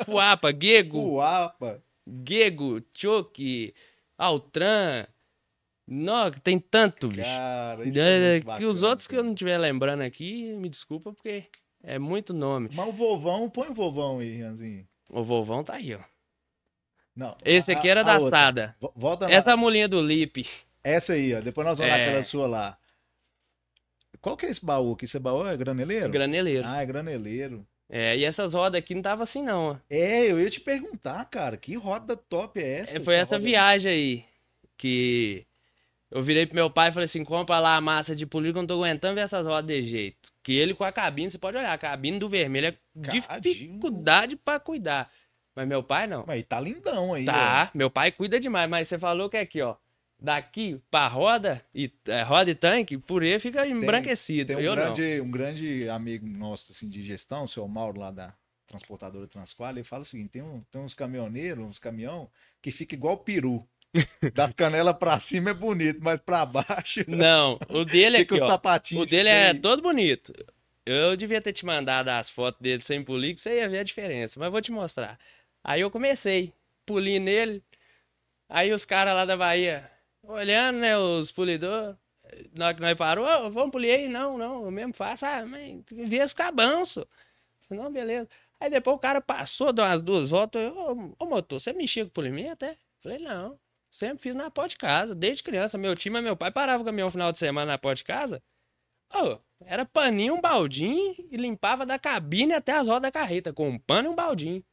Fuapa, 0.05 0.53
Gego, 0.53 1.03
Fuapa. 1.03 1.83
Gego, 2.07 2.83
Chuck, 2.95 3.75
Altran... 4.19 5.07
Não, 5.89 6.31
tem 6.33 6.59
tanto, 6.59 7.07
bicho. 7.07 7.23
Cara, 7.23 7.85
isso 7.89 8.01
É, 8.01 8.03
é 8.03 8.31
muito 8.33 8.41
que 8.43 8.47
bacana, 8.49 8.69
os 8.71 8.83
outros 8.83 9.07
que 9.07 9.15
eu 9.17 9.23
não 9.23 9.33
estiver 9.35 9.57
lembrando 9.57 10.01
aqui, 10.03 10.53
me 10.57 10.69
desculpa, 10.69 11.13
porque 11.13 11.45
é 11.81 11.97
muito 11.97 12.35
nome. 12.35 12.71
Mas 12.73 12.89
o 12.89 12.93
vovão, 12.93 13.49
põe 13.49 13.69
o 13.69 13.75
vovão 13.75 14.19
aí, 14.19 14.43
Ranzinho. 14.43 14.85
O 15.09 15.23
vovão 15.23 15.63
tá 15.63 15.75
aí, 15.75 15.95
ó. 15.95 16.01
Não. 17.15 17.37
Esse 17.45 17.71
aqui 17.71 17.89
era 17.89 18.01
a 18.01 18.03
da. 18.03 18.75
Vo- 18.81 18.93
Volta. 18.97 19.31
Essa 19.31 19.57
mulinha 19.57 19.87
do 19.87 20.03
Lip. 20.03 20.45
Essa 20.83 21.13
aí, 21.13 21.33
ó. 21.35 21.41
Depois 21.41 21.65
nós 21.65 21.79
vamos 21.79 21.93
É. 21.93 21.99
naquela 22.05 22.23
sua 22.25 22.49
lá. 22.49 22.77
Qual 24.21 24.37
que 24.37 24.47
é 24.47 24.51
esse 24.51 24.65
baú 24.67 24.93
aqui? 24.95 25.05
Esse 25.05 25.21
baú 25.21 25.47
é 25.47 25.57
graneleiro? 25.57 26.11
Graneleiro. 26.11 26.67
Ah, 26.67 26.83
é 26.83 26.87
graneleiro. 26.87 27.65
É, 27.89 28.17
e 28.17 28.25
essas 28.25 28.53
rodas 28.53 28.79
aqui 28.79 28.95
não 28.95 29.03
tava 29.03 29.23
assim, 29.23 29.43
não. 29.43 29.71
ó. 29.71 29.77
É, 29.89 30.23
eu 30.25 30.41
ia 30.41 30.51
te 30.51 30.61
perguntar, 30.61 31.25
cara, 31.27 31.57
que 31.57 31.75
roda 31.77 32.17
top 32.17 32.61
é 32.61 32.81
essa? 32.81 32.97
É, 32.97 33.01
foi 33.01 33.15
essa 33.15 33.37
roda- 33.37 33.45
viagem 33.49 33.93
aí 33.93 34.25
que 34.77 35.47
eu 36.11 36.23
virei 36.23 36.47
pro 36.47 36.55
meu 36.57 36.69
pai 36.71 36.89
e 36.89 36.93
falei 36.93 37.05
assim: 37.05 37.25
compra 37.25 37.59
lá 37.61 37.77
a 37.77 37.81
massa 37.81 38.15
de 38.17 38.27
polir 38.27 38.53
que 38.53 38.59
eu 38.59 38.63
não 38.63 38.67
tô 38.67 38.75
aguentando 38.75 39.15
ver 39.15 39.21
essas 39.23 39.47
rodas 39.47 39.67
de 39.85 39.87
jeito. 39.89 40.33
Que 40.43 40.57
ele 40.57 40.75
com 40.75 40.85
a 40.85 40.93
cabine, 40.93 41.31
você 41.31 41.39
pode 41.39 41.57
olhar, 41.57 41.73
a 41.73 41.79
cabine 41.79 42.19
do 42.19 42.29
vermelho 42.29 42.67
é 42.69 42.75
Cadinho. 43.03 43.41
dificuldade 43.41 44.37
pra 44.37 44.59
cuidar. 44.61 45.11
Mas 45.55 45.67
meu 45.67 45.83
pai 45.83 46.07
não. 46.07 46.25
Mas 46.27 46.45
tá 46.45 46.61
lindão 46.61 47.15
aí, 47.15 47.25
Tá, 47.25 47.71
meu 47.75 47.89
pai 47.91 48.13
cuida 48.13 48.39
demais, 48.39 48.69
mas 48.69 48.89
você 48.89 48.99
falou 48.99 49.31
que 49.31 49.37
aqui, 49.37 49.63
ó. 49.63 49.75
Daqui 50.19 50.81
pra 50.91 51.07
roda 51.09 51.63
e 51.75 51.93
é, 52.07 52.23
roda 52.23 52.51
e 52.51 52.55
tanque, 52.55 52.97
por 52.97 53.23
ele 53.23 53.39
fica 53.39 53.67
embranquecido. 53.67 54.49
Tem 54.49 54.57
um 54.57 54.61
eu 54.61 54.75
grande, 54.75 55.21
um 55.21 55.31
grande 55.31 55.89
amigo 55.91 56.27
nosso 56.27 56.73
assim, 56.73 56.89
de 56.89 57.03
gestão, 57.03 57.45
o 57.45 57.49
seu 57.49 57.69
Mauro, 57.69 58.01
lá 58.01 58.11
da 58.11 58.35
transportadora 58.67 59.29
Transqual, 59.29 59.71
ele 59.71 59.85
fala 59.85 60.03
o 60.03 60.07
seguinte: 60.07 60.31
tem, 60.31 60.43
um- 60.43 60.63
tem 60.71 60.81
uns 60.81 60.95
caminhoneiros, 60.95 61.65
uns 61.65 61.79
caminhão, 61.79 62.31
que 62.63 62.71
fica 62.71 62.95
igual 62.95 63.19
peru. 63.19 63.67
Das 64.35 64.53
canelas 64.55 64.97
pra 64.97 65.19
cima 65.19 65.51
é 65.51 65.55
bonito, 65.55 66.01
mas 66.03 66.19
pra 66.19 66.47
baixo 66.47 67.05
não. 67.07 67.19
Não, 67.19 67.61
o 67.69 67.85
dele 67.85 68.19
fica 68.19 68.35
aqui, 68.37 68.43
ó. 68.43 69.01
O 69.03 69.07
dele 69.07 69.29
é 69.29 69.53
todo 69.55 69.83
bonito. 69.83 70.33
Eu 70.85 71.17
devia 71.17 71.41
ter 71.43 71.53
te 71.53 71.67
mandado 71.67 72.09
as 72.09 72.31
fotos 72.31 72.61
dele 72.61 72.81
sem 72.83 73.03
polir, 73.03 73.35
que 73.35 73.41
você 73.41 73.57
ia 73.57 73.69
ver 73.69 73.81
a 73.81 73.85
diferença, 73.85 74.39
mas 74.41 74.51
vou 74.51 74.63
te 74.63 74.73
mostrar. 74.73 75.19
Aí 75.63 75.81
eu 75.81 75.91
comecei, 75.91 76.53
poli 76.87 77.19
nele. 77.19 77.63
Aí 78.49 78.73
os 78.73 78.85
caras 78.85 79.15
lá 79.15 79.25
da 79.25 79.37
Bahia, 79.37 79.91
olhando, 80.29 80.79
né, 80.79 80.97
os 80.99 81.31
polidores, 81.33 81.97
na 82.55 82.67
hora 82.67 82.75
que 82.75 82.81
nós 82.81 82.95
parou, 82.97 83.27
"Ô, 83.27 83.51
vamos 83.51 83.71
polir 83.71 83.95
aí? 83.95 84.09
Não, 84.09 84.37
não, 84.39 84.65
eu 84.65 84.71
mesmo 84.71 84.93
faço. 84.93 85.27
Ah, 85.27 85.45
mas 85.47 85.83
devia 85.91 86.27
ficar 86.29 86.53
bom, 86.53 86.85
só. 86.85 87.05
Não, 87.71 87.93
beleza. 87.93 88.29
Aí 88.61 88.71
depois 88.71 88.97
o 88.97 89.01
cara 89.01 89.21
passou, 89.21 89.73
deu 89.73 89.85
umas 89.85 90.03
duas 90.03 90.31
voltas. 90.31 90.63
Eu, 90.63 91.15
ô, 91.19 91.27
motor, 91.27 91.61
você 91.61 91.73
mexia 91.73 92.05
com 92.05 92.11
polimento 92.11 92.53
até? 92.53 92.79
Falei, 93.01 93.19
não. 93.19 93.59
Sempre 93.91 94.23
fiz 94.23 94.35
na 94.35 94.51
porta 94.51 94.71
de 94.71 94.77
casa, 94.77 95.15
desde 95.15 95.43
criança. 95.43 95.79
Meu 95.79 95.97
time, 95.97 96.21
meu 96.21 96.37
pai 96.37 96.51
parava 96.51 96.83
o 96.83 96.87
caminhão 96.87 97.11
final 97.11 97.33
de 97.33 97.39
semana 97.39 97.73
na 97.73 97.79
porta 97.79 97.97
de 97.97 98.05
casa. 98.05 98.43
Ô, 99.15 99.39
era 99.65 99.85
paninho, 99.87 100.35
um 100.35 100.41
baldinho 100.41 101.15
e 101.31 101.37
limpava 101.37 101.87
da 101.87 101.99
cabine 101.99 102.53
até 102.55 102.73
as 102.73 102.89
rodas 102.89 103.03
da 103.03 103.13
carreta, 103.13 103.53
com 103.53 103.69
um 103.69 103.79
pano 103.79 104.09
e 104.09 104.13
um 104.13 104.15
baldinho. 104.15 104.65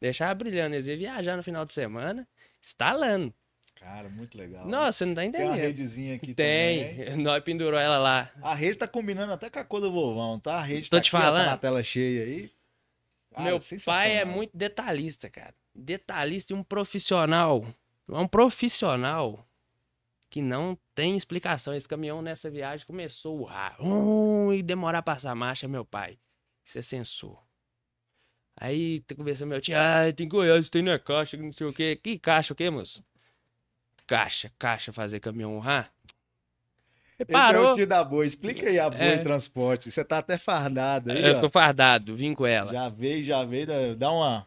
Deixava 0.00 0.34
brilhando. 0.34 0.74
Eles 0.74 0.86
iam 0.86 0.98
viajar 0.98 1.36
no 1.36 1.42
final 1.42 1.64
de 1.64 1.72
semana, 1.72 2.28
estalando. 2.60 3.34
Cara, 3.82 4.08
muito 4.08 4.38
legal. 4.38 4.66
Nossa, 4.66 4.98
você 4.98 5.04
não 5.06 5.14
tá 5.14 5.20
Tem 5.22 5.30
uma 5.30 5.38
entendendo. 5.38 5.60
redezinha 5.60 6.14
aqui 6.14 6.34
Tem. 6.34 6.94
também. 7.06 7.16
Nós 7.22 7.42
pendurou 7.42 7.78
ela 7.78 7.98
lá. 7.98 8.30
A 8.40 8.54
rede 8.54 8.78
tá 8.78 8.86
combinando 8.86 9.32
até 9.32 9.50
com 9.50 9.58
a 9.58 9.64
cor 9.64 9.80
do 9.80 9.90
vovão, 9.92 10.38
tá? 10.38 10.56
A 10.56 10.62
rede 10.62 10.88
Tô 10.88 10.96
tá 10.96 11.00
te 11.02 11.08
aqui, 11.08 11.16
ó, 11.16 11.18
tá 11.18 11.24
falando. 11.26 11.46
na 11.46 11.56
tela 11.56 11.82
cheia 11.82 12.24
aí. 12.24 12.50
Cara, 13.34 13.44
Meu 13.50 13.60
pai 13.84 14.16
é 14.18 14.24
muito 14.24 14.56
detalhista, 14.56 15.28
cara. 15.28 15.54
Detalhista 15.74 16.52
e 16.52 16.56
um 16.56 16.62
profissional. 16.62 17.64
É 18.08 18.14
um 18.16 18.28
profissional 18.28 19.44
que 20.30 20.40
não 20.40 20.78
tem 20.94 21.16
explicação. 21.16 21.74
Esse 21.74 21.88
caminhão 21.88 22.22
nessa 22.22 22.48
viagem 22.50 22.86
começou 22.86 23.36
a 23.36 23.40
urrar. 23.40 23.76
Hum, 23.82 24.52
e 24.52 24.62
demorar 24.62 24.98
a 24.98 25.02
passar 25.02 25.32
a 25.32 25.34
marcha, 25.34 25.66
meu 25.66 25.84
pai. 25.84 26.18
Isso 26.64 26.78
é 26.78 26.82
sensor. 26.82 27.42
Aí 28.60 29.02
conversando 29.16 29.48
meu 29.48 29.60
tio, 29.60 29.74
ah, 29.76 30.12
tem 30.14 30.28
Goiás, 30.28 30.68
tem 30.68 30.82
na 30.82 30.98
caixa, 30.98 31.36
não 31.36 31.52
sei 31.52 31.66
o 31.66 31.72
quê. 31.72 31.96
Que 31.96 32.18
caixa 32.18 32.52
o 32.52 32.56
quê, 32.56 32.70
moço? 32.70 33.02
Caixa, 34.12 34.52
caixa 34.58 34.92
fazer 34.92 35.20
caminhão. 35.20 35.58
Você 35.62 35.86
Esse 37.18 37.34
é 37.54 37.58
o 37.58 37.74
tio 37.74 37.86
da 37.86 38.04
Boi. 38.04 38.26
Explica 38.26 38.68
aí 38.68 38.78
a 38.78 38.90
Boi 38.90 39.00
É. 39.00 39.18
Transporte. 39.18 39.90
Você 39.90 40.04
tá 40.04 40.18
até 40.18 40.36
fardado 40.36 41.10
aí, 41.10 41.22
Eu 41.24 41.38
ó. 41.38 41.40
tô 41.40 41.48
fardado, 41.48 42.14
vim 42.14 42.34
com 42.34 42.44
ela. 42.46 42.70
Já 42.72 42.88
veio, 42.90 43.22
já 43.22 43.42
veio. 43.42 43.96
dá- 43.96 44.10
uma... 44.12 44.46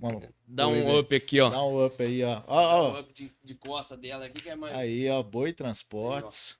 uma- 0.00 0.22
Dá 0.46 0.68
um 0.68 0.96
up 0.96 1.12
aqui, 1.14 1.40
ó. 1.40 1.50
Dá 1.50 1.60
um 1.64 1.84
up 1.86 2.00
aí, 2.00 2.22
ó. 2.22 2.42
Ó, 2.46 2.62
ó. 2.94 3.00
up 3.00 3.12
de, 3.12 3.32
de 3.42 3.54
costa 3.56 3.96
dela 3.96 4.26
aqui 4.26 4.40
que 4.40 4.48
é 4.48 4.54
mais. 4.54 4.76
Aí, 4.76 5.10
ó. 5.10 5.22
Boi 5.24 5.52
Transportes. 5.52 6.56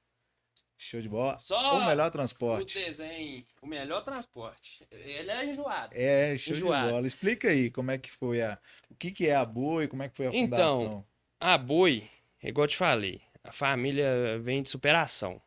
Show 0.77 1.01
de 1.01 1.09
bola. 1.09 1.39
Só 1.39 1.77
O 1.79 1.87
melhor 1.87 2.09
o 2.09 2.11
transporte. 2.11 2.79
desenho, 2.79 3.45
o 3.63 3.67
melhor 3.67 4.03
transporte. 4.05 4.85
Ele 4.91 5.31
é 5.31 5.45
enjoado. 5.47 5.93
É, 5.95 6.37
show 6.37 6.55
Enjoado. 6.57 6.87
de 6.87 6.93
bola. 6.93 7.07
Explica 7.07 7.49
aí 7.49 7.69
como 7.71 7.91
é 7.93 7.99
que 7.99 8.11
foi 8.13 8.43
a... 8.43 8.59
O 8.91 8.95
que 8.95 9.11
que 9.13 9.27
é 9.27 9.35
a 9.35 9.45
Boi, 9.45 9.87
como 9.89 10.03
é 10.05 10.09
que 10.09 10.17
foi 10.17 10.27
a 10.27 10.31
Então, 10.33 10.81
fundação. 10.81 11.05
A 11.41 11.57
boi, 11.57 12.11
é 12.43 12.49
igual 12.49 12.65
eu 12.65 12.69
te 12.69 12.77
falei, 12.77 13.21
a 13.45 13.53
família 13.53 14.41
vem 14.41 14.61
de 14.61 14.69
superação. 14.69 15.41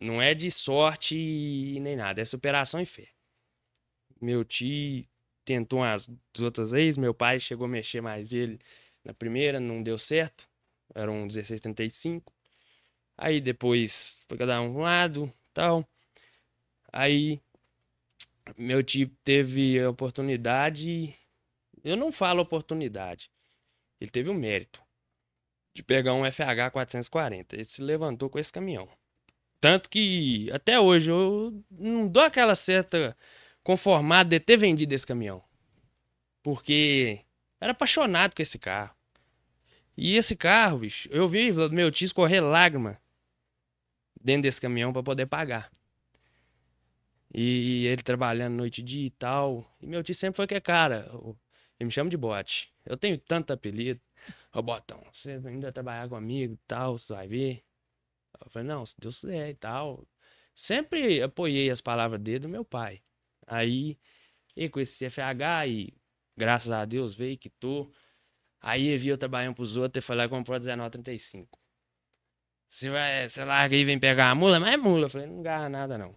Não 0.00 0.20
é 0.20 0.34
de 0.34 0.50
sorte 0.50 1.78
nem 1.80 1.94
nada, 1.94 2.20
é 2.20 2.24
superação 2.24 2.80
e 2.80 2.86
fé. 2.86 3.08
Meu 4.20 4.44
tio 4.44 5.06
tentou 5.44 5.78
umas 5.78 6.10
outras 6.40 6.72
vezes, 6.72 6.98
meu 6.98 7.14
pai 7.14 7.38
chegou 7.38 7.66
a 7.66 7.68
mexer 7.68 8.00
mais 8.00 8.32
ele 8.32 8.58
na 9.04 9.14
primeira, 9.14 9.60
não 9.60 9.80
deu 9.80 9.96
certo. 9.96 10.48
Era 10.92 11.10
um 11.10 11.22
1635. 11.22 12.32
Aí 13.16 13.40
depois 13.40 14.18
foi 14.28 14.38
cada 14.38 14.60
um 14.60 14.78
lado, 14.78 15.32
tal. 15.54 15.88
Aí 16.92 17.40
meu 18.56 18.82
tio 18.82 19.08
teve 19.22 19.78
a 19.80 19.90
oportunidade, 19.90 21.14
eu 21.84 21.96
não 21.96 22.10
falo 22.10 22.42
oportunidade, 22.42 23.30
ele 24.00 24.10
teve 24.10 24.30
o 24.30 24.34
mérito 24.34 24.87
de 25.78 25.82
pegar 25.82 26.14
um 26.14 26.24
FH 26.24 26.72
440. 26.72 27.54
Ele 27.56 27.64
se 27.64 27.80
levantou 27.80 28.28
com 28.28 28.38
esse 28.38 28.52
caminhão. 28.52 28.88
Tanto 29.60 29.88
que 29.88 30.50
até 30.52 30.78
hoje 30.78 31.10
eu 31.10 31.64
não 31.70 32.08
dou 32.08 32.22
aquela 32.22 32.54
certa 32.54 33.16
conformada 33.62 34.30
de 34.30 34.40
ter 34.40 34.56
vendido 34.56 34.94
esse 34.94 35.06
caminhão. 35.06 35.42
Porque 36.42 37.20
era 37.60 37.72
apaixonado 37.72 38.34
com 38.34 38.42
esse 38.42 38.58
carro. 38.58 38.94
E 39.96 40.16
esse 40.16 40.36
carro, 40.36 40.78
bicho, 40.78 41.08
eu 41.12 41.28
vi 41.28 41.52
meu 41.70 41.90
tio 41.90 42.06
escorrer 42.06 42.42
lágrima 42.42 43.00
dentro 44.20 44.42
desse 44.42 44.60
caminhão 44.60 44.92
para 44.92 45.02
poder 45.02 45.26
pagar. 45.26 45.70
E 47.32 47.86
ele 47.86 48.02
trabalhando 48.02 48.54
noite 48.54 48.80
e 48.80 48.84
dia 48.84 49.06
e 49.06 49.10
tal. 49.10 49.64
E 49.80 49.86
meu 49.86 50.02
tio 50.02 50.14
sempre 50.14 50.36
foi 50.36 50.46
que 50.46 50.54
é 50.54 50.60
cara. 50.60 51.10
Ele 51.78 51.86
me 51.86 51.90
chama 51.90 52.10
de 52.10 52.16
bote. 52.16 52.72
Eu 52.84 52.96
tenho 52.96 53.18
tanto 53.18 53.52
apelido. 53.52 54.00
Ô, 54.52 54.62
Botão, 54.62 55.02
você 55.12 55.40
ainda 55.44 55.70
trabalhar 55.72 56.08
comigo 56.08 56.54
e 56.54 56.58
tal, 56.66 56.98
você 56.98 57.12
vai 57.12 57.28
ver. 57.28 57.64
Eu 58.44 58.50
falei, 58.50 58.68
não, 58.68 58.86
se 58.86 58.94
Deus 58.98 59.18
quiser 59.18 59.50
e 59.50 59.54
tal. 59.54 60.06
Sempre 60.54 61.22
apoiei 61.22 61.70
as 61.70 61.80
palavras 61.80 62.20
dele 62.20 62.40
do 62.40 62.48
meu 62.48 62.64
pai. 62.64 63.02
Aí, 63.46 63.98
e 64.56 64.68
com 64.68 64.80
esse 64.80 64.98
CFH 64.98 65.66
e 65.68 65.94
graças 66.36 66.70
a 66.70 66.84
Deus 66.84 67.14
veio, 67.14 67.38
quitou. 67.38 67.92
Aí 68.60 68.88
ele 68.88 68.98
viu 68.98 69.14
eu 69.14 69.18
trabalhando 69.18 69.54
pros 69.54 69.76
outros 69.76 70.04
e 70.04 70.06
foi 70.06 70.16
lá 70.16 70.24
e 70.24 70.28
comprou 70.28 70.56
a 70.56 70.60
1935. 70.60 71.58
Você 72.70 72.90
vai, 72.90 73.28
você 73.28 73.44
larga 73.44 73.76
e 73.76 73.84
vem 73.84 73.98
pegar 73.98 74.30
a 74.30 74.34
mula, 74.34 74.60
mas 74.60 74.74
é 74.74 74.76
mula. 74.76 75.06
Eu 75.06 75.10
falei, 75.10 75.26
não 75.26 75.42
garra 75.42 75.68
nada 75.68 75.98
não. 75.98 76.16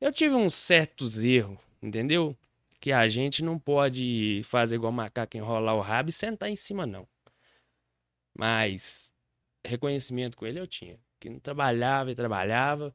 Eu 0.00 0.12
tive 0.12 0.34
uns 0.34 0.54
certos 0.54 1.18
erros, 1.18 1.58
entendeu? 1.82 2.36
Que 2.80 2.92
a 2.92 3.08
gente 3.08 3.42
não 3.42 3.58
pode 3.58 4.42
fazer 4.44 4.76
igual 4.76 4.92
macaco 4.92 5.36
enrolar 5.36 5.74
o 5.76 5.80
rabo 5.80 6.10
e 6.10 6.12
sentar 6.12 6.50
em 6.50 6.56
cima, 6.56 6.86
não. 6.86 7.08
Mas 8.36 9.12
reconhecimento 9.64 10.36
com 10.36 10.46
ele 10.46 10.60
eu 10.60 10.66
tinha. 10.66 10.98
Que 11.20 11.30
não 11.30 11.38
trabalhava 11.38 12.10
e 12.10 12.14
trabalhava. 12.14 12.94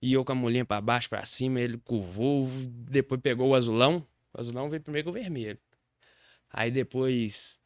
E 0.00 0.12
eu 0.12 0.24
com 0.24 0.32
a 0.32 0.34
mulher 0.34 0.64
pra 0.64 0.80
baixo, 0.80 1.08
pra 1.08 1.24
cima, 1.24 1.60
ele 1.60 1.78
curvou, 1.78 2.48
depois 2.90 3.20
pegou 3.20 3.48
o 3.50 3.54
azulão. 3.54 4.06
O 4.32 4.40
azulão 4.40 4.70
veio 4.70 4.82
primeiro 4.82 5.06
com 5.06 5.10
o 5.10 5.14
vermelho. 5.20 5.58
Aí 6.50 6.70
depois 6.70 7.58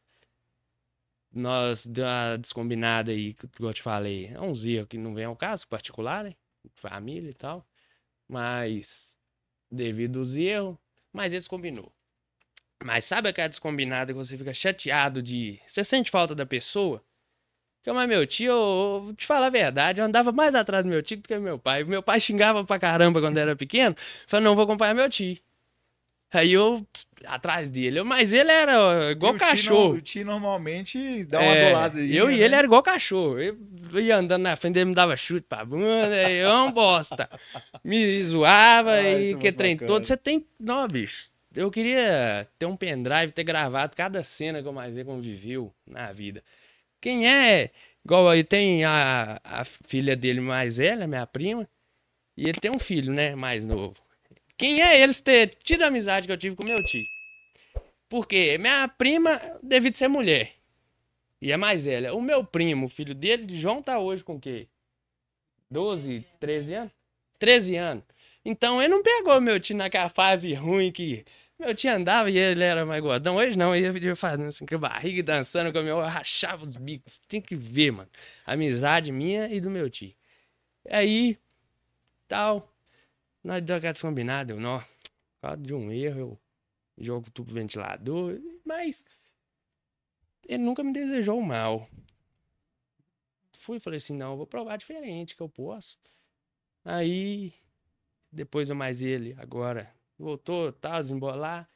nós 1.31 1.85
deu 1.85 2.05
uma 2.05 2.37
descombinada 2.37 3.11
aí, 3.11 3.33
que 3.33 3.47
eu 3.59 3.73
te 3.73 3.81
falei. 3.81 4.27
É 4.27 4.41
um 4.41 4.53
erros 4.53 4.87
que 4.87 4.97
não 4.97 5.13
vem 5.13 5.25
ao 5.25 5.35
caso, 5.35 5.67
particular, 5.67 6.23
né? 6.23 6.35
Família 6.75 7.29
e 7.29 7.33
tal. 7.33 7.67
Mas 8.27 9.17
devido 9.71 10.19
aos 10.19 10.35
erros, 10.35 10.77
mas 11.11 11.33
eles 11.33 11.47
combinou. 11.47 11.91
Mas 12.83 13.05
sabe 13.05 13.29
aquela 13.29 13.47
descombinada 13.47 14.11
que 14.11 14.17
você 14.17 14.37
fica 14.37 14.53
chateado 14.53 15.21
de. 15.21 15.59
Você 15.67 15.83
sente 15.83 16.11
falta 16.11 16.35
da 16.35 16.45
pessoa? 16.45 17.03
Porque, 17.83 17.91
mas 17.91 18.07
meu 18.07 18.25
tio, 18.25 18.49
eu, 18.49 19.01
vou 19.03 19.13
te 19.13 19.25
falar 19.25 19.47
a 19.47 19.49
verdade, 19.49 19.99
eu 19.99 20.05
andava 20.05 20.31
mais 20.31 20.55
atrás 20.55 20.83
do 20.85 20.89
meu 20.89 21.03
tio 21.03 21.17
do 21.17 21.23
que 21.27 21.35
do 21.35 21.41
meu 21.41 21.59
pai. 21.59 21.83
Meu 21.83 22.01
pai 22.01 22.17
xingava 22.17 22.63
pra 22.63 22.79
caramba 22.79 23.19
quando 23.19 23.37
era 23.37 23.57
pequeno. 23.57 23.93
Falei, 24.25 24.45
não, 24.45 24.55
vou 24.55 24.63
acompanhar 24.63 24.93
meu 24.93 25.09
tio. 25.09 25.37
Aí 26.31 26.53
eu, 26.53 26.87
atrás 27.25 27.69
dele, 27.69 28.01
mas 28.01 28.31
ele 28.31 28.51
era 28.51 29.11
igual 29.11 29.33
o 29.35 29.37
cachorro. 29.37 29.89
Tio, 29.91 29.97
o 29.97 30.01
tio 30.01 30.25
normalmente 30.25 31.25
dá 31.25 31.39
uma 31.39 31.51
É, 31.53 31.69
dolada 31.69 31.99
aí. 31.99 32.15
eu 32.15 32.27
né? 32.27 32.35
e 32.35 32.41
ele 32.41 32.55
era 32.55 32.65
igual 32.65 32.81
cachorro. 32.81 33.37
Eu 33.37 33.57
ia 33.99 34.15
andando 34.17 34.41
na 34.43 34.55
frente, 34.55 34.77
ele 34.77 34.85
me 34.85 34.95
dava 34.95 35.15
chute 35.17 35.45
pra 35.47 35.65
bunda, 35.65 36.31
eu 36.31 36.49
é 36.49 36.57
um 36.63 36.71
bosta. 36.71 37.29
Me 37.83 38.23
zoava 38.23 38.93
Ah, 38.93 39.01
e 39.03 39.25
é 39.25 39.27
que 39.27 39.33
muito 39.35 39.57
trem 39.57 39.75
bacana. 39.75 39.87
todo. 39.91 40.05
Você 40.07 40.15
tem. 40.17 40.43
Não, 40.59 40.87
bicho. 40.87 41.25
Eu 41.55 41.69
queria 41.69 42.47
ter 42.57 42.65
um 42.65 42.75
pendrive, 42.77 43.31
ter 43.31 43.43
gravado 43.43 43.95
cada 43.95 44.23
cena 44.23 44.63
que 44.63 44.67
o 44.67 44.73
Maisê 44.73 45.03
conviveu 45.03 45.71
na 45.85 46.11
vida. 46.13 46.41
Quem 47.03 47.29
é. 47.29 47.69
Igual 48.05 48.29
aí 48.29 48.45
tem 48.45 48.85
a, 48.85 49.37
a 49.43 49.65
filha 49.65 50.15
dele 50.15 50.39
mais 50.39 50.77
velha, 50.77 51.05
minha 51.05 51.27
prima, 51.27 51.69
e 52.37 52.43
ele 52.43 52.61
tem 52.61 52.71
um 52.71 52.79
filho, 52.79 53.11
né, 53.11 53.35
mais 53.35 53.65
novo. 53.65 53.95
Quem 54.57 54.81
é 54.81 55.01
eles 55.01 55.19
ter 55.19 55.53
tido 55.63 55.81
a 55.83 55.87
amizade 55.87 56.27
que 56.27 56.31
eu 56.31 56.37
tive 56.37 56.55
com 56.55 56.63
meu 56.63 56.81
tio? 56.85 57.03
Porque 58.07 58.57
minha 58.57 58.87
prima, 58.87 59.41
devido 59.61 59.97
ser 59.97 60.07
mulher, 60.07 60.53
e 61.41 61.51
é 61.51 61.57
mais 61.57 61.83
velha. 61.83 62.13
O 62.13 62.21
meu 62.21 62.41
primo, 62.45 62.85
o 62.85 62.89
filho 62.89 63.13
dele, 63.13 63.59
João, 63.59 63.83
tá 63.83 63.99
hoje 63.99 64.23
com 64.23 64.35
o 64.35 64.39
quê? 64.39 64.69
12, 65.69 66.25
13 66.39 66.73
anos? 66.73 66.93
13 67.37 67.75
anos. 67.75 68.03
Então 68.45 68.81
ele 68.81 68.93
não 68.93 69.03
pegou 69.03 69.41
meu 69.41 69.59
tio 69.59 69.75
naquela 69.75 70.07
fase 70.07 70.53
ruim 70.53 70.89
que 70.89 71.25
meu 71.59 71.73
tio 71.75 71.91
andava 71.93 72.29
e 72.29 72.37
ele 72.37 72.63
era 72.63 72.85
mais 72.85 73.01
gordão. 73.01 73.35
Hoje 73.35 73.57
não, 73.57 73.75
ele 73.75 74.05
ia 74.05 74.15
fazendo 74.15 74.47
assim 74.47 74.65
com 74.65 74.75
a 74.75 74.77
barriga 74.77 75.23
dançando 75.23 75.71
com 75.71 75.79
o 75.79 75.83
meu, 75.83 75.99
eu 75.99 76.05
rachava 76.05 76.65
os 76.65 76.75
bicos. 76.75 77.19
Tem 77.27 77.41
que 77.41 77.55
ver, 77.55 77.91
mano. 77.91 78.09
Amizade 78.45 79.11
minha 79.11 79.47
e 79.47 79.61
do 79.61 79.69
meu 79.69 79.89
tio. 79.89 80.13
Aí, 80.89 81.37
tal, 82.27 82.73
nós 83.43 83.61
deu 83.61 83.75
aquela 83.77 83.93
descombinada, 83.93 84.53
eu, 84.53 84.59
não, 84.59 84.83
por 85.39 85.57
de 85.57 85.73
um 85.73 85.91
erro, 85.91 86.19
eu 86.19 86.39
jogo 86.97 87.29
tudo 87.31 87.53
ventilador, 87.53 88.39
mas 88.65 89.05
ele 90.47 90.63
nunca 90.63 90.83
me 90.83 90.93
desejou 90.93 91.41
mal. 91.41 91.87
Fui 93.59 93.77
e 93.77 93.79
falei 93.79 93.97
assim, 93.97 94.15
não, 94.15 94.35
vou 94.35 94.45
provar 94.45 94.77
diferente, 94.77 95.35
que 95.35 95.41
eu 95.41 95.49
posso. 95.49 95.97
Aí, 96.83 97.53
depois 98.31 98.69
eu 98.69 98.75
mais 98.75 99.01
ele, 99.01 99.35
agora, 99.37 99.93
voltou, 100.23 100.71
tal, 100.71 101.01
desembolar. 101.01 101.69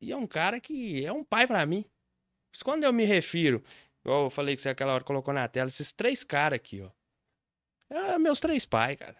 E 0.00 0.10
é 0.10 0.16
um 0.16 0.26
cara 0.26 0.60
que 0.60 1.04
é 1.04 1.12
um 1.12 1.22
pai 1.22 1.46
pra 1.46 1.64
mim. 1.64 1.84
Mas 2.50 2.62
quando 2.62 2.84
eu 2.84 2.92
me 2.92 3.04
refiro, 3.04 3.62
igual 4.04 4.24
eu 4.24 4.30
falei 4.30 4.56
que 4.56 4.62
você 4.62 4.70
aquela 4.70 4.94
hora 4.94 5.04
colocou 5.04 5.32
na 5.32 5.46
tela, 5.46 5.68
esses 5.68 5.92
três 5.92 6.24
caras 6.24 6.56
aqui, 6.56 6.82
ó. 6.82 6.90
É 7.88 8.18
meus 8.18 8.40
três 8.40 8.66
pais, 8.66 8.98
cara. 8.98 9.16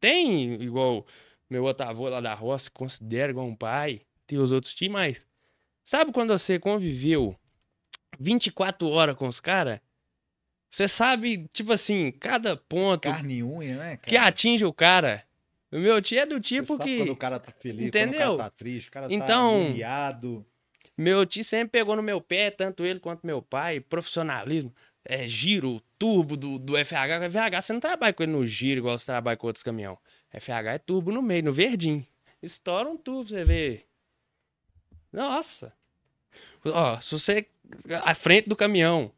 Tem, 0.00 0.54
igual 0.62 1.06
meu 1.50 1.64
outro 1.64 1.86
avô 1.86 2.08
lá 2.08 2.20
da 2.20 2.34
roça, 2.34 2.70
considera 2.70 3.30
igual 3.30 3.46
um 3.46 3.56
pai. 3.56 4.02
Tem 4.26 4.38
os 4.38 4.52
outros 4.52 4.74
tios, 4.74 4.90
mas... 4.90 5.26
Sabe 5.84 6.12
quando 6.12 6.30
você 6.36 6.58
conviveu 6.58 7.38
24 8.18 8.88
horas 8.88 9.16
com 9.16 9.26
os 9.26 9.38
caras? 9.38 9.80
Você 10.70 10.88
sabe, 10.88 11.46
tipo 11.52 11.72
assim, 11.72 12.10
cada 12.10 12.56
ponto 12.56 13.02
Carne 13.02 13.34
e 13.34 13.44
unha, 13.44 13.76
né? 13.76 13.96
que 13.98 14.16
atinge 14.16 14.64
o 14.64 14.72
cara. 14.72 15.24
O 15.74 15.78
meu 15.80 16.00
tio 16.00 16.20
é 16.20 16.24
do 16.26 16.38
tipo 16.38 16.78
que. 16.78 16.98
quando 16.98 17.10
o 17.10 17.16
cara 17.16 17.40
tá 17.40 17.50
feliz, 17.50 17.78
quando 17.78 17.88
Entendeu? 17.88 18.34
o 18.34 18.36
cara 18.38 18.50
tá 18.50 18.56
triste, 18.56 18.88
o 18.88 18.92
cara 18.92 19.06
Então- 19.10 19.26
tá 19.26 19.68
humilhado. 19.68 20.46
Meu 20.96 21.26
tio 21.26 21.42
sempre 21.42 21.80
pegou 21.80 21.96
no 21.96 22.02
meu 22.02 22.20
pé, 22.20 22.50
tanto 22.52 22.84
ele 22.86 23.00
quanto 23.00 23.26
meu 23.26 23.42
pai, 23.42 23.80
profissionalismo, 23.80 24.72
é, 25.04 25.26
giro, 25.26 25.82
turbo 25.98 26.36
do, 26.36 26.54
do 26.56 26.76
FH. 26.76 27.28
FH 27.28 27.60
você 27.60 27.72
não 27.72 27.80
trabalha 27.80 28.12
com 28.12 28.22
ele 28.22 28.30
no 28.32 28.46
giro 28.46 28.78
igual 28.78 28.96
você 28.96 29.04
trabalha 29.04 29.36
com 29.36 29.48
outros 29.48 29.64
caminhão. 29.64 29.98
FH 30.30 30.74
é 30.74 30.78
turbo 30.78 31.10
no 31.10 31.20
meio, 31.20 31.42
no 31.42 31.52
verdinho. 31.52 32.06
Estoura 32.40 32.88
um 32.88 32.96
turbo, 32.96 33.28
você 33.30 33.44
vê. 33.44 33.84
Nossa. 35.12 35.72
Ó, 36.64 37.00
se 37.00 37.12
você. 37.18 37.46
À 38.04 38.14
frente 38.14 38.48
do 38.48 38.54
caminhão, 38.56 39.10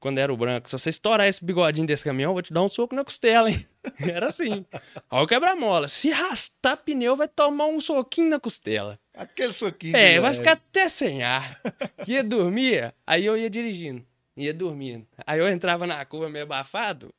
quando 0.00 0.18
era 0.18 0.32
o 0.32 0.36
branco, 0.36 0.68
se 0.68 0.78
você 0.78 0.90
estourar 0.90 1.26
esse 1.26 1.44
bigodinho 1.44 1.86
desse 1.86 2.04
caminhão, 2.04 2.30
eu 2.30 2.34
vou 2.34 2.42
te 2.42 2.52
dar 2.52 2.62
um 2.62 2.68
soco 2.68 2.94
na 2.94 3.04
costela, 3.04 3.50
hein? 3.50 3.66
Era 4.00 4.28
assim. 4.28 4.64
Olha 5.10 5.24
o 5.24 5.26
quebra-mola. 5.26 5.88
Se 5.88 6.10
rastar 6.10 6.76
pneu, 6.76 7.16
vai 7.16 7.26
tomar 7.26 7.66
um 7.66 7.80
soquinho 7.80 8.30
na 8.30 8.38
costela. 8.38 8.98
Aquele 9.14 9.52
soquinho. 9.52 9.96
É, 9.96 10.14
de 10.14 10.20
vai 10.20 10.34
ficar 10.34 10.52
até 10.52 10.88
sem 10.88 11.22
ar. 11.22 11.60
Ia 12.06 12.22
dormir, 12.22 12.94
aí 13.06 13.24
eu 13.26 13.36
ia 13.36 13.50
dirigindo. 13.50 14.04
Ia 14.36 14.54
dormindo. 14.54 15.06
Aí 15.26 15.40
eu 15.40 15.48
entrava 15.48 15.86
na 15.86 16.04
curva 16.04 16.28
meio 16.28 16.44
abafado. 16.44 17.12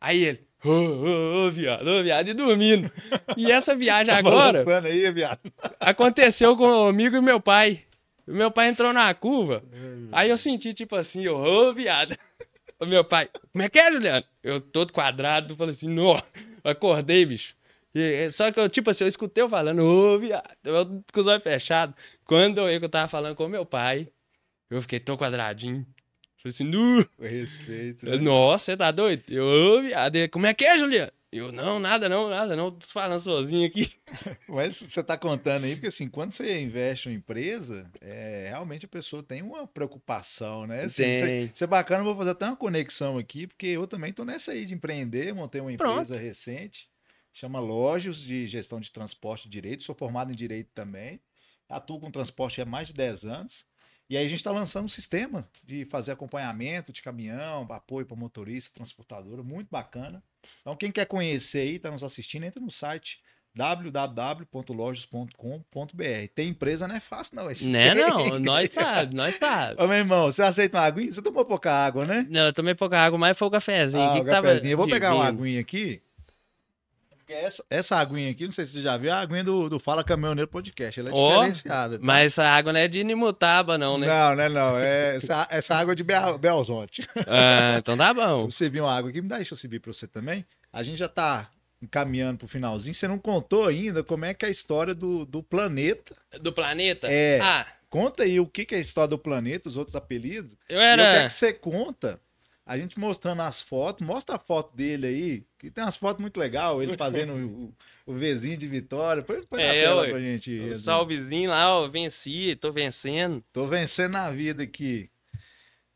Aí 0.00 0.24
ele, 0.24 0.46
ô, 0.64 0.70
ô, 0.70 1.46
ô, 1.46 1.50
viado, 1.50 1.86
ô, 1.86 2.02
viado, 2.02 2.28
e 2.28 2.34
dormindo. 2.34 2.90
E 3.36 3.50
essa 3.50 3.74
viagem 3.74 4.06
Tá 4.06 4.18
agora 4.18 4.62
aí, 4.86 5.10
viado. 5.10 5.40
aconteceu 5.80 6.56
comigo 6.56 7.16
e 7.16 7.20
meu 7.20 7.40
pai. 7.40 7.82
Meu 8.26 8.50
pai 8.50 8.68
entrou 8.68 8.92
na 8.92 9.12
curva, 9.14 9.62
aí 10.12 10.28
eu 10.30 10.36
senti 10.36 10.74
tipo 10.74 10.96
assim, 10.96 11.26
ô, 11.28 11.36
ô, 11.38 11.72
viado. 11.74 12.16
O 12.78 12.84
meu 12.84 13.02
pai, 13.02 13.30
como 13.52 13.62
é 13.64 13.70
que 13.70 13.78
é, 13.78 13.90
Juliano? 13.90 14.22
Eu 14.42 14.60
todo 14.60 14.92
quadrado, 14.92 15.56
falei 15.56 15.70
assim, 15.70 15.88
nó, 15.88 16.20
acordei, 16.62 17.24
bicho. 17.24 17.54
E- 17.94 18.30
Só 18.30 18.52
que 18.52 18.60
eu, 18.60 18.68
tipo 18.68 18.90
assim, 18.90 19.04
eu 19.04 19.08
escutei 19.08 19.42
eu 19.42 19.48
falando, 19.48 19.82
ô, 19.82 20.18
viado, 20.18 20.44
eu 20.62 21.02
com 21.10 21.20
os 21.20 21.26
olhos 21.26 21.42
fechados. 21.42 21.94
Quando 22.26 22.58
eu, 22.58 22.68
eu 22.68 22.86
tava 22.90 23.08
falando 23.08 23.34
com 23.34 23.48
meu 23.48 23.64
pai, 23.64 24.08
eu 24.68 24.82
fiquei 24.82 25.00
tão 25.00 25.16
quadradinho. 25.16 25.86
Falei 26.36 26.50
assim, 26.50 26.64
nu. 26.64 27.02
Respeito. 27.18 28.04
né? 28.04 28.16
Nossa, 28.18 28.66
você 28.66 28.76
tá 28.76 28.90
doido? 28.90 29.22
Eu, 29.26 29.46
ô, 29.46 29.80
viado, 29.80 30.14
ele, 30.16 30.28
como 30.28 30.44
é 30.44 30.52
que 30.52 30.66
é, 30.66 30.76
Juliano? 30.76 31.10
Eu, 31.32 31.50
não, 31.50 31.80
nada 31.80 32.08
não, 32.08 32.30
nada 32.30 32.54
não, 32.54 32.70
tô 32.70 32.86
falando 32.86 33.18
sozinho 33.20 33.66
aqui. 33.66 33.92
Mas 34.48 34.80
você 34.80 35.02
tá 35.02 35.18
contando 35.18 35.64
aí, 35.64 35.74
porque 35.74 35.88
assim, 35.88 36.08
quando 36.08 36.32
você 36.32 36.60
investe 36.60 37.08
em 37.08 37.12
uma 37.12 37.18
empresa, 37.18 37.90
é, 38.00 38.46
realmente 38.48 38.86
a 38.86 38.88
pessoa 38.88 39.22
tem 39.22 39.42
uma 39.42 39.66
preocupação, 39.66 40.66
né? 40.66 40.84
Assim, 40.84 41.02
Tem. 41.02 41.50
Isso, 41.52 41.64
é 41.64 41.66
bacana, 41.66 42.00
eu 42.00 42.04
vou 42.04 42.16
fazer 42.16 42.30
até 42.30 42.46
uma 42.46 42.56
conexão 42.56 43.18
aqui, 43.18 43.46
porque 43.46 43.66
eu 43.66 43.86
também 43.86 44.12
tô 44.12 44.24
nessa 44.24 44.52
aí 44.52 44.64
de 44.64 44.74
empreender, 44.74 45.34
montei 45.34 45.60
uma 45.60 45.72
Pronto. 45.76 46.02
empresa 46.02 46.16
recente, 46.16 46.88
chama 47.32 47.58
Lojos 47.58 48.22
de 48.22 48.46
Gestão 48.46 48.80
de 48.80 48.92
Transporte 48.92 49.46
e 49.46 49.50
Direito, 49.50 49.82
sou 49.82 49.94
formado 49.94 50.32
em 50.32 50.36
Direito 50.36 50.70
também, 50.72 51.20
atuo 51.68 51.98
com 51.98 52.10
transporte 52.10 52.60
há 52.60 52.64
mais 52.64 52.86
de 52.86 52.94
10 52.94 53.24
anos, 53.24 53.66
e 54.08 54.16
aí 54.16 54.24
a 54.24 54.28
gente 54.28 54.38
está 54.38 54.52
lançando 54.52 54.84
um 54.84 54.88
sistema 54.88 55.48
de 55.64 55.84
fazer 55.86 56.12
acompanhamento 56.12 56.92
de 56.92 57.02
caminhão, 57.02 57.66
apoio 57.70 58.06
para 58.06 58.16
motorista, 58.16 58.72
transportadora, 58.72 59.42
muito 59.42 59.68
bacana. 59.68 60.22
Então, 60.60 60.76
quem 60.76 60.92
quer 60.92 61.06
conhecer 61.06 61.60
aí, 61.60 61.76
está 61.76 61.90
nos 61.90 62.02
assistindo, 62.02 62.44
entra 62.44 62.60
no 62.60 62.70
site 62.70 63.20
www.lojos.com.br. 63.56 66.28
Tem 66.34 66.50
empresa, 66.50 66.86
não 66.86 66.94
é 66.94 67.00
fácil, 67.00 67.36
não. 67.36 67.50
Esse 67.50 67.66
Né, 67.66 67.94
não, 67.96 68.38
nós 68.38 68.70
sabe, 68.72 69.14
nós 69.14 69.36
sabe. 69.36 69.82
Ô, 69.82 69.86
meu 69.86 69.96
irmão, 69.96 70.30
você 70.30 70.42
aceita 70.42 70.76
uma 70.76 70.84
aguinha? 70.84 71.10
Você 71.10 71.22
tomou 71.22 71.42
pouca 71.44 71.72
água, 71.72 72.04
né? 72.04 72.26
Não, 72.28 72.46
eu 72.46 72.52
tomei 72.52 72.74
pouca 72.74 72.98
água, 72.98 73.18
mas 73.18 73.38
foi 73.38 73.48
o 73.48 73.50
cafezinho 73.50 74.04
Ah, 74.04 74.10
aqui 74.10 74.20
o 74.20 74.24
que 74.24 74.30
tava 74.30 74.48
cafezinho. 74.48 74.72
Eu 74.72 74.76
vou 74.76 74.88
pegar 74.88 75.14
uma 75.14 75.26
aguinha 75.26 75.60
aqui. 75.60 76.02
Essa, 77.28 77.64
essa 77.68 77.96
aguinha 77.96 78.30
aqui, 78.30 78.44
não 78.44 78.52
sei 78.52 78.64
se 78.66 78.72
você 78.72 78.80
já 78.82 78.96
viu, 78.96 79.10
é 79.10 79.12
a 79.12 79.18
aguinha 79.20 79.42
do, 79.44 79.68
do 79.68 79.78
Fala 79.78 80.04
Caminhoneiro 80.04 80.48
Podcast. 80.48 80.98
Ela 81.00 81.10
é 81.10 81.12
Ó, 81.12 81.30
diferenciada. 81.30 81.98
tá? 81.98 82.04
Mas 82.04 82.26
essa 82.32 82.44
água 82.48 82.72
não 82.72 82.80
é 82.80 82.86
de 82.88 83.00
Inimutaba, 83.00 83.76
não, 83.76 83.98
né? 83.98 84.06
Não, 84.06 84.36
né, 84.36 84.48
não. 84.48 84.78
É, 84.78 85.16
essa, 85.16 85.46
essa 85.50 85.74
água 85.76 85.92
é 85.92 85.94
de 85.94 86.04
Bel- 86.04 86.38
Belzonte. 86.38 87.06
Ah, 87.26 87.76
então 87.78 87.96
tá 87.96 88.12
bom. 88.14 88.44
Você 88.50 88.68
viu 88.68 88.84
uma 88.84 88.96
água 88.96 89.10
aqui, 89.10 89.20
me 89.20 89.28
dá 89.28 89.36
deixa 89.36 89.54
eu 89.54 89.58
servir 89.58 89.80
pra 89.80 89.92
você 89.92 90.06
também. 90.06 90.44
A 90.72 90.82
gente 90.82 90.98
já 90.98 91.08
tá 91.08 91.50
encaminhando 91.82 92.38
pro 92.38 92.48
finalzinho. 92.48 92.94
Você 92.94 93.06
não 93.08 93.18
contou 93.18 93.66
ainda 93.66 94.02
como 94.02 94.24
é 94.24 94.32
que 94.34 94.44
é 94.44 94.48
a 94.48 94.50
história 94.50 94.94
do, 94.94 95.24
do 95.26 95.42
planeta. 95.42 96.14
Do 96.40 96.52
planeta? 96.52 97.06
É. 97.10 97.40
Ah, 97.40 97.66
Conta 97.88 98.24
aí 98.24 98.40
o 98.40 98.46
que, 98.46 98.64
que 98.64 98.74
é 98.74 98.78
a 98.78 98.80
história 98.80 99.08
do 99.08 99.18
planeta, 99.18 99.68
os 99.68 99.76
outros 99.76 99.94
apelidos. 99.94 100.50
eu 100.68 100.76
E 100.76 100.76
eu 100.76 100.80
quero 100.80 101.02
era. 101.02 101.26
que 101.26 101.32
você 101.32 101.52
conta, 101.52 102.20
a 102.66 102.76
gente 102.76 102.98
mostrando 102.98 103.42
as 103.42 103.62
fotos, 103.62 104.04
mostra 104.06 104.34
a 104.36 104.38
foto 104.40 104.76
dele 104.76 105.06
aí, 105.06 105.44
que 105.56 105.70
tem 105.70 105.84
umas 105.84 105.96
fotos 105.96 106.20
muito 106.20 106.38
legais, 106.40 106.76
ele 106.80 106.96
fazendo 106.96 107.32
o, 108.06 108.12
o 108.12 108.14
Vzinho 108.14 108.56
de 108.56 108.66
vitória. 108.66 109.22
Põe, 109.22 109.42
põe 109.46 109.62
na 109.62 109.72
É, 109.72 109.82
tela 109.82 110.02
ué. 110.02 110.10
pra 110.10 110.20
gente. 110.20 110.50
O 110.58 110.66
Edu. 110.72 110.80
salvezinho 110.80 111.50
lá, 111.50 111.78
ó, 111.78 111.86
venci, 111.88 112.56
tô 112.56 112.72
vencendo. 112.72 113.42
Tô 113.52 113.66
vencendo 113.68 114.12
na 114.12 114.30
vida 114.32 114.64
aqui. 114.64 115.08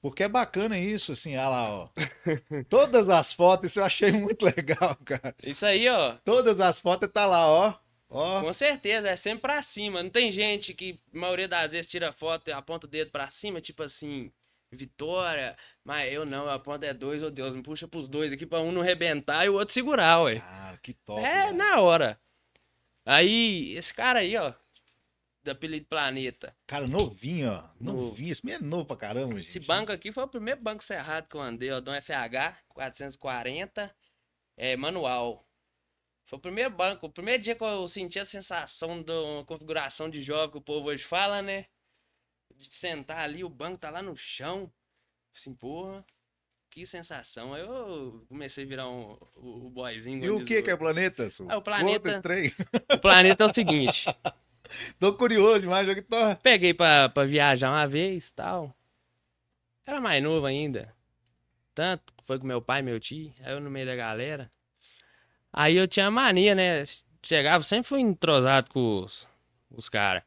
Porque 0.00 0.22
é 0.22 0.28
bacana 0.28 0.78
isso, 0.78 1.12
assim, 1.12 1.36
olha 1.36 1.48
lá, 1.48 1.70
ó. 1.70 1.88
Todas 2.70 3.08
as 3.10 3.34
fotos, 3.34 3.70
isso 3.70 3.80
eu 3.80 3.84
achei 3.84 4.10
muito 4.12 4.44
legal, 4.46 4.96
cara. 5.04 5.34
Isso 5.42 5.66
aí, 5.66 5.88
ó. 5.88 6.16
Todas 6.24 6.58
as 6.60 6.80
fotos 6.80 7.10
tá 7.12 7.26
lá, 7.26 7.46
ó. 7.46 7.74
Ó. 8.08 8.40
Com 8.40 8.52
certeza, 8.52 9.08
é 9.10 9.16
sempre 9.16 9.42
pra 9.42 9.60
cima. 9.60 10.02
Não 10.02 10.08
tem 10.10 10.32
gente 10.32 10.72
que, 10.72 10.98
a 11.14 11.18
maioria 11.18 11.46
das 11.46 11.72
vezes, 11.72 11.86
tira 11.90 12.12
foto 12.12 12.48
e 12.48 12.52
aponta 12.52 12.86
o 12.86 12.90
dedo 12.90 13.10
pra 13.10 13.28
cima, 13.28 13.60
tipo 13.60 13.82
assim, 13.82 14.32
vitória. 14.72 15.56
Mas 15.84 16.12
eu 16.12 16.24
não, 16.24 16.44
eu 16.44 16.50
aponto 16.50 16.84
é 16.84 16.94
dois, 16.94 17.22
ô 17.22 17.30
Deus, 17.30 17.54
me 17.54 17.62
puxa 17.62 17.88
pros 17.88 18.08
dois 18.08 18.32
aqui 18.32 18.46
pra 18.46 18.60
um 18.60 18.72
não 18.72 18.82
rebentar 18.82 19.44
e 19.44 19.48
o 19.48 19.54
outro 19.54 19.74
segurar, 19.74 20.22
ué. 20.22 20.42
Ah, 20.44 20.78
que 20.82 20.94
top. 20.94 21.20
É, 21.20 21.46
velho. 21.46 21.56
na 21.56 21.80
hora. 21.80 22.20
Aí, 23.04 23.74
esse 23.76 23.92
cara 23.92 24.20
aí, 24.20 24.36
ó, 24.36 24.54
da 25.42 25.52
apelido 25.52 25.86
Planeta. 25.86 26.54
Cara, 26.66 26.86
novinho, 26.86 27.50
ó. 27.50 27.68
Novinho. 27.80 28.30
Esse 28.30 28.44
menino 28.44 28.64
é 28.64 28.68
novo 28.68 28.84
pra 28.84 28.96
caramba, 28.96 29.34
gente. 29.36 29.48
Esse 29.48 29.60
banco 29.60 29.90
aqui 29.90 30.12
foi 30.12 30.22
o 30.24 30.28
primeiro 30.28 30.60
banco 30.60 30.84
cerrado 30.84 31.28
que 31.28 31.36
eu 31.36 31.40
andei, 31.40 31.70
ó, 31.70 31.80
do 31.80 31.90
FH 31.90 32.62
440, 32.68 33.94
é, 34.56 34.76
manual. 34.76 35.46
Foi 36.26 36.38
o 36.38 36.42
primeiro 36.42 36.70
banco, 36.70 37.06
o 37.06 37.10
primeiro 37.10 37.42
dia 37.42 37.56
que 37.56 37.64
eu 37.64 37.88
senti 37.88 38.18
a 38.18 38.24
sensação 38.24 39.02
de 39.02 39.10
uma 39.10 39.44
configuração 39.44 40.08
de 40.08 40.22
jovem 40.22 40.50
que 40.50 40.58
o 40.58 40.62
povo 40.62 40.88
hoje 40.88 41.02
fala, 41.02 41.42
né? 41.42 41.66
De 42.60 42.74
sentar 42.74 43.20
ali, 43.20 43.42
o 43.42 43.48
banco 43.48 43.78
tá 43.78 43.90
lá 43.90 44.02
no 44.02 44.14
chão. 44.14 44.70
Assim, 45.34 45.54
porra, 45.54 46.04
que 46.68 46.84
sensação. 46.84 47.54
Aí 47.54 47.62
eu 47.62 48.22
comecei 48.28 48.64
a 48.64 48.66
virar 48.66 48.88
um, 48.88 49.16
o, 49.36 49.66
o 49.66 49.70
boyzinho. 49.70 50.22
E 50.22 50.30
o 50.30 50.44
que 50.44 50.62
que 50.62 50.70
é 50.70 50.76
planeta? 50.76 51.30
Su? 51.30 51.46
Ah, 51.48 51.56
o 51.56 51.62
planeta-. 51.62 52.20
O 52.92 52.98
planeta 52.98 53.44
é 53.44 53.46
o 53.46 53.54
seguinte. 53.54 54.04
Tô 55.00 55.12
curioso 55.14 55.60
demais, 55.60 55.84
que 55.92 56.02
tô... 56.02 56.16
Peguei 56.36 56.72
pra, 56.72 57.08
pra 57.08 57.24
viajar 57.24 57.70
uma 57.70 57.88
vez 57.88 58.30
tal. 58.30 58.72
Era 59.84 60.00
mais 60.00 60.22
novo 60.22 60.46
ainda. 60.46 60.94
Tanto 61.74 62.12
foi 62.24 62.38
com 62.38 62.46
meu 62.46 62.62
pai 62.62 62.80
meu 62.80 63.00
tio. 63.00 63.32
Aí 63.42 63.52
eu 63.52 63.60
no 63.60 63.68
meio 63.68 63.86
da 63.86 63.96
galera. 63.96 64.48
Aí 65.52 65.76
eu 65.76 65.88
tinha 65.88 66.08
mania, 66.08 66.54
né? 66.54 66.84
Chegava, 67.20 67.64
sempre 67.64 67.88
fui 67.88 68.00
entrosado 68.00 68.70
com 68.70 69.02
os, 69.02 69.26
os 69.72 69.88
caras. 69.88 70.22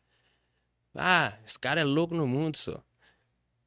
Ah, 0.96 1.34
esse 1.46 1.60
cara 1.60 1.82
é 1.82 1.84
louco 1.84 2.14
no 2.16 2.28
mundo, 2.28 2.58
só. 2.58 2.80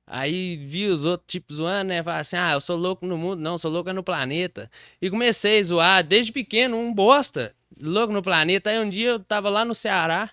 Aí 0.06 0.56
vi 0.56 0.86
os 0.86 1.04
outros 1.04 1.26
tipos 1.26 1.56
zoando, 1.56 1.88
né? 1.88 2.02
Falava 2.02 2.20
assim, 2.20 2.36
ah, 2.36 2.52
eu 2.52 2.60
sou 2.60 2.76
louco 2.76 3.06
no 3.06 3.18
mundo. 3.18 3.40
Não, 3.40 3.58
sou 3.58 3.70
louco 3.70 3.90
é 3.90 3.92
no 3.92 4.04
planeta. 4.04 4.70
E 5.02 5.10
comecei 5.10 5.58
a 5.60 5.62
zoar 5.64 6.04
desde 6.04 6.32
pequeno, 6.32 6.76
um 6.76 6.94
bosta. 6.94 7.54
Louco 7.80 8.12
no 8.12 8.22
planeta. 8.22 8.70
Aí 8.70 8.78
um 8.78 8.88
dia 8.88 9.10
eu 9.10 9.20
tava 9.20 9.50
lá 9.50 9.64
no 9.64 9.74
Ceará. 9.74 10.30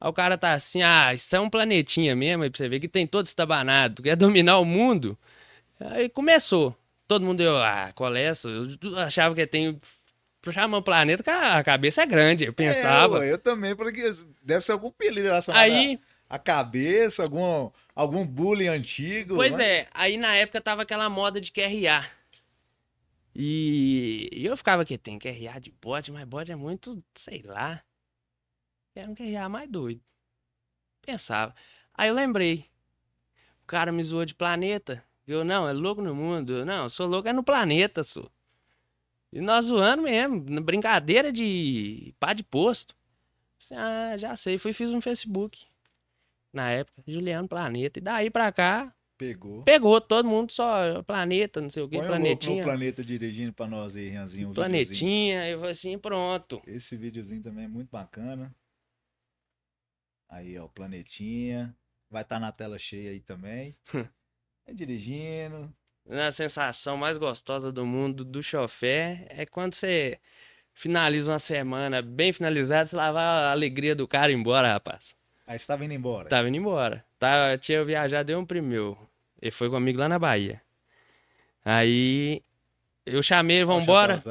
Aí 0.00 0.08
o 0.08 0.12
cara 0.12 0.38
tá 0.38 0.54
assim, 0.54 0.82
ah, 0.82 1.12
isso 1.14 1.34
é 1.34 1.40
um 1.40 1.50
planetinha 1.50 2.14
mesmo, 2.14 2.44
aí 2.44 2.50
pra 2.50 2.56
você 2.58 2.68
ver 2.68 2.80
que 2.80 2.88
tem 2.88 3.06
todo 3.06 3.26
estabanado, 3.26 4.02
quer 4.02 4.16
dominar 4.16 4.58
o 4.58 4.64
mundo. 4.64 5.18
Aí 5.80 6.08
começou. 6.08 6.76
Todo 7.08 7.24
mundo 7.24 7.38
deu, 7.38 7.56
ah, 7.58 7.92
qual 7.94 8.14
é 8.16 8.24
essa? 8.24 8.48
Eu 8.48 8.98
achava 8.98 9.34
que 9.34 9.46
tem. 9.46 9.80
Chama 10.52 10.78
um 10.78 10.82
planeta 10.82 11.22
que 11.22 11.30
a 11.30 11.62
cabeça 11.62 12.02
é 12.02 12.06
grande, 12.06 12.44
eu 12.44 12.52
pensava. 12.52 13.18
É, 13.18 13.20
ué, 13.20 13.32
eu 13.32 13.38
também, 13.38 13.74
porque 13.74 14.10
deve 14.42 14.64
ser 14.64 14.72
algum 14.72 14.88
apelido 14.88 15.26
relacionado 15.26 15.62
aí, 15.62 16.00
à 16.28 16.36
à 16.36 16.38
cabeça, 16.38 17.22
algum, 17.22 17.70
algum 17.94 18.26
bullying 18.26 18.68
antigo. 18.68 19.34
pois 19.36 19.54
né? 19.54 19.78
é, 19.78 19.88
aí 19.92 20.16
na 20.16 20.34
época 20.34 20.60
tava 20.60 20.82
aquela 20.82 21.08
moda 21.08 21.40
de 21.40 21.50
QRA. 21.50 22.06
E 23.34 24.28
e 24.32 24.44
eu 24.44 24.56
ficava 24.56 24.84
que 24.84 24.98
tem 24.98 25.18
QRA 25.18 25.60
de 25.60 25.72
bode, 25.80 26.12
mas 26.12 26.24
bode 26.24 26.52
é 26.52 26.56
muito, 26.56 27.02
sei 27.14 27.42
lá. 27.44 27.82
Era 28.94 29.10
um 29.10 29.14
QRA 29.14 29.48
mais 29.48 29.70
doido. 29.70 30.00
Pensava. 31.02 31.54
Aí 31.94 32.08
eu 32.08 32.14
lembrei. 32.14 32.66
O 33.62 33.66
cara 33.66 33.92
me 33.92 34.02
zoou 34.02 34.24
de 34.24 34.34
planeta. 34.34 35.04
Eu, 35.26 35.44
não, 35.44 35.68
é 35.68 35.72
louco 35.72 36.02
no 36.02 36.14
mundo. 36.14 36.52
Eu, 36.52 36.66
não, 36.66 36.84
eu 36.84 36.90
sou 36.90 37.06
louco 37.06 37.28
é 37.28 37.32
no 37.32 37.42
planeta, 37.42 38.02
sou. 38.02 38.30
E 39.32 39.40
nós 39.40 39.66
zoando 39.66 40.02
mesmo, 40.02 40.40
brincadeira 40.62 41.30
de 41.32 42.14
pá 42.18 42.32
de 42.32 42.42
posto. 42.42 42.96
Assim, 43.60 43.74
ah, 43.74 44.16
já 44.16 44.36
sei, 44.36 44.56
fui 44.56 44.70
e 44.70 44.74
fiz 44.74 44.90
um 44.92 45.00
Facebook. 45.00 45.66
Na 46.52 46.70
época, 46.70 47.02
Juliano 47.06 47.46
Planeta. 47.48 47.98
E 47.98 48.02
daí 48.02 48.30
pra 48.30 48.50
cá, 48.50 48.94
Pegou. 49.18 49.62
pegou 49.64 50.00
todo 50.00 50.28
mundo 50.28 50.50
só 50.52 51.02
planeta, 51.02 51.60
não 51.60 51.68
sei 51.68 51.82
o 51.82 51.88
que, 51.88 51.96
Põe 51.96 52.04
o 52.06 52.08
planetinha. 52.08 52.64
planeta 52.64 53.04
dirigindo 53.04 53.52
pra 53.52 53.66
nós 53.66 53.96
aí, 53.96 54.08
Rianzinho. 54.08 54.48
um 54.48 54.50
videozinho. 54.52 54.54
planetinha, 54.54 55.48
eu 55.48 55.58
falei 55.58 55.72
assim, 55.72 55.98
pronto. 55.98 56.62
Esse 56.66 56.96
videozinho 56.96 57.42
também 57.42 57.64
é 57.64 57.68
muito 57.68 57.90
bacana. 57.90 58.54
Aí, 60.28 60.58
ó, 60.58 60.64
o 60.64 60.68
planetinha. 60.68 61.74
Vai 62.10 62.22
estar 62.22 62.38
na 62.40 62.50
tela 62.50 62.78
cheia 62.78 63.10
aí 63.10 63.20
também. 63.20 63.76
é 64.66 64.72
dirigindo. 64.72 65.70
A 66.10 66.32
sensação 66.32 66.96
mais 66.96 67.18
gostosa 67.18 67.70
do 67.70 67.84
mundo 67.84 68.24
do 68.24 68.42
chofé 68.42 69.26
é 69.28 69.44
quando 69.44 69.74
você 69.74 70.18
finaliza 70.72 71.30
uma 71.30 71.38
semana 71.38 72.00
bem 72.00 72.32
finalizada, 72.32 72.86
você 72.86 72.96
lavar 72.96 73.44
a 73.44 73.50
alegria 73.50 73.94
do 73.94 74.08
cara 74.08 74.32
embora, 74.32 74.72
rapaz. 74.72 75.14
Aí 75.46 75.58
você 75.58 75.66
tá 75.66 75.76
vindo 75.76 75.92
embora. 75.92 76.28
Tava 76.28 76.48
indo 76.48 76.56
embora. 76.56 77.04
Tá, 77.18 77.58
tinha 77.58 77.84
viajado 77.84 78.30
eu 78.30 78.38
um 78.38 78.46
primo 78.46 78.68
meu. 78.68 78.98
Ele 79.40 79.50
foi 79.50 79.68
comigo 79.68 79.98
lá 79.98 80.08
na 80.08 80.18
Bahia. 80.18 80.60
Aí 81.64 82.42
eu 83.04 83.22
chamei 83.22 83.64
vambora. 83.64 84.22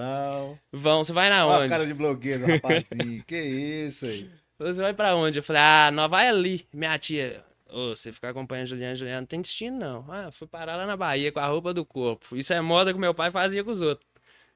Vão, 0.72 1.04
você 1.04 1.14
vai 1.14 1.30
na 1.30 1.42
a 1.42 1.48
onde? 1.48 1.70
cara 1.70 1.86
de 1.86 1.94
blogueiro, 1.94 2.46
rapazinho. 2.48 3.24
que 3.26 3.38
isso 3.38 4.06
aí. 4.06 4.30
Você 4.58 4.82
vai 4.82 4.94
pra 4.94 5.16
onde? 5.16 5.40
Eu 5.40 5.44
falei, 5.44 5.62
ah, 5.62 5.92
nós 5.92 6.10
vai 6.10 6.28
ali. 6.28 6.68
Minha 6.74 6.98
tia, 6.98 7.44
ô, 7.72 7.96
você 7.96 8.12
ficar 8.12 8.30
acompanhando 8.30 8.68
Juliano, 8.68 8.96
Juliano, 8.96 9.22
não 9.22 9.28
tem 9.28 9.42
destino 9.42 9.78
não. 9.78 10.06
Ah, 10.12 10.32
fui 10.32 10.48
parar 10.48 10.76
lá 10.76 10.86
na 10.86 10.98
Bahia 10.98 11.32
com 11.32 11.40
a 11.40 11.48
roupa 11.48 11.74
do 11.74 11.86
corpo. 11.86 12.36
Isso 12.36 12.54
é 12.54 12.62
moda 12.62 12.94
que 12.94 13.00
meu 13.00 13.14
pai 13.14 13.32
fazia 13.32 13.64
com 13.64 13.72
os 13.72 13.82
outros. 13.82 14.08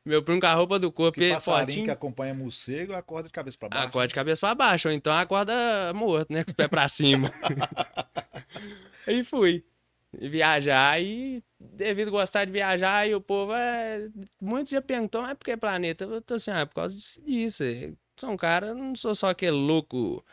Meu 0.03 0.23
primo 0.23 0.41
com 0.41 0.47
a 0.47 0.53
roupa 0.53 0.79
do 0.79 0.87
Diz 0.87 0.95
corpo 0.95 1.19
que 1.19 1.29
e 1.29 1.33
passarinho 1.33 1.85
que 1.85 1.91
acompanha 1.91 2.33
morcego 2.33 2.93
acorda 2.93 3.27
de 3.27 3.33
cabeça 3.33 3.57
pra 3.57 3.69
baixo. 3.69 3.87
Acorda 3.87 4.07
de 4.07 4.15
cabeça 4.15 4.39
pra 4.41 4.55
baixo, 4.55 4.87
ou 4.87 4.93
então 4.93 5.13
acorda 5.13 5.93
morto, 5.93 6.33
né? 6.33 6.43
Com 6.43 6.51
o 6.51 6.55
pé 6.55 6.67
pra 6.67 6.87
cima. 6.87 7.31
aí 9.05 9.23
fui. 9.23 9.63
Viajar 10.13 11.01
e 11.01 11.41
devido 11.59 12.09
a 12.09 12.11
gostar 12.11 12.45
de 12.45 12.51
viajar, 12.51 13.07
e 13.07 13.13
o 13.13 13.21
povo 13.21 13.53
é. 13.53 14.09
Muitos 14.41 14.71
já 14.71 14.81
perguntou, 14.81 15.21
mas 15.21 15.37
por 15.37 15.45
que 15.45 15.55
planeta? 15.55 16.03
Eu 16.03 16.21
tô 16.21 16.33
assim, 16.33 16.51
ah, 16.51 16.59
é 16.61 16.65
por 16.65 16.75
causa 16.75 16.97
disso. 16.97 17.63
sou 18.17 18.31
um 18.31 18.37
cara, 18.37 18.73
não 18.73 18.95
sou 18.95 19.13
só 19.13 19.29
aquele 19.29 19.51
louco 19.51 20.25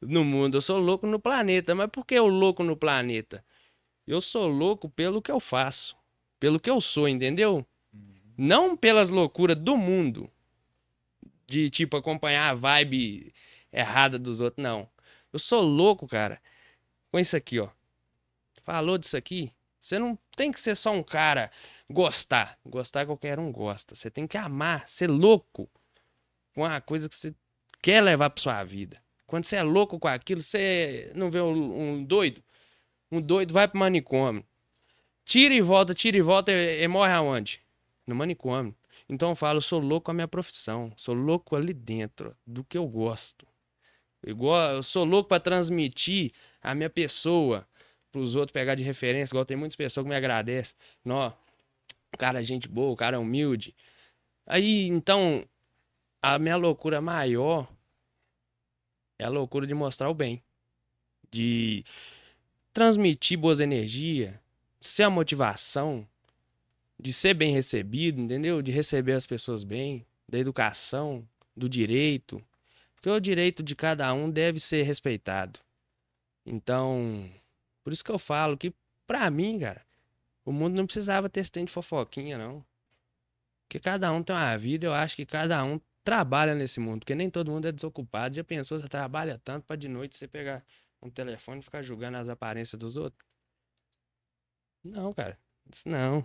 no 0.00 0.24
mundo, 0.24 0.56
eu 0.56 0.60
sou 0.60 0.78
louco 0.78 1.06
no 1.06 1.18
planeta. 1.18 1.74
Mas 1.74 1.90
por 1.90 2.04
que 2.04 2.14
eu 2.14 2.26
louco 2.26 2.62
no 2.62 2.76
planeta? 2.76 3.44
Eu 4.06 4.20
sou 4.20 4.46
louco 4.46 4.88
pelo 4.88 5.20
que 5.20 5.30
eu 5.30 5.40
faço, 5.40 5.96
pelo 6.38 6.60
que 6.60 6.70
eu 6.70 6.80
sou, 6.80 7.08
entendeu? 7.08 7.66
Não 8.36 8.76
pelas 8.76 9.10
loucuras 9.10 9.56
do 9.56 9.76
mundo 9.76 10.30
de 11.46 11.70
tipo 11.70 11.96
acompanhar 11.96 12.50
a 12.50 12.54
vibe 12.54 13.32
errada 13.72 14.18
dos 14.18 14.40
outros, 14.40 14.62
não. 14.62 14.88
Eu 15.32 15.38
sou 15.38 15.62
louco, 15.62 16.06
cara. 16.06 16.40
Com 17.10 17.18
isso 17.18 17.36
aqui, 17.36 17.58
ó. 17.58 17.68
Falou 18.62 18.98
disso 18.98 19.16
aqui? 19.16 19.52
Você 19.80 19.98
não 19.98 20.18
tem 20.36 20.50
que 20.50 20.60
ser 20.60 20.74
só 20.74 20.90
um 20.90 21.02
cara 21.02 21.50
gostar. 21.88 22.58
Gostar 22.64 23.06
qualquer 23.06 23.38
um 23.38 23.52
gosta. 23.52 23.94
Você 23.94 24.10
tem 24.10 24.26
que 24.26 24.36
amar, 24.36 24.88
ser 24.88 25.08
louco 25.08 25.70
com 26.54 26.62
uma 26.62 26.80
coisa 26.80 27.08
que 27.08 27.14
você 27.14 27.34
quer 27.80 28.02
levar 28.02 28.30
pra 28.30 28.42
sua 28.42 28.64
vida. 28.64 29.00
Quando 29.26 29.44
você 29.44 29.56
é 29.56 29.62
louco 29.62 29.98
com 29.98 30.08
aquilo, 30.08 30.40
você 30.40 31.10
não 31.14 31.30
vê 31.30 31.40
um, 31.40 31.80
um 31.80 32.04
doido? 32.04 32.42
Um 33.10 33.20
doido 33.20 33.52
vai 33.52 33.66
pro 33.66 33.78
manicômio. 33.78 34.44
Tira 35.24 35.54
e 35.54 35.60
volta, 35.60 35.94
tira 35.94 36.16
e 36.16 36.22
volta 36.22 36.52
e, 36.52 36.82
e 36.82 36.88
morre 36.88 37.12
aonde? 37.12 37.60
No 38.06 38.14
manicômio. 38.14 38.74
Então 39.08 39.30
eu 39.30 39.36
falo, 39.36 39.58
eu 39.58 39.62
sou 39.62 39.80
louco 39.80 40.06
com 40.06 40.10
a 40.12 40.14
minha 40.14 40.28
profissão. 40.28 40.92
Sou 40.96 41.14
louco 41.14 41.56
ali 41.56 41.74
dentro, 41.74 42.36
do 42.46 42.62
que 42.64 42.78
eu 42.78 42.86
gosto. 42.86 43.46
Igual, 44.24 44.76
eu 44.76 44.82
sou 44.82 45.04
louco 45.04 45.28
para 45.28 45.40
transmitir 45.40 46.32
a 46.60 46.74
minha 46.74 46.90
pessoa 46.90 47.66
pros 48.10 48.34
outros 48.34 48.52
pegar 48.52 48.74
de 48.74 48.82
referência. 48.82 49.32
Igual 49.32 49.44
tem 49.44 49.56
muitas 49.56 49.76
pessoas 49.76 50.04
que 50.04 50.08
me 50.08 50.16
agradecem. 50.16 50.76
Nó, 51.04 51.32
o 52.12 52.18
cara 52.18 52.40
é 52.40 52.42
gente 52.42 52.68
boa, 52.68 52.92
o 52.92 52.96
cara 52.96 53.16
é 53.16 53.18
humilde. 53.18 53.74
Aí, 54.46 54.86
então, 54.86 55.44
a 56.22 56.38
minha 56.38 56.56
loucura 56.56 57.00
maior 57.00 57.68
é 59.18 59.24
a 59.24 59.28
loucura 59.28 59.66
de 59.66 59.74
mostrar 59.74 60.08
o 60.08 60.14
bem. 60.14 60.42
De 61.30 61.84
transmitir 62.72 63.38
boas 63.38 63.60
energias, 63.60 64.34
ser 64.80 65.04
a 65.04 65.10
motivação, 65.10 66.06
de 66.98 67.12
ser 67.12 67.34
bem 67.34 67.52
recebido, 67.52 68.20
entendeu? 68.20 68.62
De 68.62 68.70
receber 68.70 69.12
as 69.12 69.26
pessoas 69.26 69.64
bem, 69.64 70.04
da 70.28 70.38
educação, 70.38 71.26
do 71.56 71.68
direito. 71.68 72.42
Porque 72.94 73.08
o 73.08 73.20
direito 73.20 73.62
de 73.62 73.74
cada 73.74 74.12
um 74.12 74.30
deve 74.30 74.60
ser 74.60 74.82
respeitado. 74.82 75.60
Então, 76.44 77.30
por 77.82 77.92
isso 77.92 78.04
que 78.04 78.10
eu 78.10 78.18
falo 78.18 78.56
que, 78.56 78.72
pra 79.06 79.30
mim, 79.30 79.58
cara, 79.58 79.84
o 80.44 80.52
mundo 80.52 80.76
não 80.76 80.86
precisava 80.86 81.28
ter 81.28 81.40
esse 81.40 81.64
de 81.64 81.72
fofoquinha, 81.72 82.38
não. 82.38 82.64
Porque 83.62 83.80
cada 83.80 84.12
um 84.12 84.22
tem 84.22 84.34
uma 84.34 84.56
vida, 84.56 84.86
eu 84.86 84.94
acho 84.94 85.16
que 85.16 85.26
cada 85.26 85.62
um 85.64 85.80
trabalha 86.06 86.54
nesse 86.54 86.78
mundo. 86.78 87.00
Porque 87.00 87.16
nem 87.16 87.28
todo 87.28 87.50
mundo 87.50 87.66
é 87.66 87.72
desocupado. 87.72 88.36
Já 88.36 88.44
pensou, 88.44 88.80
você 88.80 88.88
trabalha 88.88 89.40
tanto 89.44 89.64
pra 89.64 89.74
de 89.74 89.88
noite 89.88 90.16
você 90.16 90.28
pegar 90.28 90.64
um 91.02 91.10
telefone 91.10 91.60
e 91.60 91.64
ficar 91.64 91.82
julgando 91.82 92.16
as 92.16 92.28
aparências 92.28 92.78
dos 92.78 92.96
outros? 92.96 93.28
Não, 94.84 95.12
cara. 95.12 95.36
Isso 95.68 95.88
não. 95.88 96.24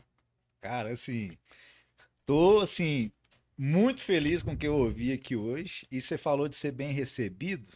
Cara, 0.61 0.91
assim, 0.91 1.36
tô 2.27 2.59
assim 2.59 3.11
muito 3.57 4.01
feliz 4.01 4.43
com 4.43 4.51
o 4.51 4.57
que 4.57 4.67
eu 4.67 4.75
ouvi 4.75 5.11
aqui 5.11 5.36
hoje. 5.36 5.88
E 5.89 5.99
você 5.99 6.15
falou 6.15 6.47
de 6.47 6.55
ser 6.55 6.71
bem 6.71 6.91
recebido. 6.91 7.67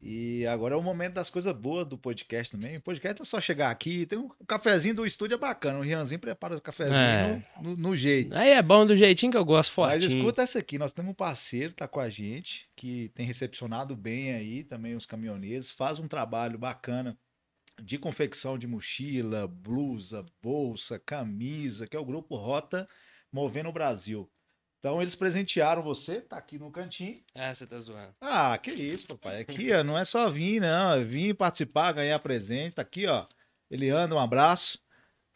E 0.00 0.46
agora 0.46 0.74
é 0.74 0.78
o 0.78 0.82
momento 0.82 1.14
das 1.14 1.28
coisas 1.28 1.52
boas 1.56 1.84
do 1.84 1.98
podcast 1.98 2.52
também. 2.56 2.76
O 2.76 2.80
podcast 2.80 3.20
é 3.20 3.24
só 3.24 3.40
chegar 3.40 3.70
aqui, 3.70 4.06
tem 4.06 4.16
um 4.18 4.28
cafezinho 4.46 4.94
do 4.94 5.04
estúdio 5.04 5.34
é 5.34 5.38
bacana. 5.38 5.80
O 5.80 5.82
Rianzinho 5.82 6.20
prepara 6.20 6.56
o 6.56 6.60
cafezinho 6.60 6.94
É. 6.96 7.42
no, 7.60 7.70
no- 7.70 7.76
no 7.76 7.96
jeito. 7.96 8.32
Aí 8.36 8.50
é 8.50 8.62
bom 8.62 8.86
do 8.86 8.96
jeitinho 8.96 9.32
que 9.32 9.38
eu 9.38 9.44
gosto, 9.44 9.70
Mas 9.80 10.00
fortinho. 10.00 10.18
escuta 10.20 10.42
essa 10.42 10.60
aqui, 10.60 10.78
nós 10.78 10.92
temos 10.92 11.10
um 11.10 11.14
parceiro, 11.14 11.74
tá 11.74 11.88
com 11.88 11.98
a 11.98 12.08
gente, 12.08 12.68
que 12.76 13.10
tem 13.14 13.26
recepcionado 13.26 13.96
bem 13.96 14.32
aí 14.34 14.62
também 14.62 14.94
os 14.94 15.04
caminhoneiros, 15.04 15.70
faz 15.72 15.98
um 15.98 16.06
trabalho 16.06 16.56
bacana 16.58 17.18
de 17.82 17.98
confecção 17.98 18.56
de 18.56 18.66
mochila, 18.68 19.48
blusa, 19.48 20.24
bolsa, 20.40 20.98
camisa, 21.04 21.86
que 21.88 21.96
é 21.96 22.00
o 22.00 22.04
Grupo 22.04 22.36
Rota 22.36 22.88
Movendo 23.32 23.68
o 23.68 23.72
Brasil. 23.72 24.30
Então 24.78 25.02
eles 25.02 25.14
presentearam 25.14 25.82
você, 25.82 26.20
tá 26.20 26.36
aqui 26.36 26.58
no 26.58 26.70
cantinho. 26.70 27.20
Ah, 27.34 27.52
você 27.52 27.66
tá 27.66 27.80
zoando. 27.80 28.14
Ah, 28.20 28.56
que 28.58 28.70
isso, 28.70 29.06
papai. 29.06 29.40
Aqui, 29.40 29.72
ó, 29.72 29.82
não 29.82 29.98
é 29.98 30.04
só 30.04 30.30
vir, 30.30 30.60
não. 30.60 30.94
É 30.94 31.02
vir 31.02 31.34
participar, 31.34 31.92
ganhar 31.92 32.18
presente. 32.20 32.74
Tá 32.74 32.82
aqui, 32.82 33.06
ó. 33.06 33.26
Eliandro, 33.70 34.16
um 34.16 34.20
abraço. 34.20 34.78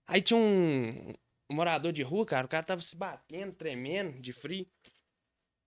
Aí 0.08 0.22
tinha 0.22 0.38
um, 0.40 1.14
um 1.50 1.54
morador 1.56 1.92
de 1.92 2.02
rua, 2.02 2.26
cara, 2.26 2.46
o 2.46 2.50
cara 2.50 2.64
tava 2.64 2.82
se 2.82 2.96
batendo, 2.96 3.54
tremendo, 3.54 4.20
de 4.20 4.34
frio. 4.34 4.66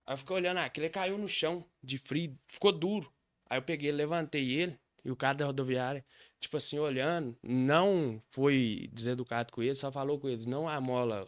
Aí 0.05 0.13
eu 0.13 0.17
fiquei 0.17 0.35
olhando 0.35 0.57
aquilo, 0.57 0.85
ele 0.85 0.93
caiu 0.93 1.17
no 1.17 1.27
chão, 1.29 1.65
de 1.81 1.97
frio, 1.97 2.37
ficou 2.47 2.71
duro. 2.73 3.09
Aí 3.49 3.57
eu 3.57 3.61
peguei, 3.61 3.91
levantei 3.91 4.51
ele, 4.51 4.77
e 5.05 5.09
o 5.11 5.15
cara 5.15 5.37
da 5.37 5.45
rodoviária, 5.45 6.03
tipo 6.43 6.57
assim, 6.57 6.77
olhando, 6.79 7.35
não 7.41 8.21
foi 8.29 8.89
deseducado 8.93 9.51
com 9.51 9.61
ele, 9.63 9.75
só 9.75 9.91
falou 9.91 10.19
com 10.19 10.29
eles, 10.29 10.45
não 10.45 10.67
amola 10.69 11.27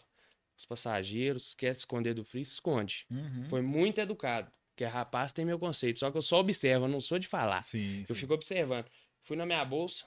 os 0.58 0.66
passageiros, 0.66 1.54
quer 1.56 1.74
se 1.74 1.80
esconder 1.80 2.14
do 2.14 2.24
frio, 2.24 2.46
se 2.46 2.54
esconde. 2.54 3.06
Uhum. 3.10 3.46
Foi 3.50 3.62
muito 3.62 4.00
educado, 4.00 4.52
porque 4.70 4.86
rapaz 4.86 5.34
tem 5.34 5.44
meu 5.46 5.60
conceito, 5.60 6.00
só 6.00 6.12
que 6.12 6.18
eu 6.18 6.22
só 6.22 6.40
observo, 6.40 6.86
eu 6.86 6.90
não 6.90 7.02
sou 7.02 7.18
de 7.20 7.28
falar. 7.28 7.62
Sim, 7.64 8.02
Eu 8.08 8.16
sim. 8.16 8.22
fico 8.22 8.34
observando. 8.34 8.86
Fui 9.24 9.36
na 9.36 9.46
minha 9.46 9.64
bolsa, 9.66 10.06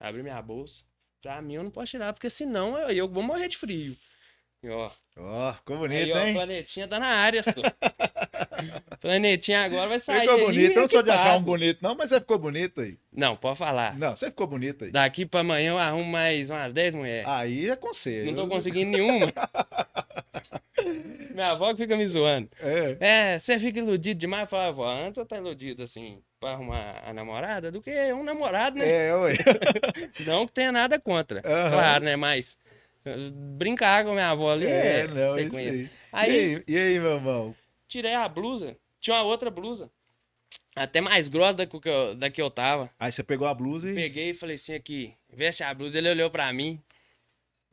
abri 0.00 0.22
minha 0.22 0.40
bolsa. 0.40 0.84
Pra 1.20 1.42
mim 1.42 1.54
eu 1.54 1.64
não 1.64 1.70
posso 1.70 1.90
tirar, 1.90 2.12
porque 2.12 2.30
senão 2.30 2.78
eu, 2.78 2.90
eu 2.90 3.08
vou 3.08 3.22
morrer 3.22 3.48
de 3.48 3.56
frio. 3.56 3.96
E, 4.62 4.68
ó, 4.68 4.90
Ó, 5.16 5.52
ficou 5.54 5.74
aí, 5.76 5.80
bonito, 5.82 6.16
ó, 6.16 6.20
hein? 6.20 6.34
planetinha 6.34 6.86
tá 6.88 6.98
na 7.00 7.08
área, 7.08 7.42
só. 7.42 7.50
planetinha 9.00 9.64
agora 9.64 9.88
vai 9.88 10.00
sair. 10.00 10.20
Ficou 10.20 10.46
bonito. 10.46 10.72
Eu 10.72 10.80
não 10.80 10.88
sou 10.88 11.02
de 11.02 11.10
achar 11.10 11.36
um 11.36 11.42
bonito, 11.42 11.78
não, 11.82 11.94
mas 11.94 12.10
você 12.10 12.20
ficou 12.20 12.38
bonito 12.38 12.80
aí. 12.80 12.96
Não, 13.12 13.36
pode 13.36 13.58
falar. 13.58 13.96
Não, 13.98 14.14
você 14.14 14.26
ficou 14.26 14.46
bonito 14.46 14.84
aí. 14.84 14.90
Daqui 14.90 15.26
pra 15.26 15.40
amanhã 15.40 15.70
eu 15.70 15.78
arrumo 15.78 16.10
mais 16.10 16.50
umas 16.50 16.72
10 16.72 16.94
mulheres. 16.94 17.26
Aí 17.28 17.68
é 17.68 17.76
você. 17.76 18.24
não 18.24 18.34
tô 18.34 18.46
conseguindo 18.46 18.90
nenhuma. 18.90 19.26
Minha 21.34 21.52
avó 21.52 21.70
que 21.70 21.82
fica 21.82 21.96
me 21.96 22.06
zoando. 22.06 22.48
É. 22.60 22.96
É, 23.00 23.38
você 23.38 23.58
fica 23.58 23.78
iludido 23.78 24.18
demais. 24.18 24.42
Eu 24.42 24.48
falo, 24.48 24.62
avó, 24.68 24.88
antes 24.88 25.18
eu 25.18 25.26
tá 25.26 25.36
iludido 25.36 25.82
assim 25.82 26.20
pra 26.40 26.50
arrumar 26.50 27.02
a 27.04 27.12
namorada 27.12 27.70
do 27.70 27.80
que 27.80 27.90
um 28.12 28.24
namorado, 28.24 28.78
né? 28.78 29.08
É, 29.08 29.14
ué. 29.14 29.34
Não 30.26 30.46
que 30.46 30.52
tenha 30.52 30.72
nada 30.72 30.98
contra. 30.98 31.40
Aham. 31.44 31.70
Claro, 31.70 32.04
né? 32.04 32.16
Mas 32.16 32.58
eh, 33.04 33.30
brincar 33.32 34.04
com 34.04 34.12
minha 34.12 34.30
avó 34.30 34.52
ali 34.52 34.66
É, 34.66 35.00
é, 35.00 35.06
não, 35.06 35.38
isso 35.38 35.56
aí. 35.56 35.90
Aí, 36.12 36.30
E 36.30 36.34
aí, 36.38 36.64
e 36.66 36.76
aí, 36.76 36.98
meu 37.00 37.14
irmão? 37.16 37.54
Tirei 37.88 38.14
a 38.14 38.28
blusa. 38.28 38.76
Tinha 39.00 39.16
uma 39.16 39.22
outra 39.22 39.50
blusa. 39.50 39.90
Até 40.76 41.00
mais 41.00 41.28
grossa 41.28 41.58
da 41.58 41.66
que 41.66 41.88
eu, 41.88 42.14
da 42.14 42.30
que 42.30 42.40
eu 42.40 42.50
tava. 42.50 42.90
Aí 42.98 43.10
você 43.10 43.22
pegou 43.22 43.48
a 43.48 43.54
blusa 43.54 43.90
e. 43.90 43.94
Peguei 43.94 44.30
e 44.30 44.34
falei 44.34 44.54
assim 44.54 44.74
aqui, 44.74 45.14
veste 45.28 45.64
a 45.64 45.74
blusa. 45.74 45.98
Ele 45.98 46.10
olhou 46.10 46.30
pra 46.30 46.52
mim. 46.52 46.80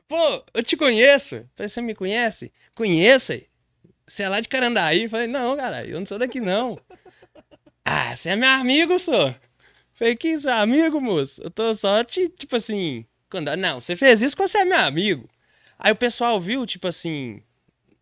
Pô, 0.08 0.44
eu 0.54 0.62
te 0.62 0.76
conheço. 0.76 1.44
Falei, 1.54 1.68
você 1.68 1.80
me 1.80 1.94
conhece? 1.94 2.52
Conheço. 2.74 3.32
aí. 3.32 3.46
Você 4.06 4.22
é 4.22 4.28
lá 4.28 4.40
de 4.40 4.48
Carandaí? 4.48 5.08
Falei, 5.08 5.26
não, 5.26 5.56
cara, 5.56 5.84
eu 5.84 5.98
não 5.98 6.06
sou 6.06 6.18
daqui, 6.18 6.40
não. 6.40 6.78
ah, 7.84 8.16
você 8.16 8.30
é 8.30 8.36
meu 8.36 8.48
amigo, 8.48 8.98
só. 8.98 9.34
Falei, 9.94 10.14
que 10.14 10.38
seu 10.38 10.52
amigo, 10.52 11.00
moço? 11.00 11.42
Eu 11.42 11.50
tô 11.50 11.74
só 11.74 12.04
te, 12.04 12.28
tipo 12.28 12.54
assim... 12.54 13.04
Quando... 13.28 13.54
Não, 13.56 13.80
você 13.80 13.96
fez 13.96 14.22
isso 14.22 14.36
porque 14.36 14.48
você 14.48 14.58
é 14.58 14.64
meu 14.64 14.78
amigo. 14.78 15.28
Aí 15.78 15.90
o 15.90 15.96
pessoal 15.96 16.40
viu, 16.40 16.64
tipo 16.66 16.86
assim... 16.86 17.42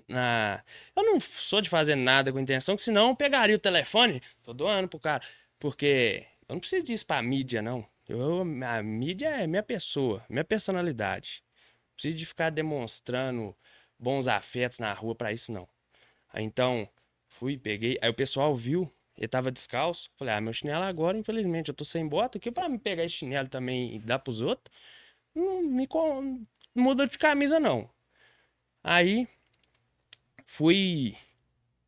Na... 0.08 0.62
Eu 0.94 1.02
não 1.02 1.20
sou 1.20 1.60
de 1.60 1.68
fazer 1.68 1.94
nada 1.94 2.32
com 2.32 2.38
intenção, 2.38 2.76
que 2.76 2.82
senão 2.82 3.10
eu 3.10 3.16
pegaria 3.16 3.56
o 3.56 3.58
telefone, 3.58 4.22
tô 4.42 4.52
doando 4.52 4.88
pro 4.88 5.00
cara. 5.00 5.22
Porque 5.58 6.26
eu 6.48 6.54
não 6.54 6.60
preciso 6.60 6.84
disso 6.86 7.06
pra 7.06 7.22
mídia, 7.22 7.62
não. 7.62 7.86
Eu, 8.08 8.42
a 8.66 8.82
mídia 8.82 9.28
é 9.28 9.46
minha 9.46 9.62
pessoa, 9.62 10.24
minha 10.28 10.44
personalidade. 10.44 11.42
Não 11.88 11.94
preciso 11.94 12.16
de 12.16 12.26
ficar 12.26 12.50
demonstrando 12.50 13.56
bons 13.98 14.28
afetos 14.28 14.78
na 14.78 14.92
rua 14.92 15.14
pra 15.14 15.32
isso, 15.32 15.52
não. 15.52 15.66
Então, 16.34 16.88
fui, 17.28 17.56
peguei. 17.56 17.98
Aí 18.02 18.10
o 18.10 18.14
pessoal 18.14 18.54
viu, 18.54 18.90
ele 19.16 19.28
tava 19.28 19.50
descalço. 19.50 20.10
Falei, 20.16 20.34
ah, 20.34 20.40
meu 20.40 20.52
chinelo 20.52 20.84
agora, 20.84 21.16
infelizmente, 21.16 21.68
eu 21.68 21.74
tô 21.74 21.84
sem 21.84 22.06
bota 22.06 22.38
aqui 22.38 22.50
pra 22.50 22.68
me 22.68 22.78
pegar 22.78 23.04
esse 23.04 23.16
chinelo 23.16 23.48
também 23.48 23.96
e 23.96 23.98
dar 23.98 24.18
pros 24.18 24.40
outros. 24.40 24.74
Não 25.34 25.62
me 25.62 25.88
muda 26.74 27.06
de 27.06 27.18
camisa, 27.18 27.58
não. 27.58 27.88
Aí, 28.82 29.26
fui. 30.56 31.16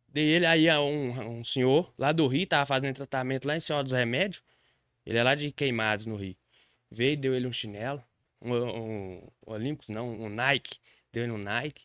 Dei 0.09 0.25
ele 0.25 0.47
aí 0.47 0.69
a 0.69 0.81
um, 0.81 1.39
um 1.39 1.45
senhor 1.45 1.93
lá 1.99 2.11
do 2.11 2.27
Rio, 2.27 2.47
tava 2.47 2.67
fazendo 2.67 2.97
tratamento 2.97 3.47
lá 3.47 3.57
em 3.57 3.61
Senhora 3.61 3.85
dos 3.85 3.93
Remédios. 3.93 4.43
Ele 5.05 5.19
é 5.19 5.23
lá 5.23 5.35
de 5.35 5.53
Queimados, 5.53 6.07
no 6.07 6.17
Rio. 6.17 6.37
Veio 6.91 7.17
deu 7.17 7.35
ele 7.35 7.47
um 7.47 7.53
chinelo. 7.53 8.03
Um, 8.41 8.55
um 8.55 9.29
Olympus, 9.47 9.89
não, 9.89 10.09
um 10.09 10.29
Nike. 10.29 10.79
Deu 11.13 11.23
ele 11.25 11.33
um 11.33 11.39
Nike. 11.39 11.85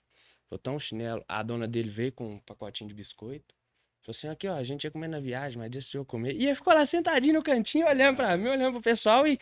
botou 0.49 0.75
um 0.75 0.79
chinelo. 0.79 1.23
A 1.27 1.43
dona 1.43 1.67
dele 1.67 1.89
veio 1.89 2.11
com 2.11 2.33
um 2.33 2.39
pacotinho 2.39 2.87
de 2.87 2.93
biscoito. 2.93 3.53
Falou 4.01 4.11
assim, 4.11 4.27
aqui 4.29 4.47
ó, 4.47 4.55
a 4.55 4.63
gente 4.63 4.85
ia 4.85 4.91
comer 4.91 5.07
na 5.07 5.19
viagem, 5.19 5.59
mas 5.59 5.69
decidiu 5.69 6.03
comer. 6.03 6.33
E 6.35 6.45
ele 6.45 6.55
ficou 6.55 6.73
lá 6.73 6.85
sentadinho 6.85 7.35
no 7.35 7.43
cantinho, 7.43 7.87
olhando 7.87 8.15
pra 8.15 8.35
mim, 8.35 8.47
olhando 8.47 8.73
pro 8.73 8.81
pessoal 8.81 9.27
e 9.27 9.37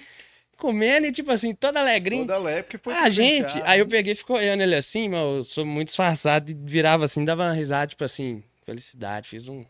comendo, 0.60 1.08
e 1.08 1.12
tipo 1.12 1.32
assim, 1.32 1.56
todo 1.56 1.78
alegrinho. 1.78 2.28
Toda 2.28 2.38
leve, 2.38 2.64
porque 2.64 2.78
foi 2.78 2.94
Ah, 2.94 3.10
gente, 3.10 3.60
aí 3.64 3.80
eu 3.80 3.88
peguei 3.88 4.14
e 4.14 4.16
ficou 4.16 4.36
olhando 4.36 4.62
ele 4.62 4.76
assim, 4.76 5.10
mas 5.10 5.20
eu 5.20 5.44
sou 5.44 5.66
muito 5.66 5.88
disfarçado 5.88 6.52
e 6.52 6.54
virava 6.54 7.06
assim, 7.06 7.26
dava 7.26 7.44
uma 7.44 7.54
risada, 7.54 7.88
tipo 7.88 8.04
assim, 8.04 8.44
felicidade, 8.64 9.30
fiz 9.30 9.48
um. 9.48 9.64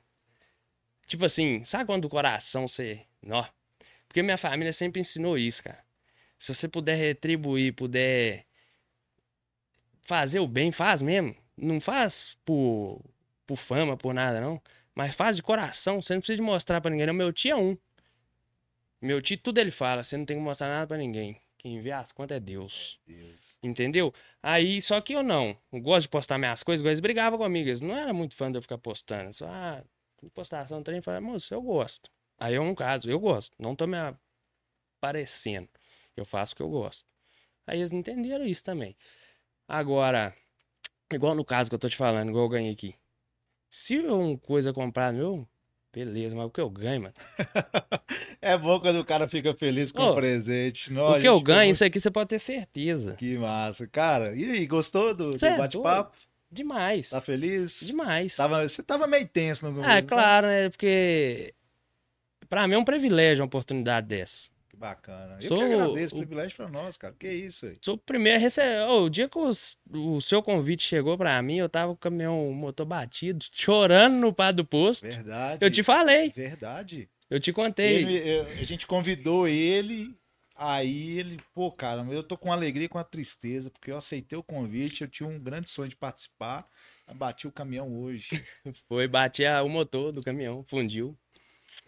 Tipo 1.08 1.26
assim, 1.26 1.64
sabe 1.64 1.86
quando 1.86 2.06
o 2.06 2.10
coração 2.10 2.68
você. 2.68 3.02
Nó. 3.22 3.46
Porque 4.08 4.22
minha 4.22 4.38
família 4.38 4.74
sempre 4.74 5.00
ensinou 5.00 5.38
isso, 5.38 5.64
cara. 5.64 5.80
Se 6.38 6.54
você 6.54 6.68
puder 6.68 6.96
retribuir, 6.96 7.74
puder 7.74 8.46
fazer 10.02 10.40
o 10.40 10.48
bem, 10.48 10.72
faz 10.72 11.02
mesmo. 11.02 11.36
Não 11.56 11.80
faz 11.80 12.38
por, 12.46 13.02
por 13.46 13.58
fama, 13.58 13.96
por 13.98 14.14
nada, 14.14 14.40
não. 14.40 14.62
Mas 14.96 15.14
faz 15.14 15.36
de 15.36 15.44
coração, 15.44 16.02
você 16.02 16.14
não 16.14 16.22
precisa 16.22 16.42
mostrar 16.42 16.82
pra 16.82 16.90
ninguém. 16.90 17.08
Não, 17.08 17.14
meu 17.14 17.32
tio 17.32 17.52
é 17.52 17.56
um. 17.56 17.78
Meu 19.02 19.22
tio, 19.22 19.38
tudo 19.38 19.60
ele 19.60 19.72
fala, 19.72 20.04
você 20.04 20.18
não 20.18 20.26
tem 20.26 20.38
que 20.38 20.44
mostrar 20.44 20.68
nada 20.68 20.88
pra 20.88 20.98
ninguém. 20.98 21.40
Quem 21.58 21.82
vê 21.82 21.92
as 21.92 22.12
contas 22.12 22.38
é 22.38 22.40
Deus. 22.40 23.00
Deus. 23.06 23.58
Entendeu? 23.62 24.14
Aí, 24.42 24.82
só 24.82 25.02
que 25.02 25.14
eu 25.14 25.22
não. 25.22 25.58
Eu 25.72 25.82
gosto 25.82 26.04
de 26.04 26.10
postar 26.10 26.38
minhas 26.38 26.64
coisas, 26.64 26.82
igual 26.82 26.92
eles 26.92 27.02
brigavam 27.02 27.38
comigo. 27.38 27.68
Eles 27.68 27.82
não 27.82 27.96
eram 27.98 28.14
muito 28.14 28.34
fã 28.34 28.50
de 28.50 28.58
eu 28.58 28.62
ficar 28.62 28.78
postando. 28.78 29.34
Só, 29.34 29.46
ah, 29.48 29.84
postação, 30.34 30.82
trem. 30.82 31.02
Falei, 31.02 31.20
moço, 31.20 31.54
eu 31.54 31.62
gosto. 31.62 32.10
Aí 32.38 32.56
é 32.56 32.62
um 32.62 32.74
caso, 32.74 33.10
eu 33.10 33.20
gosto. 33.20 33.54
Não 33.60 33.76
tô 33.76 33.86
me 33.86 33.98
aparecendo. 34.98 35.68
Eu 36.16 36.26
faço 36.26 36.54
o 36.54 36.56
que 36.56 36.62
eu 36.62 36.70
gosto. 36.70 37.06
Aí 37.68 37.80
eles 37.80 37.92
entenderam 37.92 38.46
isso 38.46 38.64
também. 38.64 38.96
Agora, 39.68 40.34
igual 41.12 41.36
no 41.36 41.44
caso 41.46 41.70
que 41.70 41.76
eu 41.76 41.80
tô 41.80 41.90
te 41.90 41.98
falando, 41.98 42.30
igual 42.30 42.46
eu 42.46 42.50
ganhei 42.50 42.72
aqui. 42.72 42.96
Se 43.70 43.98
uma 44.00 44.38
coisa 44.38 44.74
comprar 44.74 45.14
meu, 45.14 45.48
beleza, 45.94 46.36
mas 46.36 46.46
o 46.46 46.50
que 46.50 46.62
eu 46.62 46.70
ganho, 46.70 47.04
mano? 47.04 47.14
É 48.42 48.58
bom 48.58 48.80
quando 48.80 49.00
o 49.00 49.06
cara 49.06 49.28
fica 49.28 49.54
feliz 49.54 49.92
com 49.92 50.02
o 50.02 50.16
presente. 50.16 50.94
O 50.94 51.20
que 51.20 51.28
eu 51.28 51.42
ganho, 51.42 51.60
muito- 51.60 51.72
isso 51.74 51.84
aqui 51.84 52.00
você 52.00 52.10
pode 52.10 52.30
ter 52.30 52.40
certeza. 52.40 53.16
Que 53.16 53.38
massa. 53.38 53.86
Cara, 53.86 54.34
e 54.34 54.50
aí, 54.50 54.66
gostou 54.66 55.14
do, 55.14 55.32
do 55.38 55.46
é 55.46 55.58
bate-papo? 55.58 56.16
Demais. 56.52 57.10
Tá 57.10 57.22
feliz? 57.22 57.82
Demais. 57.82 58.36
Tava, 58.36 58.68
você 58.68 58.82
tava 58.82 59.06
meio 59.06 59.28
tenso 59.28 59.66
no 59.66 59.72
começo. 59.74 59.90
Ah, 59.92 59.96
né? 59.96 60.02
claro, 60.02 60.48
né? 60.48 60.70
Porque 60.70 61.54
pra 62.48 62.68
mim 62.68 62.76
é 62.76 62.78
um 62.78 62.86
privilégio 62.86 63.44
uma 63.44 63.48
oportunidade 63.48 64.08
dessa. 64.08 64.50
Bacana. 64.80 65.38
Eu 65.42 65.48
Sou 65.50 65.58
que 65.58 65.64
agradeço, 65.66 66.16
o- 66.16 66.20
privilégio 66.20 66.56
pra 66.56 66.70
nós, 66.70 66.96
cara. 66.96 67.14
Que 67.20 67.28
isso 67.30 67.66
aí. 67.66 67.78
Sou 67.82 67.96
o 67.96 67.98
primeiro 67.98 68.38
a 68.38 68.42
receber. 68.42 68.88
Ô, 68.88 69.04
o 69.04 69.10
dia 69.10 69.28
que 69.28 69.38
os- 69.38 69.78
o 69.92 70.22
seu 70.22 70.42
convite 70.42 70.84
chegou 70.84 71.18
pra 71.18 71.42
mim, 71.42 71.58
eu 71.58 71.68
tava 71.68 71.88
com 71.88 71.96
o 71.96 71.98
caminhão 71.98 72.50
motor 72.54 72.86
batido, 72.86 73.46
chorando 73.52 74.16
no 74.16 74.34
pá 74.34 74.52
do 74.52 74.64
posto. 74.64 75.04
Verdade. 75.04 75.66
Eu 75.66 75.70
te 75.70 75.84
falei, 75.84 76.30
Verdade. 76.30 77.10
eu 77.30 77.42
te 77.42 77.52
contei. 77.52 77.96
Ele- 77.98 78.18
eu- 78.30 78.44
a 78.46 78.64
gente 78.64 78.88
convidou 78.88 79.46
ele, 79.50 80.16
aí 80.56 81.20
ele, 81.20 81.38
pô, 81.54 81.70
cara, 81.72 82.02
eu 82.10 82.24
tô 82.24 82.38
com 82.38 82.50
alegria 82.54 82.86
e 82.86 82.90
com 82.90 82.98
a 82.98 83.04
tristeza, 83.04 83.70
porque 83.70 83.92
eu 83.92 83.98
aceitei 83.98 84.40
o 84.40 84.44
convite, 84.44 85.02
eu 85.02 85.10
tinha 85.10 85.28
um 85.28 85.38
grande 85.38 85.70
sonho 85.70 85.90
de 85.90 85.96
participar, 85.98 86.66
bati 87.16 87.48
o 87.48 87.52
caminhão 87.52 87.94
hoje. 88.00 88.30
Foi 88.88 89.10
bater 89.10 89.48
a- 89.48 89.62
o 89.62 89.68
motor 89.68 90.14
do 90.14 90.24
caminhão, 90.24 90.64
fundiu. 90.70 91.18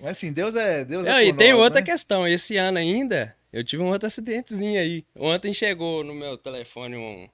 Mas 0.01 0.17
assim, 0.17 0.33
Deus 0.33 0.55
é 0.55 0.83
Deus 0.83 1.05
Não, 1.05 1.15
é 1.15 1.25
e 1.25 1.33
tem 1.33 1.53
nós, 1.53 1.61
outra 1.61 1.79
né? 1.79 1.85
questão. 1.85 2.27
Esse 2.27 2.57
ano 2.57 2.79
ainda, 2.79 3.35
eu 3.53 3.63
tive 3.63 3.83
um 3.83 3.89
outro 3.89 4.07
acidentezinho 4.07 4.79
aí. 4.79 5.05
Ontem 5.15 5.53
chegou 5.53 6.03
no 6.03 6.13
meu 6.13 6.37
telefone 6.37 6.97
um. 6.97 7.29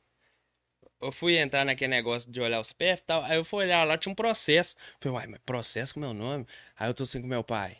Eu 0.99 1.11
fui 1.11 1.38
entrar 1.38 1.63
naquele 1.63 1.91
negócio 1.91 2.30
de 2.30 2.41
olhar 2.41 2.59
os 2.59 2.68
CPF 2.68 3.01
e 3.01 3.05
tal. 3.05 3.24
Aí 3.24 3.38
eu 3.38 3.45
fui 3.45 3.63
olhar 3.63 3.84
lá, 3.86 3.97
tinha 3.97 4.11
um 4.11 4.15
processo. 4.15 4.76
Falei, 4.99 5.18
uai, 5.18 5.28
mas 5.28 5.39
processo 5.45 5.93
com 5.93 5.99
meu 5.99 6.13
nome? 6.13 6.45
Aí 6.76 6.89
eu 6.89 6.93
tô 6.93 7.03
assim 7.03 7.22
com 7.22 7.28
meu 7.28 7.43
pai. 7.43 7.78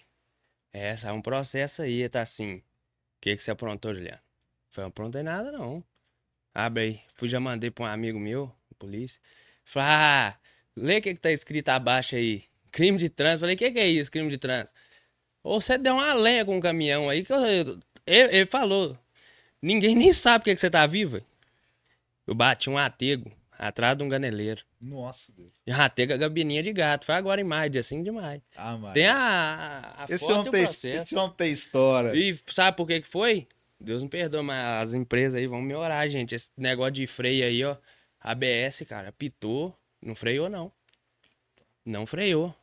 É, 0.72 0.96
saiu 0.96 1.16
um 1.16 1.22
processo 1.22 1.82
aí, 1.82 2.08
tá 2.08 2.22
assim. 2.22 2.58
O 2.58 2.64
que, 3.20 3.36
que 3.36 3.44
você 3.44 3.52
aprontou, 3.52 3.94
Juliano? 3.94 4.20
Falei, 4.70 4.86
não 4.86 4.90
aprontei 4.90 5.24
nada, 5.24 5.52
não. 5.52 5.84
Abre 6.54 6.84
aí. 6.84 7.02
Fui, 7.16 7.28
já 7.28 7.40
mandei 7.40 7.72
pra 7.72 7.86
um 7.86 7.88
amigo 7.88 8.20
meu, 8.20 8.54
polícia. 8.78 9.20
Falei, 9.66 9.90
ah, 9.90 10.38
lê 10.76 10.98
o 11.00 11.02
que, 11.02 11.14
que 11.16 11.20
tá 11.20 11.32
escrito 11.32 11.70
abaixo 11.70 12.16
aí. 12.16 12.44
Crime 12.72 12.98
de 12.98 13.10
trânsito. 13.10 13.42
Falei, 13.42 13.56
o 13.56 13.58
que, 13.58 13.72
que 13.72 13.80
é 13.80 13.88
isso, 13.88 14.12
crime 14.12 14.30
de 14.30 14.38
trânsito? 14.38 14.72
Ou 15.44 15.62
você 15.62 15.78
deu 15.78 15.94
uma 15.96 16.14
lenha 16.14 16.46
com 16.46 16.58
um 16.58 16.60
caminhão 16.62 17.10
aí 17.10 17.24
que 17.24 17.32
eu- 17.34 17.46
ele, 17.46 17.82
ele 18.06 18.46
falou. 18.46 18.98
Ninguém 19.62 19.96
nem 19.96 20.14
sabe 20.14 20.44
que, 20.44 20.54
que 20.54 20.60
você 20.60 20.70
tá 20.70 20.86
vivo. 20.86 21.22
Eu 22.26 22.36
bati 22.36 22.70
um 22.70 22.78
atego 22.78 23.32
atrás 23.58 23.98
de 23.98 24.04
um 24.04 24.10
ganeleiro. 24.10 24.62
Nossa, 24.80 25.32
Deus. 25.32 25.52
E 25.66 25.72
atego 25.72 26.14
a 26.14 26.18
gabininha 26.18 26.62
de 26.62 26.72
gato. 26.74 27.06
Foi 27.06 27.16
agora 27.16 27.42
em 27.42 27.44
maio, 27.44 27.70
dia 27.70 27.82
5 27.82 28.04
de 28.04 28.12
maio. 28.12 28.42
Ah, 28.56 28.78
mas... 28.78 28.94
Tem 28.94 29.08
a, 29.08 29.96
a 29.98 30.06
esse 30.10 30.26
foto 30.26 30.52
tem, 30.52 30.64
processo. 30.64 31.04
esse 31.06 31.16
homem 31.16 31.36
tem 31.36 31.52
história. 31.52 32.14
E 32.16 32.38
sabe 32.48 32.76
por 32.78 32.86
que 32.88 33.02
que 33.02 33.08
foi? 33.08 33.48
Deus 33.80 34.04
me 34.04 34.10
perdoa, 34.10 34.44
mas 34.44 34.90
as 34.90 34.94
empresas 34.94 35.36
aí 35.36 35.48
vão 35.48 35.62
melhorar, 35.62 36.08
gente. 36.08 36.36
Esse 36.36 36.50
negócio 36.58 36.94
de 36.94 37.08
freio 37.08 37.46
aí, 37.46 37.64
ó. 37.64 37.78
ABS, 38.20 38.84
cara, 38.88 39.12
pitou. 39.12 39.76
Não 40.02 40.14
freou, 40.16 40.50
não. 40.50 40.72
Não 41.88 42.06
freou. 42.06 42.54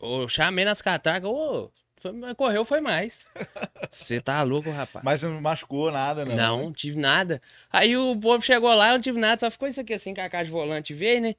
Eu 0.00 0.28
chamei 0.28 0.64
nas 0.64 0.82
catracas, 0.82 1.30
ô, 1.30 1.70
foi- 1.96 2.34
correu 2.34 2.64
foi 2.64 2.80
mais. 2.80 3.24
Você 3.88 4.20
tá 4.20 4.42
louco, 4.42 4.68
rapaz? 4.70 5.04
Mas 5.04 5.22
não 5.22 5.40
machucou 5.40 5.90
nada, 5.92 6.24
não. 6.24 6.34
Não, 6.36 6.62
não 6.64 6.72
tive 6.72 6.98
nada. 6.98 7.40
Aí 7.70 7.96
o 7.96 8.18
povo 8.18 8.42
chegou 8.44 8.74
lá, 8.74 8.92
não 8.92 9.00
tive 9.00 9.18
nada, 9.18 9.38
só 9.40 9.50
ficou 9.50 9.68
isso 9.68 9.80
aqui 9.80 9.94
assim, 9.94 10.12
com 10.12 10.20
a 10.20 10.28
caixa 10.28 10.46
de 10.46 10.50
volante 10.50 10.92
veio, 10.92 11.20
né? 11.20 11.34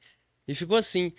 E 0.48 0.56
ficou 0.56 0.78
assim. 0.78 1.14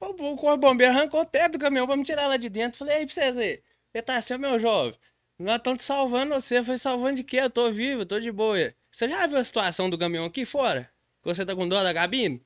O, 0.00 0.06
o 0.06 0.36
corpo 0.36 0.58
bombeiro 0.58 0.92
arrancou 0.92 1.20
o 1.22 1.24
teto 1.24 1.52
do 1.52 1.58
caminhão 1.58 1.86
pra 1.86 1.96
me 1.96 2.04
tirar 2.04 2.26
lá 2.26 2.36
de 2.36 2.48
dentro. 2.48 2.78
Falei, 2.78 2.96
aí 2.96 3.06
pra 3.06 3.14
vocês 3.14 3.38
aí, 3.38 3.62
você 3.92 4.02
tá 4.02 4.16
assim, 4.16 4.36
meu 4.36 4.58
jovem. 4.58 4.98
Nós 5.38 5.56
estamos 5.56 5.78
te 5.78 5.84
salvando 5.84 6.34
você. 6.34 6.62
Falei, 6.62 6.78
salvando 6.78 7.16
de 7.16 7.24
quê? 7.24 7.38
Eu 7.38 7.50
tô 7.50 7.70
vivo, 7.70 8.02
eu 8.02 8.06
tô 8.06 8.18
de 8.20 8.32
boa. 8.32 8.74
Você 8.90 9.08
já 9.08 9.26
viu 9.26 9.38
a 9.38 9.44
situação 9.44 9.88
do 9.88 9.96
caminhão 9.96 10.26
aqui 10.26 10.44
fora? 10.44 10.90
Que 11.22 11.28
Você 11.28 11.46
tá 11.46 11.54
com 11.54 11.68
dó 11.68 11.82
da 11.82 11.94
cabine? 11.94 12.42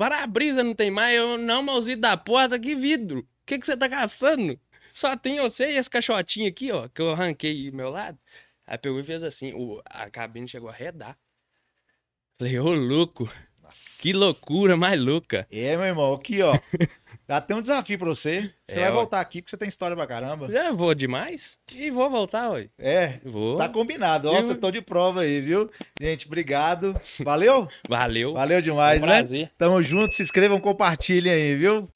Para-brisa 0.00 0.62
não 0.62 0.74
tem 0.74 0.90
mais, 0.90 1.14
eu 1.14 1.36
não, 1.36 1.62
vidros 1.62 1.94
da 1.94 2.16
porta, 2.16 2.58
que 2.58 2.74
vidro? 2.74 3.20
O 3.20 3.26
que, 3.44 3.58
que 3.58 3.66
você 3.66 3.76
tá 3.76 3.86
caçando? 3.86 4.58
Só 4.94 5.14
tem 5.14 5.38
você 5.38 5.72
e 5.72 5.76
esse 5.76 5.90
caixotinho 5.90 6.48
aqui, 6.48 6.72
ó, 6.72 6.88
que 6.88 7.02
eu 7.02 7.10
arranquei 7.10 7.70
do 7.70 7.76
meu 7.76 7.90
lado. 7.90 8.18
Aí 8.66 8.78
pegou 8.78 8.98
e 8.98 9.04
fez 9.04 9.22
assim, 9.22 9.52
o, 9.52 9.82
a 9.84 10.08
cabine 10.08 10.48
chegou 10.48 10.70
a 10.70 10.72
redar. 10.72 11.18
Falei, 12.38 12.58
ô 12.58 12.72
louco, 12.72 13.30
Nossa. 13.70 14.02
que 14.02 14.12
loucura 14.12 14.76
mais 14.76 15.00
louca. 15.00 15.46
É, 15.50 15.76
meu 15.76 15.86
irmão, 15.86 16.12
aqui, 16.14 16.42
ó. 16.42 16.52
Já 17.28 17.40
tem 17.40 17.56
um 17.56 17.62
desafio 17.62 17.96
pra 17.96 18.08
você. 18.08 18.42
Você 18.68 18.76
É, 18.76 18.80
vai 18.80 18.90
ó. 18.90 18.94
voltar 18.94 19.20
aqui 19.20 19.40
porque 19.40 19.50
você 19.50 19.56
tem 19.56 19.68
história 19.68 19.94
pra 19.96 20.06
caramba. 20.06 20.50
Já 20.50 20.72
vou 20.72 20.92
demais 20.94 21.56
e 21.72 21.88
vou 21.90 22.10
voltar, 22.10 22.50
ué. 22.50 22.68
É, 22.76 23.20
Vou. 23.24 23.56
tá 23.56 23.68
combinado. 23.68 24.28
Ó, 24.28 24.40
Eu- 24.40 24.56
tô 24.56 24.70
de 24.72 24.80
prova 24.80 25.20
aí, 25.20 25.40
viu? 25.40 25.70
Gente, 26.00 26.26
obrigado. 26.26 27.00
Valeu? 27.20 27.68
Valeu. 27.88 28.32
Valeu 28.34 28.60
demais, 28.60 29.00
um 29.00 29.06
né? 29.06 29.18
prazer. 29.18 29.50
Tamo 29.56 29.80
junto, 29.82 30.14
se 30.16 30.22
inscrevam, 30.22 30.58
compartilhem 30.60 31.32
aí, 31.32 31.54
viu? 31.54 31.88